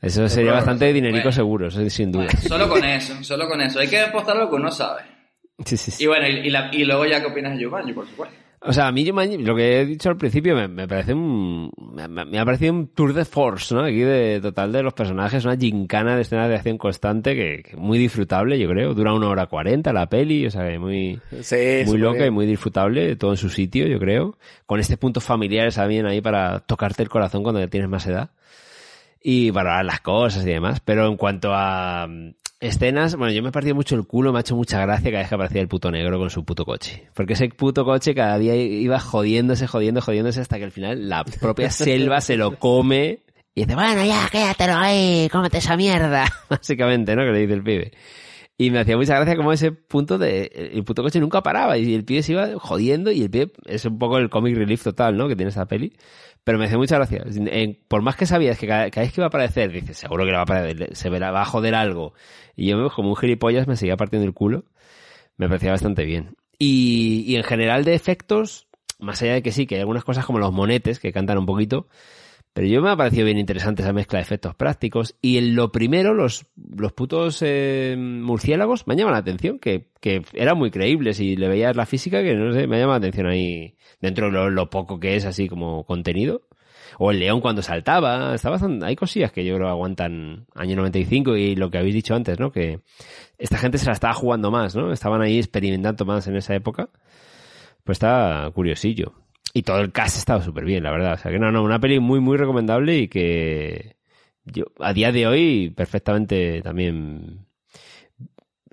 Eso 0.00 0.28
sería 0.28 0.52
bastante 0.52 0.92
dinerico 0.92 1.24
bueno. 1.24 1.32
seguro, 1.32 1.66
eso 1.68 1.90
sin 1.90 2.10
duda. 2.12 2.24
Bueno, 2.24 2.40
solo 2.48 2.68
con 2.70 2.84
eso, 2.86 3.22
solo 3.22 3.48
con 3.48 3.60
eso. 3.60 3.80
Hay 3.80 3.88
que 3.88 4.00
apostar 4.00 4.36
lo 4.36 4.48
que 4.48 4.54
uno 4.56 4.70
sabe. 4.70 5.02
Sí, 5.64 5.76
sí, 5.76 5.90
sí. 5.90 6.04
Y 6.04 6.06
bueno, 6.06 6.26
y, 6.28 6.46
y 6.46 6.50
la- 6.50 6.70
y 6.72 6.84
luego 6.84 7.04
ya 7.06 7.20
qué 7.20 7.26
opinas 7.26 7.58
de 7.58 7.64
Jumanji, 7.64 7.92
por 7.92 8.06
supuesto. 8.06 8.34
O 8.60 8.72
sea, 8.72 8.88
a 8.88 8.92
mí 8.92 9.06
Jumanji, 9.06 9.38
lo 9.38 9.54
que 9.54 9.80
he 9.80 9.86
dicho 9.86 10.08
al 10.08 10.16
principio, 10.16 10.56
me, 10.56 10.66
me 10.66 10.88
parece 10.88 11.14
un... 11.14 11.70
Me, 11.94 12.08
me- 12.08 12.38
ha 12.40 12.44
parecido 12.44 12.72
un 12.72 12.88
tour 12.88 13.12
de 13.12 13.24
force, 13.24 13.72
¿no? 13.72 13.82
Aquí 13.84 13.98
de 14.00 14.40
total 14.42 14.72
de 14.72 14.82
los 14.82 14.94
personajes, 14.94 15.44
una 15.44 15.56
gincana 15.56 16.16
de 16.16 16.22
escenas 16.22 16.48
de 16.48 16.56
acción 16.56 16.76
constante 16.76 17.36
que, 17.36 17.62
que 17.62 17.76
muy 17.76 17.98
disfrutable, 17.98 18.58
yo 18.58 18.68
creo. 18.68 18.94
Dura 18.94 19.12
una 19.14 19.28
hora 19.28 19.46
cuarenta 19.46 19.92
la 19.92 20.08
peli, 20.08 20.44
o 20.46 20.50
sea, 20.50 20.68
que 20.68 20.76
muy... 20.80 21.20
Sí, 21.40 21.56
muy 21.86 21.98
loca 21.98 22.26
y 22.26 22.30
muy 22.32 22.46
disfrutable, 22.46 23.14
todo 23.14 23.30
en 23.30 23.36
su 23.36 23.48
sitio, 23.48 23.86
yo 23.86 24.00
creo. 24.00 24.36
Con 24.66 24.80
este 24.80 24.96
punto 24.96 25.20
familiares 25.20 25.76
también 25.76 26.06
ahí 26.06 26.20
para 26.20 26.58
tocarte 26.58 27.02
el 27.04 27.08
corazón 27.08 27.44
cuando 27.44 27.60
ya 27.60 27.68
tienes 27.68 27.88
más 27.88 28.06
edad. 28.08 28.30
Y 29.22 29.50
valorar 29.50 29.84
las 29.84 30.00
cosas 30.00 30.44
y 30.44 30.50
demás. 30.50 30.80
Pero 30.84 31.06
en 31.06 31.16
cuanto 31.16 31.50
a 31.54 32.08
escenas, 32.60 33.14
bueno, 33.16 33.32
yo 33.32 33.42
me 33.42 33.50
he 33.50 33.52
partido 33.52 33.74
mucho 33.74 33.94
el 33.94 34.06
culo, 34.06 34.32
me 34.32 34.38
ha 34.38 34.40
hecho 34.40 34.56
mucha 34.56 34.80
gracia 34.80 35.10
cada 35.10 35.22
vez 35.22 35.28
que 35.28 35.34
aparecía 35.34 35.60
el 35.60 35.68
puto 35.68 35.90
negro 35.90 36.18
con 36.18 36.30
su 36.30 36.44
puto 36.44 36.64
coche. 36.64 37.08
Porque 37.14 37.34
ese 37.34 37.48
puto 37.48 37.84
coche 37.84 38.14
cada 38.14 38.38
día 38.38 38.54
iba 38.56 38.98
jodiéndose, 38.98 39.66
jodiendo, 39.66 40.00
jodiéndose 40.00 40.40
hasta 40.40 40.58
que 40.58 40.64
al 40.64 40.72
final 40.72 41.08
la 41.08 41.24
propia 41.24 41.70
selva 41.70 42.20
se 42.20 42.36
lo 42.36 42.58
come. 42.58 43.20
Y 43.54 43.62
dice, 43.62 43.74
bueno, 43.74 44.04
ya, 44.04 44.28
quédatelo 44.30 44.76
ahí, 44.76 45.28
cómete 45.30 45.58
esa 45.58 45.76
mierda. 45.76 46.26
Básicamente, 46.48 47.16
¿no? 47.16 47.22
Que 47.24 47.32
le 47.32 47.40
dice 47.40 47.54
el 47.54 47.62
pibe. 47.62 47.92
Y 48.60 48.70
me 48.72 48.80
hacía 48.80 48.96
mucha 48.96 49.14
gracia 49.14 49.36
como 49.36 49.52
ese 49.52 49.70
punto 49.70 50.18
de 50.18 50.70
el 50.74 50.82
puto 50.82 51.04
coche 51.04 51.20
nunca 51.20 51.42
paraba 51.44 51.78
y 51.78 51.94
el 51.94 52.04
pibe 52.04 52.24
se 52.24 52.32
iba 52.32 52.58
jodiendo 52.58 53.12
y 53.12 53.22
el 53.22 53.30
pibe 53.30 53.52
es 53.66 53.84
un 53.84 53.98
poco 54.00 54.18
el 54.18 54.28
comic 54.30 54.56
relief 54.56 54.82
total, 54.82 55.16
¿no? 55.16 55.28
Que 55.28 55.36
tiene 55.36 55.50
esa 55.50 55.66
peli. 55.66 55.92
Pero 56.42 56.58
me 56.58 56.64
hacía 56.64 56.76
mucha 56.76 56.96
gracia. 56.96 57.24
En- 57.26 57.78
por 57.86 58.02
más 58.02 58.16
que 58.16 58.26
sabías 58.26 58.58
que 58.58 58.66
cada, 58.66 58.90
cada 58.90 59.04
vez 59.04 59.12
que 59.12 59.20
iba 59.20 59.26
a 59.26 59.28
aparecer, 59.28 59.70
dices, 59.70 59.96
seguro 59.98 60.24
que 60.24 60.30
le 60.30 60.36
va 60.36 60.40
a 60.40 60.42
aparecer, 60.42 60.96
se 60.96 61.08
verá, 61.08 61.30
va 61.30 61.42
a 61.42 61.44
joder 61.44 61.74
algo. 61.76 62.14
Y 62.56 62.66
yo 62.66 62.90
como 62.90 63.10
un 63.10 63.16
gilipollas 63.16 63.68
me 63.68 63.76
seguía 63.76 63.96
partiendo 63.96 64.26
el 64.26 64.34
culo. 64.34 64.64
Me 65.36 65.46
parecía 65.48 65.70
bastante 65.70 66.04
bien. 66.04 66.36
Y, 66.58 67.22
y 67.28 67.36
en 67.36 67.44
general 67.44 67.84
de 67.84 67.94
efectos, 67.94 68.66
más 68.98 69.22
allá 69.22 69.34
de 69.34 69.42
que 69.42 69.52
sí, 69.52 69.66
que 69.66 69.76
hay 69.76 69.80
algunas 69.82 70.02
cosas 70.04 70.26
como 70.26 70.40
los 70.40 70.52
monetes 70.52 70.98
que 70.98 71.12
cantan 71.12 71.38
un 71.38 71.46
poquito, 71.46 71.86
pero 72.58 72.66
yo 72.66 72.82
me 72.82 72.90
ha 72.90 72.96
parecido 72.96 73.24
bien 73.24 73.38
interesante 73.38 73.82
esa 73.82 73.92
mezcla 73.92 74.18
de 74.18 74.24
efectos 74.24 74.52
prácticos. 74.56 75.14
Y 75.22 75.38
en 75.38 75.54
lo 75.54 75.70
primero, 75.70 76.12
los, 76.12 76.44
los 76.56 76.92
putos 76.92 77.40
eh, 77.40 77.94
murciélagos 77.96 78.84
me 78.88 78.94
han 78.94 78.98
llamado 78.98 79.14
la 79.14 79.20
atención, 79.20 79.60
que, 79.60 79.90
que 80.00 80.22
eran 80.32 80.58
muy 80.58 80.72
creíbles 80.72 81.20
y 81.20 81.36
le 81.36 81.46
veías 81.46 81.76
la 81.76 81.86
física 81.86 82.20
que 82.20 82.34
no 82.34 82.52
sé, 82.52 82.66
me 82.66 82.74
ha 82.74 82.80
llamado 82.80 82.98
la 82.98 83.06
atención 83.06 83.28
ahí, 83.28 83.76
dentro 84.00 84.26
de 84.32 84.50
lo, 84.50 84.70
poco 84.70 84.98
que 84.98 85.14
es 85.14 85.24
así 85.24 85.48
como 85.48 85.84
contenido. 85.84 86.48
O 86.98 87.12
el 87.12 87.20
león 87.20 87.40
cuando 87.40 87.62
saltaba, 87.62 88.34
está 88.34 88.50
bastante, 88.50 88.86
hay 88.86 88.96
cosillas 88.96 89.30
que 89.30 89.44
yo 89.44 89.54
creo 89.54 89.68
aguantan 89.68 90.46
año 90.56 90.74
95 90.74 91.36
y 91.36 91.54
lo 91.54 91.70
que 91.70 91.78
habéis 91.78 91.94
dicho 91.94 92.16
antes, 92.16 92.40
¿no? 92.40 92.50
Que 92.50 92.80
esta 93.38 93.58
gente 93.58 93.78
se 93.78 93.86
la 93.86 93.92
estaba 93.92 94.14
jugando 94.14 94.50
más, 94.50 94.74
¿no? 94.74 94.92
Estaban 94.92 95.22
ahí 95.22 95.38
experimentando 95.38 96.04
más 96.04 96.26
en 96.26 96.34
esa 96.34 96.56
época. 96.56 96.90
Pues 97.84 97.98
está 97.98 98.50
curiosillo. 98.52 99.14
Y 99.54 99.62
todo 99.62 99.80
el 99.80 99.92
cast 99.92 100.18
estaba 100.18 100.42
súper 100.42 100.64
bien, 100.64 100.82
la 100.82 100.90
verdad. 100.90 101.14
O 101.14 101.16
sea 101.16 101.30
que 101.30 101.38
no, 101.38 101.50
no, 101.50 101.62
una 101.62 101.78
peli 101.78 102.00
muy, 102.00 102.20
muy 102.20 102.36
recomendable 102.36 102.96
y 102.96 103.08
que 103.08 103.96
yo, 104.44 104.64
a 104.78 104.92
día 104.92 105.12
de 105.12 105.26
hoy, 105.26 105.70
perfectamente 105.70 106.62
también 106.62 107.46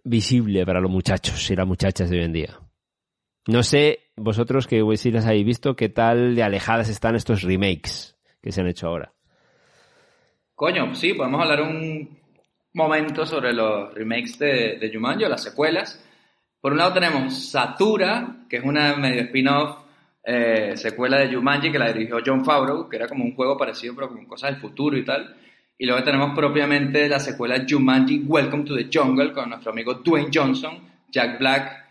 visible 0.03 0.65
para 0.65 0.79
los 0.79 0.91
muchachos 0.91 1.49
y 1.49 1.55
las 1.55 1.67
muchachas 1.67 2.09
de 2.09 2.19
hoy 2.19 2.25
en 2.25 2.33
día. 2.33 2.59
No 3.47 3.63
sé, 3.63 3.99
vosotros 4.15 4.67
que 4.67 4.83
si 4.97 5.11
las 5.11 5.25
habéis 5.25 5.45
visto, 5.45 5.75
qué 5.75 5.89
tal 5.89 6.35
de 6.35 6.43
alejadas 6.43 6.89
están 6.89 7.15
estos 7.15 7.43
remakes 7.43 8.15
que 8.41 8.51
se 8.51 8.61
han 8.61 8.67
hecho 8.67 8.87
ahora. 8.87 9.13
Coño, 10.55 10.95
sí, 10.95 11.13
podemos 11.13 11.41
hablar 11.41 11.61
un 11.61 12.17
momento 12.73 13.25
sobre 13.25 13.53
los 13.53 13.93
remakes 13.93 14.39
de, 14.39 14.77
de 14.79 14.91
Jumanji 14.93 15.25
las 15.25 15.43
secuelas. 15.43 16.03
Por 16.61 16.71
un 16.71 16.79
lado 16.79 16.93
tenemos 16.93 17.49
Satura, 17.51 18.45
que 18.49 18.57
es 18.57 18.63
una 18.63 18.95
medio 18.95 19.21
spin-off 19.23 19.84
eh, 20.25 20.75
secuela 20.75 21.19
de 21.19 21.33
Jumanji 21.33 21.71
que 21.71 21.77
la 21.77 21.93
dirigió 21.93 22.17
John 22.25 22.43
Favreau, 22.43 22.89
que 22.89 22.95
era 22.95 23.07
como 23.07 23.23
un 23.23 23.35
juego 23.35 23.57
parecido 23.57 23.93
pero 23.95 24.09
con 24.09 24.25
cosas 24.25 24.51
del 24.51 24.59
futuro 24.59 24.97
y 24.97 25.05
tal. 25.05 25.35
Y 25.77 25.85
luego 25.85 26.03
tenemos 26.03 26.33
propiamente 26.35 27.07
la 27.07 27.19
secuela 27.19 27.63
Jumanji 27.67 28.23
Welcome 28.25 28.63
to 28.63 28.75
the 28.75 28.89
Jungle 28.91 29.31
con 29.33 29.49
nuestro 29.49 29.71
amigo 29.71 29.95
Dwayne 29.95 30.31
Johnson, 30.33 30.79
Jack 31.11 31.37
Black 31.37 31.85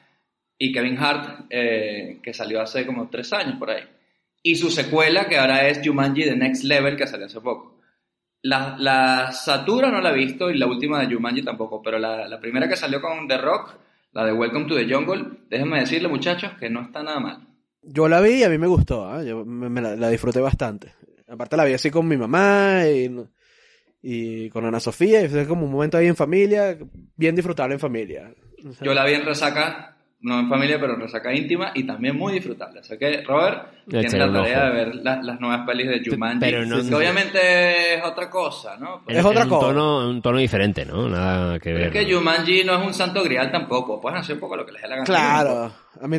y 0.59 0.73
Kevin 0.73 0.99
Hart, 0.99 1.47
eh, 1.51 2.19
que 2.23 2.35
salió 2.35 2.61
hace 2.61 2.85
como 2.85 3.09
tres 3.09 3.33
años 3.33 3.57
por 3.59 3.71
ahí. 3.71 3.85
Y 4.43 4.57
su 4.57 4.71
secuela, 4.71 5.27
que 5.27 5.39
ahora 5.39 5.69
es 5.69 5.81
Jumanji 5.85 6.25
The 6.25 6.37
Next 6.37 6.65
Level, 6.65 6.97
que 6.97 7.07
salió 7.07 7.27
hace 7.27 7.41
poco. 7.41 7.79
La, 8.43 8.77
la 8.79 9.33
Satura 9.33 9.91
no 9.91 10.01
la 10.01 10.11
he 10.11 10.17
visto 10.17 10.51
y 10.51 10.59
la 10.59 10.67
última 10.67 11.01
de 11.01 11.15
Jumanji 11.15 11.43
tampoco, 11.43 11.81
pero 11.83 11.99
la, 11.99 12.29
la 12.29 12.41
primera 12.41 12.69
que 12.69 12.77
salió 12.77 13.01
con 13.01 13.29
The 13.29 13.39
Rock, 13.39 13.75
la 14.13 14.25
de 14.25 14.33
Welcome 14.33 14.67
to 14.67 14.77
the 14.77 14.93
Jungle, 14.93 15.25
déjenme 15.49 15.81
decirle 15.81 16.09
muchachos 16.09 16.53
que 16.59 16.69
no 16.69 16.83
está 16.83 17.03
nada 17.03 17.21
mal. 17.21 17.54
Yo 17.87 18.09
la 18.09 18.21
vi 18.21 18.41
y 18.41 18.45
a 18.45 18.49
mí 18.49 18.59
me 18.59 18.67
gustó, 18.67 19.07
¿ah? 19.07 19.23
yo 19.23 19.45
me, 19.45 19.81
la, 19.81 20.09
disfruté 20.09 20.41
bastante. 20.41 20.93
Aparte 21.29 21.57
la 21.57 21.65
vi 21.65 21.75
así 21.75 21.91
con 21.91 22.07
mi 22.07 22.17
mamá 22.17 22.87
y, 22.87 23.11
y 24.03 24.51
con 24.51 24.65
Ana 24.65 24.81
Sofía, 24.81 25.23
y 25.23 25.29
fue 25.29 25.47
como 25.47 25.67
un 25.67 25.73
momento 25.73 25.97
ahí 25.97 26.07
en 26.07 26.17
familia, 26.17 26.79
bien 27.17 27.35
disfrutable 27.35 27.75
en 27.75 27.81
familia. 27.81 28.35
Yo 28.81 28.95
la 28.95 29.05
vi 29.05 29.15
en 29.15 29.25
resaca, 29.25 29.94
no 30.25 30.41
en 30.41 30.49
familia, 30.49 30.81
pero 30.81 30.95
en 30.95 31.01
resaca 31.03 31.33
íntima 31.35 31.71
y 31.75 31.85
también 31.87 32.17
muy 32.17 32.33
disfrutable. 32.33 32.81
Así 32.81 32.97
que, 32.99 33.23
Robert, 33.23 33.85
tienes 33.89 34.15
la 34.15 34.33
tarea 34.33 34.65
de 34.65 34.71
ver 34.73 34.95
la- 34.97 35.23
las 35.23 35.39
nuevas 35.39 35.67
pelis 35.67 35.87
de 35.89 36.03
Jumanji, 36.05 36.41
Pero 36.41 36.65
no- 36.67 36.83
que 36.89 36.95
obviamente 36.95 37.95
es 37.95 38.03
otra 38.05 38.31
cosa, 38.31 38.77
¿no? 38.79 39.05
Es 39.07 39.25
otra 39.25 39.43
un 39.45 39.49
cosa. 39.51 39.67
Tono, 39.67 40.09
un 40.09 40.23
tono 40.23 40.39
diferente, 40.39 40.85
¿no? 40.87 41.09
Nada 41.09 41.59
que 41.59 41.71
Pero 41.73 41.79
ver. 41.79 41.87
es 41.89 41.93
que 42.07 42.11
¿no? 42.11 42.19
Jumanji 42.19 42.65
no 42.65 42.81
es 42.81 42.87
un 42.87 42.95
santo 42.95 43.23
grial 43.23 43.53
tampoco, 43.53 44.01
pueden 44.01 44.19
hacer 44.19 44.35
un 44.37 44.41
poco 44.41 44.57
lo 44.57 44.65
que 44.67 44.73
les 44.73 44.83
dé 44.83 44.89
la 44.89 44.97
gana. 44.97 45.07
Claro, 45.07 45.73
a 46.01 46.09
mí 46.09 46.19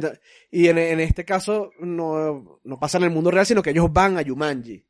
y 0.52 0.68
en, 0.68 0.78
en 0.78 1.00
este 1.00 1.26
caso 1.26 1.72
no, 1.80 2.60
no 2.64 2.80
pasa 2.80 3.00
en 3.00 3.06
el 3.06 3.10
mundo 3.10 3.32
real, 3.32 3.46
sino 3.46 3.62
que 3.64 3.72
ellos 3.72 3.92
van 3.92 4.18
a 4.18 4.24
Jumanji. 4.24 4.86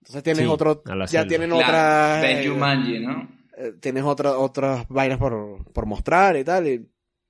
Entonces 0.00 0.22
tienes 0.24 0.42
Sí, 0.44 0.50
otro, 0.50 0.82
ya 0.84 1.06
selva. 1.06 1.28
tienen 1.28 1.50
Claro, 1.50 1.64
otras, 1.64 2.22
ves 2.22 2.44
eh, 2.44 2.48
Jumanji, 2.48 2.98
¿no? 2.98 3.28
eh, 3.58 3.72
tienes 3.80 4.02
otra- 4.04 4.36
otras 4.38 4.86
vainas 4.88 5.18
por, 5.18 5.72
por 5.72 5.86
mostrar 5.86 6.36
y 6.36 6.44
tal, 6.44 6.66
y 6.66 6.86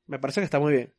me 0.06 0.18
parece 0.18 0.40
que 0.40 0.44
está 0.46 0.58
muy 0.58 0.72
bien. 0.72 0.92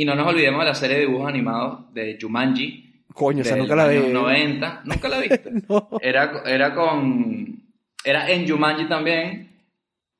Y 0.00 0.04
no 0.06 0.14
nos 0.14 0.28
olvidemos 0.28 0.60
de 0.60 0.66
la 0.66 0.74
serie 0.74 0.96
de 0.96 1.02
dibujos 1.06 1.28
animados 1.28 1.92
de 1.92 2.16
Jumanji. 2.18 3.04
Coño, 3.12 3.42
o 3.42 3.44
sea, 3.44 3.56
nunca 3.56 3.76
la 3.76 3.86
vi. 3.88 3.98
90. 3.98 4.80
¿Nunca 4.84 5.08
la 5.08 5.18
viste? 5.18 5.50
No. 5.68 5.88
Era, 6.00 6.42
era 6.46 6.74
con... 6.74 7.62
Era 8.02 8.30
en 8.30 8.48
Jumanji 8.48 8.88
también. 8.88 9.50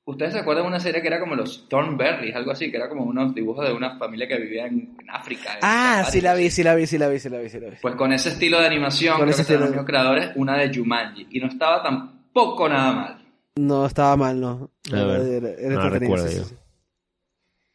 ¿Ustedes 0.04 0.32
se 0.34 0.40
acuerdan 0.40 0.64
de 0.64 0.68
una 0.68 0.80
serie 0.80 1.00
que 1.00 1.06
era 1.08 1.18
como 1.20 1.34
los 1.34 1.66
Thornberries, 1.68 2.34
algo 2.34 2.50
así? 2.50 2.70
Que 2.70 2.76
era 2.76 2.88
como 2.90 3.04
unos 3.04 3.34
dibujos 3.34 3.66
de 3.66 3.72
una 3.72 3.96
familia 3.96 4.28
que 4.28 4.36
vivía 4.38 4.66
en, 4.66 4.96
en 5.00 5.10
África. 5.10 5.52
en 5.54 5.58
Ah, 5.62 6.04
sí 6.10 6.20
la 6.20 6.34
vi, 6.34 6.50
sí 6.50 6.62
la 6.62 6.74
vi, 6.74 6.86
sí 6.86 6.98
la 6.98 7.08
vi, 7.08 7.18
sí 7.18 7.28
la 7.30 7.38
vi, 7.38 7.48
sí 7.48 7.58
la 7.60 7.70
vi. 7.70 7.76
Pues 7.80 7.94
con 7.94 8.12
ese 8.12 8.30
estilo 8.30 8.60
de 8.60 8.66
animación, 8.66 9.14
Con 9.16 9.22
creo 9.28 9.30
ese 9.34 9.46
que 9.46 9.52
eran 9.54 9.60
los 9.60 9.68
estilo. 9.70 9.82
mismos 9.82 9.86
creadores, 9.86 10.30
una 10.36 10.56
de 10.58 10.74
Jumanji. 10.74 11.26
Y 11.30 11.40
no 11.40 11.46
estaba 11.46 11.82
tampoco 11.82 12.68
nada 12.68 12.92
mal. 12.92 13.24
No 13.56 13.86
estaba 13.86 14.16
mal, 14.16 14.38
no. 14.40 14.70
A 14.92 15.04
ver, 15.04 15.20
Era- 15.42 15.50
era 15.58 15.74
no 15.76 15.80
la 15.84 15.88
recuerdo 15.90 16.28
sí, 16.28 16.36
yo. 16.38 16.44
sí, 16.44 16.50
sí. 16.50 16.56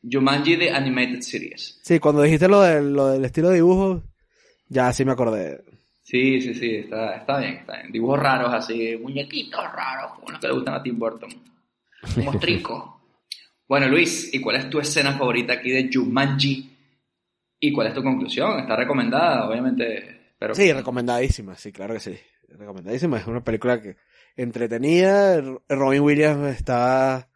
Jumanji 0.10 0.58
The 0.58 0.72
Animated 0.72 1.22
Series. 1.22 1.80
Sí, 1.84 2.00
cuando 2.00 2.22
dijiste 2.22 2.48
lo, 2.48 2.62
del- 2.62 2.94
lo 2.94 3.08
del 3.08 3.26
estilo 3.26 3.50
de 3.50 3.56
dibujo, 3.56 4.04
ya 4.68 4.92
sí 4.94 5.04
me 5.06 5.12
acordé. 5.14 5.64
Sí, 6.02 6.40
sí, 6.42 6.54
sí, 6.54 6.76
está, 6.76 7.16
está 7.16 7.40
bien, 7.40 7.54
está 7.56 7.78
bien. 7.78 7.92
Dibujos 7.92 8.20
raros 8.20 8.54
así, 8.54 8.96
muñequitos 9.02 9.64
raros, 9.74 10.14
como 10.16 10.30
los 10.32 10.40
que 10.40 10.48
le 10.48 10.54
gustan 10.54 10.76
a 10.76 10.84
Tim 10.84 11.00
Burton. 11.00 11.30
Mostrico. 12.24 13.02
bueno, 13.68 13.88
Luis, 13.88 14.32
¿y 14.34 14.40
cuál 14.40 14.58
es 14.58 14.70
tu 14.70 14.80
escena 14.80 15.14
favorita 15.18 15.54
aquí 15.54 15.72
de 15.72 15.90
Jumanji? 15.92 16.72
¿Y 17.60 17.72
cuál 17.74 17.88
es 17.88 17.94
tu 17.94 18.04
conclusión? 18.04 18.60
¿Está 18.60 18.76
recomendada? 18.76 19.48
Obviamente, 19.50 20.34
pero... 20.38 20.54
Sí, 20.54 20.72
recomendadísima, 20.72 21.56
sí, 21.56 21.72
claro 21.72 21.96
que 21.96 22.00
sí. 22.00 22.16
Recomendadísima, 22.50 23.18
es 23.18 23.26
una 23.26 23.44
película 23.44 23.82
que 23.82 23.96
entretenida. 24.36 25.42
Robin 25.70 26.02
Williams 26.02 26.56
está 26.56 27.30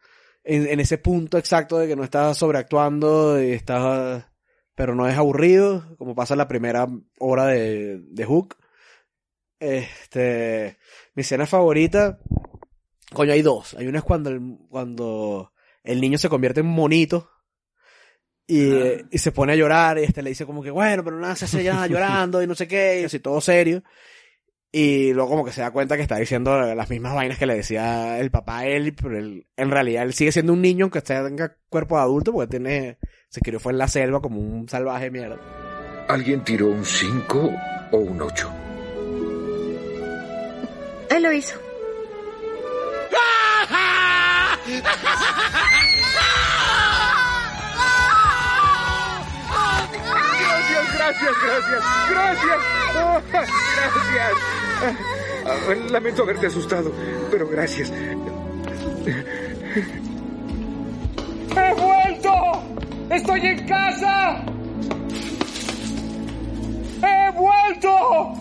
en, 0.49 0.67
en 0.67 0.79
ese 0.79 0.97
punto 0.97 1.37
exacto 1.37 1.77
de 1.77 1.87
que 1.87 1.95
no 1.95 2.03
está 2.03 2.33
sobreactuando 2.33 3.41
y 3.41 3.51
está 3.51 4.29
pero 4.79 4.95
no 4.95 5.09
es 5.09 5.17
aburrido, 5.17 5.93
como 5.97 6.15
pasa 6.15 6.35
en 6.35 6.37
la 6.37 6.47
primera 6.47 6.87
hora 7.19 7.47
de, 7.47 7.99
de 7.99 8.23
Hook. 8.23 8.55
Este, 9.59 10.77
mi 11.15 11.19
escena 11.19 11.45
favorita, 11.45 12.17
coño, 13.11 13.33
hay 13.33 13.41
dos. 13.41 13.73
Hay 13.73 13.87
una 13.87 13.97
es 13.97 14.05
cuando 14.05 14.29
el, 14.29 14.57
cuando 14.69 15.51
el 15.83 15.99
niño 15.99 16.17
se 16.17 16.29
convierte 16.29 16.61
en 16.61 16.67
monito 16.67 17.29
y, 18.47 18.71
Ah. 18.71 19.01
y 19.11 19.17
se 19.17 19.33
pone 19.33 19.51
a 19.51 19.57
llorar 19.57 19.99
y 19.99 20.03
este 20.03 20.21
le 20.21 20.29
dice 20.29 20.45
como 20.45 20.63
que, 20.63 20.71
bueno, 20.71 21.03
pero 21.03 21.19
nada, 21.19 21.35
se 21.35 21.43
hace 21.43 21.61
ya 21.61 21.85
llorando 21.85 22.41
y 22.41 22.47
no 22.47 22.55
sé 22.55 22.65
qué, 22.65 23.01
y 23.01 23.03
así 23.03 23.19
todo 23.19 23.41
serio. 23.41 23.83
Y 24.71 25.13
luego 25.13 25.29
como 25.31 25.45
que 25.45 25.51
se 25.51 25.61
da 25.61 25.71
cuenta 25.71 25.95
que 25.95 26.03
está 26.03 26.17
diciendo 26.17 26.59
las 26.75 26.89
mismas 26.91 27.15
vainas 27.15 27.39
que 27.39 27.47
le 27.47 27.55
decía 27.55 28.19
el 28.19 28.29
papá 28.29 28.59
a 28.59 28.67
él, 28.67 28.93
pero 28.93 29.17
él, 29.17 29.47
en 29.57 29.71
realidad 29.71 30.03
él 30.03 30.13
sigue 30.13 30.31
siendo 30.31 30.53
un 30.53 30.61
niño 30.61 30.85
aunque 30.85 30.99
esté- 30.99 31.23
tenga 31.27 31.55
cuerpo 31.69 31.95
de 31.97 32.03
adulto 32.03 32.31
porque 32.31 32.49
tiene, 32.51 32.99
se 33.29 33.41
crió 33.41 33.59
fue 33.59 33.71
en 33.71 33.79
la 33.79 33.87
selva 33.87 34.21
como 34.21 34.39
un 34.39 34.69
salvaje 34.69 35.09
mierda. 35.09 35.37
¿Alguien 36.07 36.43
tiró 36.43 36.67
un 36.67 36.85
5 36.85 37.51
o 37.91 37.97
un 37.97 38.21
8? 38.21 38.51
Él 41.09 41.23
lo 41.23 41.33
hizo. 41.33 41.55
gracias, 51.19 51.37
gracias, 51.41 51.83
gracias. 52.09 52.57
Oh, 52.95 53.21
gracias. 53.31 54.33
Ah, 55.45 55.57
lamento 55.89 56.23
haberte 56.23 56.47
asustado, 56.47 56.91
pero 57.31 57.47
gracias. 57.47 57.91
¡He 61.55 61.73
vuelto! 61.73 62.63
¡Estoy 63.09 63.39
en 63.47 63.67
casa! 63.67 64.43
¡He 67.01 67.31
vuelto! 67.31 68.33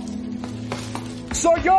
¡Soy 1.32 1.62
yo! 1.62 1.76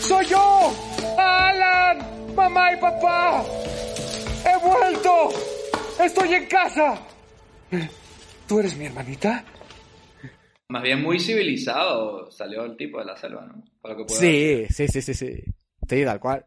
¡Soy 0.00 0.26
yo! 0.26 0.72
¡Alan! 1.18 1.98
¡Mamá 2.34 2.72
y 2.72 2.76
papá! 2.76 3.44
¡He 4.44 4.56
vuelto! 4.66 5.28
¡Estoy 6.02 6.34
en 6.34 6.46
casa! 6.46 6.98
¿Tú 8.50 8.58
eres 8.58 8.76
mi 8.76 8.84
hermanita? 8.86 9.44
Más 10.70 10.82
bien 10.82 11.00
muy 11.00 11.20
civilizado 11.20 12.32
salió 12.32 12.64
el 12.64 12.76
tipo 12.76 12.98
de 12.98 13.04
la 13.04 13.16
selva, 13.16 13.46
¿no? 13.46 13.62
Para 13.80 13.94
lo 13.94 14.04
que 14.04 14.12
Sí, 14.12 14.66
sí, 14.68 14.88
sí, 14.88 15.02
sí, 15.02 15.14
sí. 15.14 15.44
Sí, 15.88 16.04
tal 16.04 16.18
cual. 16.18 16.44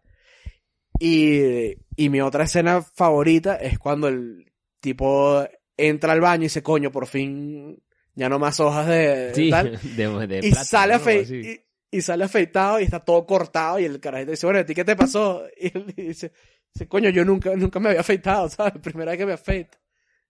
Y, 0.99 1.71
y 1.95 2.09
mi 2.09 2.19
otra 2.19 2.43
escena 2.43 2.81
favorita 2.81 3.55
es 3.55 3.79
cuando 3.79 4.09
el 4.09 4.51
tipo 4.81 5.45
entra 5.77 6.11
al 6.11 6.19
baño 6.19 6.41
y 6.41 6.47
dice, 6.47 6.61
coño, 6.61 6.91
por 6.91 7.07
fin 7.07 7.81
ya 8.15 8.27
no 8.27 8.37
más 8.37 8.59
hojas 8.59 8.85
de 8.87 9.31
Sí, 9.33 9.49
tal. 9.49 9.79
de, 9.95 10.27
de 10.27 10.45
y 10.45 10.51
sale 10.51 10.97
¿no? 10.97 11.09
Y, 11.09 11.61
y 11.89 12.01
sale 12.01 12.25
afeitado 12.25 12.81
y 12.81 12.83
está 12.83 12.99
todo 12.99 13.25
cortado 13.25 13.79
y 13.79 13.85
el 13.85 14.01
carajito 14.01 14.31
dice, 14.31 14.45
bueno, 14.45 14.59
¿a 14.59 14.65
ti 14.65 14.75
qué 14.75 14.83
te 14.83 14.97
pasó? 14.97 15.45
Y 15.57 15.67
él 15.67 15.85
dice, 15.95 16.33
dice, 16.73 16.85
coño, 16.89 17.09
yo 17.11 17.23
nunca, 17.23 17.55
nunca 17.55 17.79
me 17.79 17.87
había 17.87 18.01
afeitado, 18.01 18.49
¿sabes? 18.49 18.73
Primera 18.81 19.11
vez 19.11 19.19
que 19.19 19.25
me 19.25 19.31
afeito. 19.31 19.77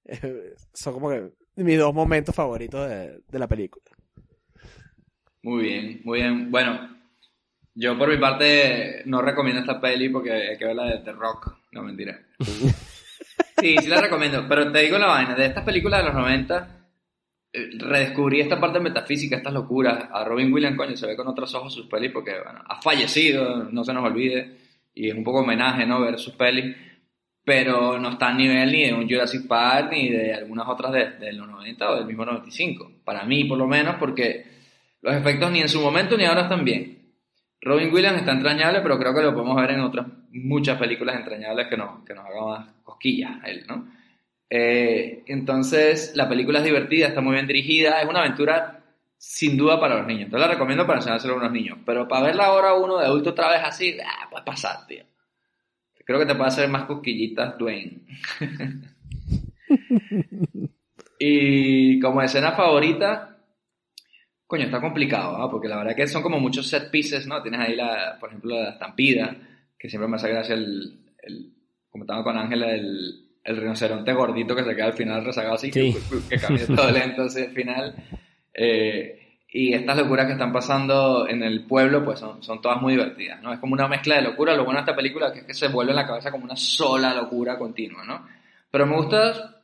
Son 0.75 0.93
como 0.93 1.09
que 1.09 1.33
mis 1.55 1.77
dos 1.77 1.93
momentos 1.93 2.35
favoritos 2.35 2.89
de, 2.89 3.19
de 3.27 3.39
la 3.39 3.47
película. 3.47 3.85
Muy 5.43 5.63
bien, 5.63 6.01
muy 6.03 6.19
bien. 6.19 6.51
Bueno, 6.51 6.89
yo 7.75 7.97
por 7.97 8.09
mi 8.09 8.17
parte 8.17 9.01
no 9.05 9.21
recomiendo 9.21 9.61
esta 9.61 9.81
peli 9.81 10.09
porque 10.09 10.31
hay 10.31 10.57
que 10.57 10.65
verla 10.65 10.85
de 10.85 10.99
The 10.99 11.11
Rock. 11.11 11.55
No, 11.71 11.83
mentira. 11.83 12.19
Sí, 13.59 13.77
sí 13.79 13.87
la 13.87 14.01
recomiendo. 14.01 14.45
Pero 14.49 14.69
te 14.73 14.79
digo 14.79 14.97
la 14.97 15.07
vaina, 15.07 15.35
de 15.35 15.45
estas 15.45 15.63
películas 15.63 16.01
de 16.01 16.07
los 16.07 16.15
90, 16.15 16.89
eh, 17.53 17.69
redescubrí 17.79 18.41
esta 18.41 18.59
parte 18.59 18.81
metafísica, 18.81 19.37
estas 19.37 19.53
locuras. 19.53 20.09
A 20.11 20.25
Robin 20.25 20.51
Williams, 20.51 20.75
coño, 20.75 20.97
se 20.97 21.07
ve 21.07 21.15
con 21.15 21.29
otros 21.29 21.55
ojos 21.55 21.73
sus 21.73 21.87
pelis 21.87 22.11
porque, 22.11 22.33
bueno, 22.43 22.61
ha 22.67 22.81
fallecido, 22.81 23.69
no 23.71 23.85
se 23.85 23.93
nos 23.93 24.03
olvide. 24.03 24.57
Y 24.93 25.07
es 25.09 25.15
un 25.15 25.23
poco 25.23 25.39
homenaje, 25.39 25.85
¿no? 25.85 26.01
Ver 26.01 26.19
sus 26.19 26.33
pelis. 26.33 26.75
Pero 27.45 27.99
no 27.99 28.11
está 28.11 28.29
a 28.29 28.33
nivel 28.33 28.71
ni 28.71 28.85
de 28.85 28.93
un 28.93 29.09
Jurassic 29.09 29.47
Park 29.47 29.91
ni 29.91 30.09
de 30.09 30.33
algunas 30.33 30.67
otras 30.67 30.93
de, 30.93 31.11
de 31.11 31.33
los 31.33 31.47
90 31.47 31.89
o 31.89 31.95
del 31.97 32.05
mismo 32.05 32.25
95. 32.25 32.91
Para 33.03 33.25
mí, 33.25 33.43
por 33.43 33.57
lo 33.57 33.67
menos, 33.67 33.95
porque 33.99 34.45
los 35.01 35.13
efectos 35.13 35.51
ni 35.51 35.59
en 35.59 35.69
su 35.69 35.81
momento 35.81 36.17
ni 36.17 36.23
ahora 36.25 36.43
están 36.43 36.63
bien. 36.63 37.03
Robin 37.61 37.93
Williams 37.93 38.19
está 38.19 38.31
entrañable, 38.31 38.81
pero 38.81 38.97
creo 38.97 39.13
que 39.13 39.21
lo 39.21 39.33
podemos 39.33 39.55
ver 39.55 39.71
en 39.71 39.81
otras 39.81 40.07
muchas 40.31 40.77
películas 40.77 41.15
entrañables 41.15 41.67
que 41.67 41.77
nos, 41.77 42.03
que 42.05 42.13
nos 42.13 42.25
hagan 42.25 42.45
más 42.45 42.67
cosquillas 42.83 43.31
a 43.41 43.49
él, 43.49 43.65
¿no? 43.67 43.87
Eh, 44.49 45.23
entonces, 45.27 46.13
la 46.15 46.29
película 46.29 46.59
es 46.59 46.65
divertida, 46.65 47.07
está 47.07 47.21
muy 47.21 47.33
bien 47.33 47.47
dirigida, 47.47 48.01
es 48.01 48.07
una 48.07 48.19
aventura 48.19 48.83
sin 49.17 49.57
duda 49.57 49.79
para 49.79 49.97
los 49.97 50.07
niños. 50.07 50.25
Entonces 50.25 50.47
la 50.47 50.53
recomiendo 50.53 50.85
para 50.85 50.99
enseñárselo 50.99 51.35
a 51.35 51.37
unos 51.37 51.51
niños. 51.51 51.77
Pero 51.85 52.07
para 52.07 52.25
verla 52.25 52.45
ahora 52.47 52.73
uno 52.73 52.99
de 52.99 53.05
adulto 53.05 53.29
otra 53.29 53.49
vez 53.49 53.61
así, 53.63 53.97
ah, 54.05 54.27
puede 54.29 54.43
pasar, 54.43 54.85
tío. 54.85 55.05
Creo 56.05 56.19
que 56.19 56.25
te 56.25 56.35
puede 56.35 56.47
hacer 56.49 56.69
más 56.69 56.83
cosquillitas, 56.83 57.57
Dwayne. 57.57 58.01
y 61.19 61.99
como 61.99 62.21
escena 62.21 62.51
favorita, 62.51 63.37
coño, 64.47 64.65
está 64.65 64.81
complicado, 64.81 65.37
¿ah? 65.37 65.49
porque 65.49 65.67
la 65.67 65.77
verdad 65.77 65.95
que 65.95 66.07
son 66.07 66.21
como 66.21 66.39
muchos 66.39 66.67
set 66.67 66.89
pieces, 66.91 67.25
¿no? 67.27 67.41
Tienes 67.41 67.61
ahí, 67.61 67.75
la, 67.75 68.17
por 68.19 68.29
ejemplo, 68.29 68.55
la 68.61 68.71
estampida, 68.71 69.35
que 69.77 69.89
siempre 69.89 70.07
me 70.09 70.17
hace 70.17 70.29
gracia 70.29 70.55
el, 70.55 70.99
el 71.21 71.53
como 71.89 72.03
estaba 72.03 72.23
con 72.23 72.37
Ángela, 72.37 72.71
el, 72.71 73.29
el 73.43 73.57
rinoceronte 73.57 74.13
gordito 74.13 74.55
que 74.55 74.63
se 74.63 74.75
queda 74.75 74.85
al 74.87 74.93
final 74.93 75.23
rezagado 75.25 75.55
así, 75.55 75.71
Sí. 75.71 75.93
que, 76.29 76.35
que 76.35 76.41
camina 76.41 76.65
todo 76.75 76.91
lento 76.91 77.21
así 77.23 77.41
al 77.41 77.51
final. 77.51 77.95
Eh, 78.53 79.22
y 79.55 79.71
estas 79.71 79.95
locuras 79.95 80.25
que 80.25 80.31
están 80.31 80.51
pasando 80.51 81.27
en 81.29 81.43
el 81.43 81.65
pueblo, 81.65 82.03
pues 82.03 82.19
son, 82.19 82.41
son 82.41 82.59
todas 82.59 82.81
muy 82.81 82.93
divertidas, 82.93 83.39
¿no? 83.39 83.53
Es 83.53 83.59
como 83.59 83.73
una 83.73 83.87
mezcla 83.87 84.15
de 84.15 84.23
locura. 84.23 84.55
Lo 84.55 84.65
bueno 84.65 84.79
de 84.79 84.81
esta 84.81 84.95
película 84.95 85.31
es 85.31 85.43
que 85.43 85.53
se 85.53 85.67
vuelve 85.67 85.91
en 85.91 85.97
la 85.97 86.07
cabeza 86.07 86.31
como 86.31 86.45
una 86.45 86.55
sola 86.55 87.13
locura 87.13 87.55
continua, 87.55 88.03
¿no? 88.03 88.27
Pero 88.71 88.87
me 88.87 88.95
gusta, 88.95 89.61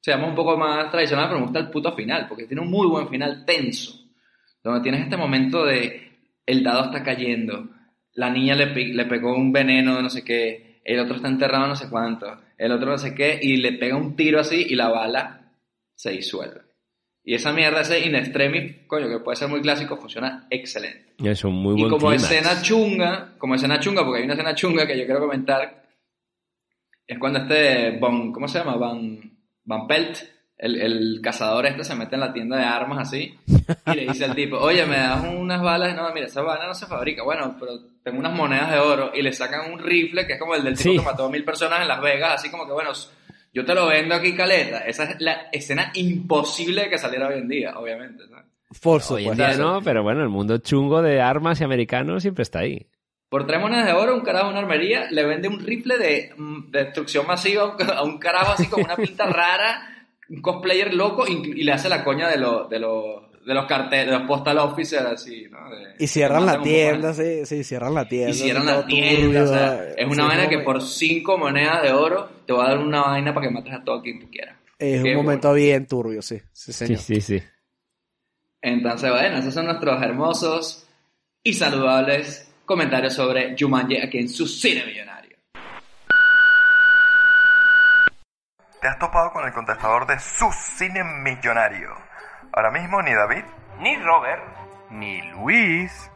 seamos 0.00 0.30
un 0.30 0.34
poco 0.34 0.56
más 0.56 0.90
tradicional, 0.90 1.28
pero 1.28 1.38
me 1.38 1.44
gusta 1.44 1.60
el 1.60 1.70
puto 1.70 1.92
final, 1.94 2.26
porque 2.28 2.46
tiene 2.46 2.62
un 2.62 2.68
muy 2.68 2.88
buen 2.88 3.08
final 3.08 3.44
tenso, 3.44 3.92
donde 4.60 4.80
tienes 4.80 5.02
este 5.02 5.16
momento 5.16 5.64
de 5.64 6.18
el 6.44 6.64
dado 6.64 6.86
está 6.86 7.04
cayendo, 7.04 7.68
la 8.14 8.30
niña 8.30 8.56
le, 8.56 8.66
le 8.74 9.04
pegó 9.04 9.36
un 9.36 9.52
veneno 9.52 9.94
de 9.94 10.02
no 10.02 10.10
sé 10.10 10.24
qué, 10.24 10.80
el 10.84 10.98
otro 10.98 11.14
está 11.14 11.28
enterrado 11.28 11.68
no 11.68 11.76
sé 11.76 11.88
cuánto, 11.88 12.40
el 12.56 12.72
otro 12.72 12.90
no 12.90 12.98
sé 12.98 13.14
qué, 13.14 13.38
y 13.40 13.58
le 13.58 13.74
pega 13.74 13.96
un 13.96 14.16
tiro 14.16 14.40
así 14.40 14.66
y 14.68 14.74
la 14.74 14.88
bala 14.88 15.52
se 15.94 16.10
disuelve. 16.10 16.67
Y 17.28 17.34
esa 17.34 17.52
mierda, 17.52 17.82
ese 17.82 18.00
in 18.06 18.14
extremis, 18.14 18.86
coño, 18.86 19.06
que 19.06 19.18
puede 19.18 19.36
ser 19.36 19.48
muy 19.48 19.60
clásico, 19.60 19.98
funciona 19.98 20.46
excelente. 20.48 21.12
Es 21.22 21.44
un 21.44 21.56
muy 21.56 21.74
Y 21.74 21.80
buen 21.82 21.90
como 21.90 22.08
clímax. 22.08 22.22
escena 22.30 22.62
chunga, 22.62 23.34
como 23.36 23.54
escena 23.54 23.78
chunga, 23.80 24.02
porque 24.02 24.20
hay 24.20 24.24
una 24.24 24.32
escena 24.32 24.54
chunga 24.54 24.86
que 24.86 24.98
yo 24.98 25.04
quiero 25.04 25.20
comentar, 25.20 25.82
es 27.06 27.18
cuando 27.18 27.40
este 27.40 27.98
Van, 28.00 28.32
¿cómo 28.32 28.48
se 28.48 28.58
llama? 28.60 28.76
Van, 28.76 29.20
Van 29.64 29.86
Pelt, 29.86 30.18
el, 30.56 30.80
el 30.80 31.20
cazador 31.22 31.66
este 31.66 31.84
se 31.84 31.94
mete 31.94 32.14
en 32.14 32.20
la 32.22 32.32
tienda 32.32 32.56
de 32.56 32.64
armas 32.64 33.06
así 33.08 33.38
y 33.46 33.94
le 33.94 34.06
dice 34.06 34.24
al 34.24 34.34
tipo, 34.34 34.56
oye, 34.56 34.86
me 34.86 34.96
das 34.96 35.22
unas 35.22 35.60
balas, 35.62 35.94
no, 35.94 36.10
mira, 36.14 36.26
esa 36.28 36.40
bala 36.40 36.66
no 36.66 36.74
se 36.74 36.86
fabrica, 36.86 37.22
bueno, 37.24 37.56
pero 37.60 37.72
tengo 38.02 38.18
unas 38.18 38.32
monedas 38.34 38.70
de 38.72 38.78
oro 38.78 39.12
y 39.14 39.20
le 39.20 39.32
sacan 39.34 39.70
un 39.70 39.78
rifle 39.78 40.26
que 40.26 40.32
es 40.32 40.38
como 40.40 40.54
el 40.54 40.64
del 40.64 40.78
tipo 40.78 40.90
Sí. 40.92 40.96
que 40.98 41.04
mató 41.04 41.26
a 41.26 41.30
mil 41.30 41.44
personas 41.44 41.82
en 41.82 41.88
Las 41.88 42.00
Vegas, 42.00 42.36
así 42.36 42.50
como 42.50 42.66
que, 42.66 42.72
bueno, 42.72 42.90
yo 43.52 43.64
te 43.64 43.74
lo 43.74 43.86
vendo 43.86 44.14
aquí, 44.14 44.34
caleta. 44.34 44.78
Esa 44.80 45.04
es 45.04 45.20
la 45.20 45.48
escena 45.52 45.90
imposible 45.94 46.84
de 46.84 46.90
que 46.90 46.98
saliera 46.98 47.28
hoy 47.28 47.38
en 47.38 47.48
día, 47.48 47.78
obviamente. 47.78 48.24
¿sabes? 48.28 48.44
Por 48.82 49.02
Hoy 49.10 49.24
en 49.24 49.30
supuesto. 49.30 49.34
día 49.34 49.56
no, 49.56 49.80
pero 49.82 50.02
bueno, 50.02 50.22
el 50.22 50.28
mundo 50.28 50.58
chungo 50.58 51.00
de 51.02 51.20
armas 51.20 51.60
y 51.60 51.64
americanos 51.64 52.22
siempre 52.22 52.42
está 52.42 52.60
ahí. 52.60 52.86
Por 53.30 53.46
tres 53.46 53.60
monedas 53.60 53.86
de 53.86 53.92
oro, 53.92 54.14
un 54.14 54.22
carajo 54.22 54.46
de 54.46 54.50
una 54.52 54.60
armería 54.60 55.10
le 55.10 55.24
vende 55.24 55.48
un 55.48 55.60
rifle 55.60 55.98
de, 55.98 56.32
mm, 56.36 56.70
de 56.70 56.84
destrucción 56.84 57.26
masiva 57.26 57.76
a 57.96 58.02
un 58.02 58.18
carajo 58.18 58.52
así 58.52 58.66
con 58.68 58.82
una 58.82 58.96
pinta 58.96 59.26
rara, 59.30 60.08
un 60.30 60.40
cosplayer 60.42 60.94
loco, 60.94 61.26
y, 61.26 61.32
y 61.60 61.62
le 61.64 61.72
hace 61.72 61.88
la 61.88 62.04
coña 62.04 62.28
de, 62.28 62.38
los 62.38 62.68
de, 62.70 62.78
los 62.78 63.27
de 63.48 63.54
los 63.54 63.64
carteles, 63.64 64.06
de 64.06 64.12
los 64.18 64.26
postal 64.28 64.58
officers, 64.58 65.06
así, 65.06 65.46
¿no? 65.50 65.70
De- 65.70 65.94
Y 65.98 66.06
cierran 66.06 66.44
la 66.44 66.60
tienda, 66.60 67.14
sí, 67.14 67.46
sí, 67.46 67.64
cierran 67.64 67.94
la 67.94 68.06
tienda. 68.06 68.30
Y 68.30 68.34
cierran 68.34 68.66
la 68.66 68.84
tienda, 68.86 69.22
turbio, 69.22 69.44
o 69.44 69.46
sea, 69.46 69.84
es 69.88 69.96
sí, 69.96 70.04
una 70.04 70.24
vaina 70.26 70.48
que 70.50 70.58
por 70.58 70.82
cinco 70.82 71.38
monedas 71.38 71.82
de 71.82 71.92
oro 71.92 72.28
te 72.46 72.52
va 72.52 72.66
a 72.66 72.68
dar 72.68 72.78
una 72.78 73.00
vaina 73.00 73.32
para 73.32 73.46
que 73.48 73.52
mates 73.54 73.72
a 73.72 73.82
todo 73.82 74.02
quien 74.02 74.20
tú 74.20 74.30
quieras. 74.30 74.54
Es 74.78 75.02
Qué 75.02 75.10
un 75.16 75.16
momento 75.24 75.52
bien 75.54 75.86
turbio, 75.86 76.20
sí. 76.20 76.38
Sí, 76.52 76.72
sí, 76.74 77.20
sí. 77.22 77.42
Entonces, 78.60 79.10
bueno, 79.10 79.38
esos 79.38 79.54
son 79.54 79.64
nuestros 79.64 80.02
hermosos 80.02 80.86
y 81.42 81.54
saludables 81.54 82.52
comentarios 82.66 83.14
sobre 83.14 83.56
Jumanji 83.58 83.96
aquí 83.96 84.18
en 84.18 84.28
su 84.28 84.46
cine 84.46 84.84
millonario. 84.84 85.38
Te 88.80 88.86
has 88.88 88.98
topado 88.98 89.32
con 89.32 89.44
el 89.46 89.52
contestador 89.54 90.06
de 90.06 90.18
su 90.20 90.46
cine 90.52 91.02
millonario. 91.02 92.07
Ahora 92.58 92.72
mismo 92.72 93.00
ni 93.02 93.14
David, 93.14 93.44
ni 93.78 93.96
Robert, 94.02 94.42
ni 94.90 95.22
Luis 95.30 96.10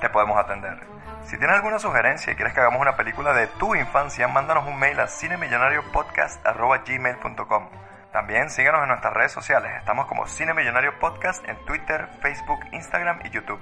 te 0.00 0.08
podemos 0.08 0.38
atender. 0.38 0.80
Si 1.24 1.36
tienes 1.36 1.56
alguna 1.56 1.78
sugerencia 1.78 2.32
y 2.32 2.34
quieres 2.34 2.54
que 2.54 2.60
hagamos 2.60 2.80
una 2.80 2.96
película 2.96 3.34
de 3.34 3.46
tu 3.46 3.74
infancia, 3.74 4.26
mándanos 4.26 4.66
un 4.66 4.78
mail 4.78 4.98
a 5.00 5.06
cinemillonariopodcast.gmail.com 5.06 7.68
También 8.10 8.48
síguenos 8.48 8.80
en 8.84 8.88
nuestras 8.88 9.12
redes 9.12 9.32
sociales. 9.32 9.70
Estamos 9.76 10.06
como 10.06 10.26
Cine 10.26 10.54
Millonario 10.54 10.98
Podcast 10.98 11.46
en 11.46 11.62
Twitter, 11.66 12.08
Facebook, 12.22 12.60
Instagram 12.72 13.20
y 13.24 13.28
YouTube. 13.28 13.60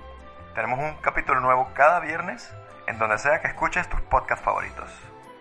Tenemos 0.54 0.78
un 0.78 0.94
capítulo 1.00 1.40
nuevo 1.40 1.70
cada 1.74 1.98
viernes 1.98 2.54
en 2.86 2.96
donde 2.96 3.18
sea 3.18 3.40
que 3.40 3.48
escuches 3.48 3.88
tus 3.88 4.00
podcasts 4.02 4.44
favoritos. 4.44 4.88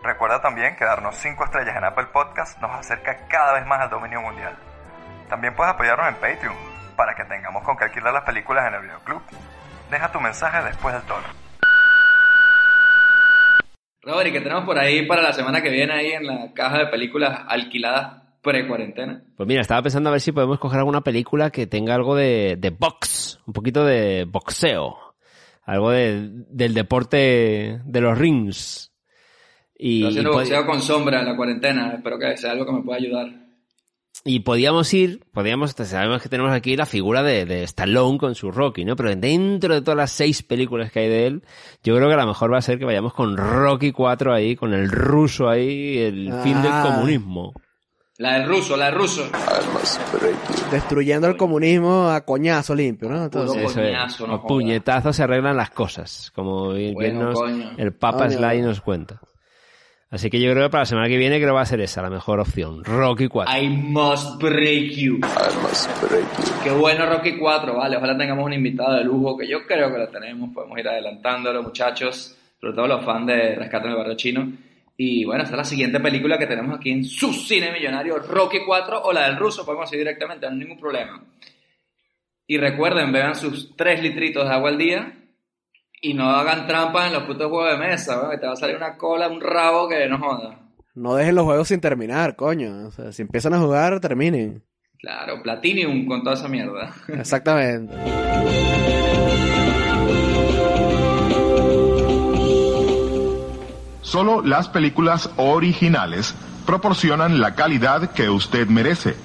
Recuerda 0.02 0.42
también 0.42 0.76
que 0.76 0.86
darnos 0.86 1.18
5 1.18 1.44
estrellas 1.44 1.76
en 1.76 1.84
Apple 1.84 2.08
Podcast 2.08 2.60
nos 2.62 2.72
acerca 2.72 3.28
cada 3.28 3.54
vez 3.54 3.64
más 3.68 3.80
al 3.80 3.92
dominio 3.92 4.22
mundial. 4.22 4.58
También 5.34 5.56
puedes 5.56 5.74
apoyarnos 5.74 6.10
en 6.10 6.14
Patreon 6.14 6.56
para 6.96 7.16
que 7.16 7.24
tengamos 7.26 7.64
con 7.64 7.76
qué 7.76 7.86
alquilar 7.86 8.14
las 8.14 8.24
películas 8.24 8.68
en 8.68 8.76
el 8.76 8.82
videoclub. 8.84 9.20
Deja 9.90 10.12
tu 10.12 10.20
mensaje 10.20 10.64
después 10.64 10.94
del 10.94 11.04
tono. 11.06 11.24
Robert, 14.04 14.30
¿y 14.30 14.32
qué 14.32 14.42
tenemos 14.42 14.64
por 14.64 14.78
ahí 14.78 15.08
para 15.08 15.24
la 15.24 15.34
semana 15.34 15.64
que 15.64 15.72
viene 15.72 15.92
ahí 15.92 16.12
en 16.12 16.28
la 16.28 16.54
caja 16.54 16.78
de 16.78 16.86
películas 16.86 17.46
alquiladas 17.48 18.22
pre-cuarentena? 18.44 19.24
Pues 19.36 19.48
mira, 19.48 19.62
estaba 19.62 19.82
pensando 19.82 20.10
a 20.10 20.12
ver 20.12 20.22
si 20.22 20.32
podemos 20.32 20.60
coger 20.60 20.78
alguna 20.78 21.02
película 21.02 21.50
que 21.50 21.66
tenga 21.66 21.96
algo 21.96 22.16
de, 22.16 22.56
de 22.60 22.70
box, 22.70 23.42
un 23.48 23.54
poquito 23.54 23.84
de 23.84 24.26
boxeo, 24.26 25.16
algo 25.64 25.90
de, 25.90 26.30
del 26.30 26.76
deporte 26.76 27.80
de 27.84 28.02
los 28.02 28.16
rings. 28.20 28.94
Y, 29.76 30.04
Estoy 30.04 30.12
haciendo 30.12 30.34
boxeo 30.34 30.66
con 30.68 30.80
sombra 30.80 31.22
en 31.22 31.26
la 31.26 31.36
cuarentena. 31.36 31.94
Espero 31.96 32.20
que 32.20 32.38
sea 32.38 32.52
algo 32.52 32.68
que 32.68 32.74
me 32.74 32.84
pueda 32.84 33.00
ayudar. 33.00 33.44
Y 34.26 34.39
podíamos 34.41 34.93
ir, 34.93 35.24
podíamos, 35.34 35.72
sabemos 35.72 36.22
que 36.22 36.30
tenemos 36.30 36.51
aquí 36.53 36.76
la 36.78 36.86
figura 36.86 37.24
de, 37.24 37.45
de 37.45 37.64
Stallone 37.64 38.18
con 38.18 38.36
su 38.36 38.51
Rocky, 38.51 38.86
¿no? 38.86 38.95
Pero 38.95 39.14
dentro 39.16 39.74
de 39.74 39.82
todas 39.82 39.97
las 39.97 40.11
seis 40.11 40.43
películas 40.43 40.91
que 40.91 40.99
hay 41.01 41.09
de 41.09 41.28
él, 41.28 41.43
yo 41.84 41.95
creo 41.95 42.07
que 42.07 42.14
a 42.14 42.18
lo 42.18 42.28
mejor 42.28 42.53
va 42.53 42.57
a 42.59 42.61
ser 42.61 42.80
que 42.80 42.86
vayamos 42.86 43.14
con 43.14 43.36
Rocky 43.36 43.91
4 43.91 44.34
ahí, 44.34 44.55
con 44.55 44.74
el 44.74 44.89
ruso 44.89 45.49
ahí, 45.49 45.97
el 45.97 46.32
fin 46.43 46.61
del 46.61 46.72
Ah. 46.72 46.84
comunismo. 46.93 47.53
La 48.20 48.34
del 48.38 48.47
ruso, 48.47 48.78
la 48.78 48.86
del 48.86 48.95
ruso. 48.95 49.24
Destruyendo 50.72 51.28
el 51.28 51.36
comunismo 51.36 52.09
a 52.09 52.22
coñazo 52.22 52.76
limpio, 52.76 53.09
¿no? 53.09 53.24
Entonces, 53.26 53.57
Puro 53.57 53.70
Eso 53.70 53.82
es. 53.82 53.88
coñazo, 53.88 54.28
no 54.28 54.34
A 54.36 54.43
puñetazos 54.47 55.16
se 55.16 55.24
arreglan 55.24 55.57
las 55.57 55.72
cosas, 55.72 56.32
como 56.36 56.70
bien, 56.74 56.95
bien 56.95 57.16
Bueno, 57.16 57.32
nos- 57.32 57.39
coño. 57.39 57.72
el 57.78 57.93
Papa 57.93 58.28
Coño. 58.28 58.38
Sly 58.38 58.61
nos 58.61 58.82
cuenta. 58.82 59.20
Así 60.14 60.30
que 60.30 60.39
yo 60.39 60.51
creo 60.51 60.66
que 60.66 60.70
para 60.70 60.84
la 60.84 60.86
semana 60.86 61.07
que 61.07 61.18
viene 61.18 61.38
creo 61.38 61.49
que 61.49 61.55
va 61.55 61.61
a 61.61 61.66
ser 61.66 61.82
esa 61.82 62.03
la 62.03 62.11
mejor 62.11 62.39
opción. 62.39 62.84
Rocky 62.84 63.28
4. 63.28 63.51
I 63.51 63.68
must 63.68 64.39
break 64.39 64.91
you. 64.91 65.20
Qué 66.64 66.70
bueno 66.70 67.07
Rocky 67.07 67.36
4, 67.36 67.76
vale. 67.76 67.97
Ojalá 67.97 68.16
tengamos 68.16 68.45
un 68.45 68.53
invitado 68.53 68.93
de 68.93 69.03
lujo, 69.03 69.36
que 69.36 69.47
yo 69.47 69.66
creo 69.66 69.91
que 69.91 69.97
lo 69.97 70.09
tenemos. 70.09 70.51
Podemos 70.53 70.78
ir 70.78 70.88
adelantándolo, 70.88 71.64
muchachos. 71.64 72.38
Sobre 72.61 72.74
todo 72.76 72.86
los 72.86 73.03
fans 73.03 73.26
de 73.26 73.55
Rescate 73.55 73.86
en 73.88 73.91
el 73.91 73.97
Barrio 73.97 74.16
Chino. 74.16 74.53
Y 74.95 75.26
bueno, 75.26 75.45
esta 75.45 75.55
es 75.55 75.57
la 75.57 75.66
siguiente 75.66 75.99
película 75.99 76.38
que 76.38 76.45
tenemos 76.45 76.78
aquí 76.78 76.91
en 76.91 77.03
su 77.05 77.34
cine 77.34 77.72
millonario, 77.72 78.20
Rocky 78.20 78.59
4 78.64 79.01
o 79.01 79.11
la 79.14 79.26
del 79.26 79.38
ruso. 79.38 79.66
Podemos 79.66 79.91
ir 79.93 79.97
directamente, 79.97 80.45
no 80.45 80.51
hay 80.51 80.59
ningún 80.59 80.80
problema. 80.80 81.24
Y 82.45 82.59
recuerden, 82.59 83.11
beban 83.11 83.34
sus 83.34 83.76
3 83.76 84.03
litritos 84.03 84.47
de 84.47 84.53
agua 84.53 84.70
al 84.70 84.78
día. 84.78 85.23
Y 86.06 86.14
no 86.14 86.30
hagan 86.30 86.68
trampa 86.68 87.08
en 87.08 87.14
los 87.14 87.24
putos 87.24 87.47
juegos 87.49 87.72
de 87.72 87.78
mesa, 87.78 88.18
¿no? 88.22 88.30
que 88.30 88.38
te 88.38 88.45
va 88.45 88.51
a 88.51 88.58
salir 88.58 88.76
una 88.76 88.97
cola, 88.97 89.30
un 89.30 89.39
rabo 89.39 89.88
que 89.88 90.06
no 90.10 90.20
joda. 90.20 90.60
no 90.95 91.16
dejen 91.16 91.34
los 91.34 91.45
juegos 91.45 91.70
sin 91.70 91.80
terminar, 91.80 92.36
coño. 92.36 92.88
O 92.88 92.91
sea, 92.91 93.14
si 93.14 93.22
empiezan 93.22 93.54
a 93.54 93.60
jugar, 93.60 94.01
terminen. 94.01 94.62
Claro, 94.99 95.41
Platinum 95.41 96.06
con 96.06 96.22
toda 96.22 96.36
esa 96.36 96.49
mierda. 96.49 96.93
Exactamente. 97.08 97.93
Solo 104.01 104.41
las 104.41 104.68
películas 104.68 105.30
originales 105.38 106.36
proporcionan 106.66 107.39
la 107.39 107.56
calidad 107.56 108.12
que 108.12 108.30
usted 108.30 108.68
merece. 108.68 109.16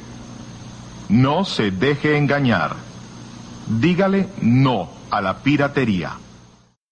No 1.08 1.44
se 1.44 1.72
deje 1.72 2.16
engañar. 2.16 2.76
Dígale 3.66 4.28
no 4.40 4.90
a 5.10 5.20
la 5.20 5.38
piratería. 5.38 6.12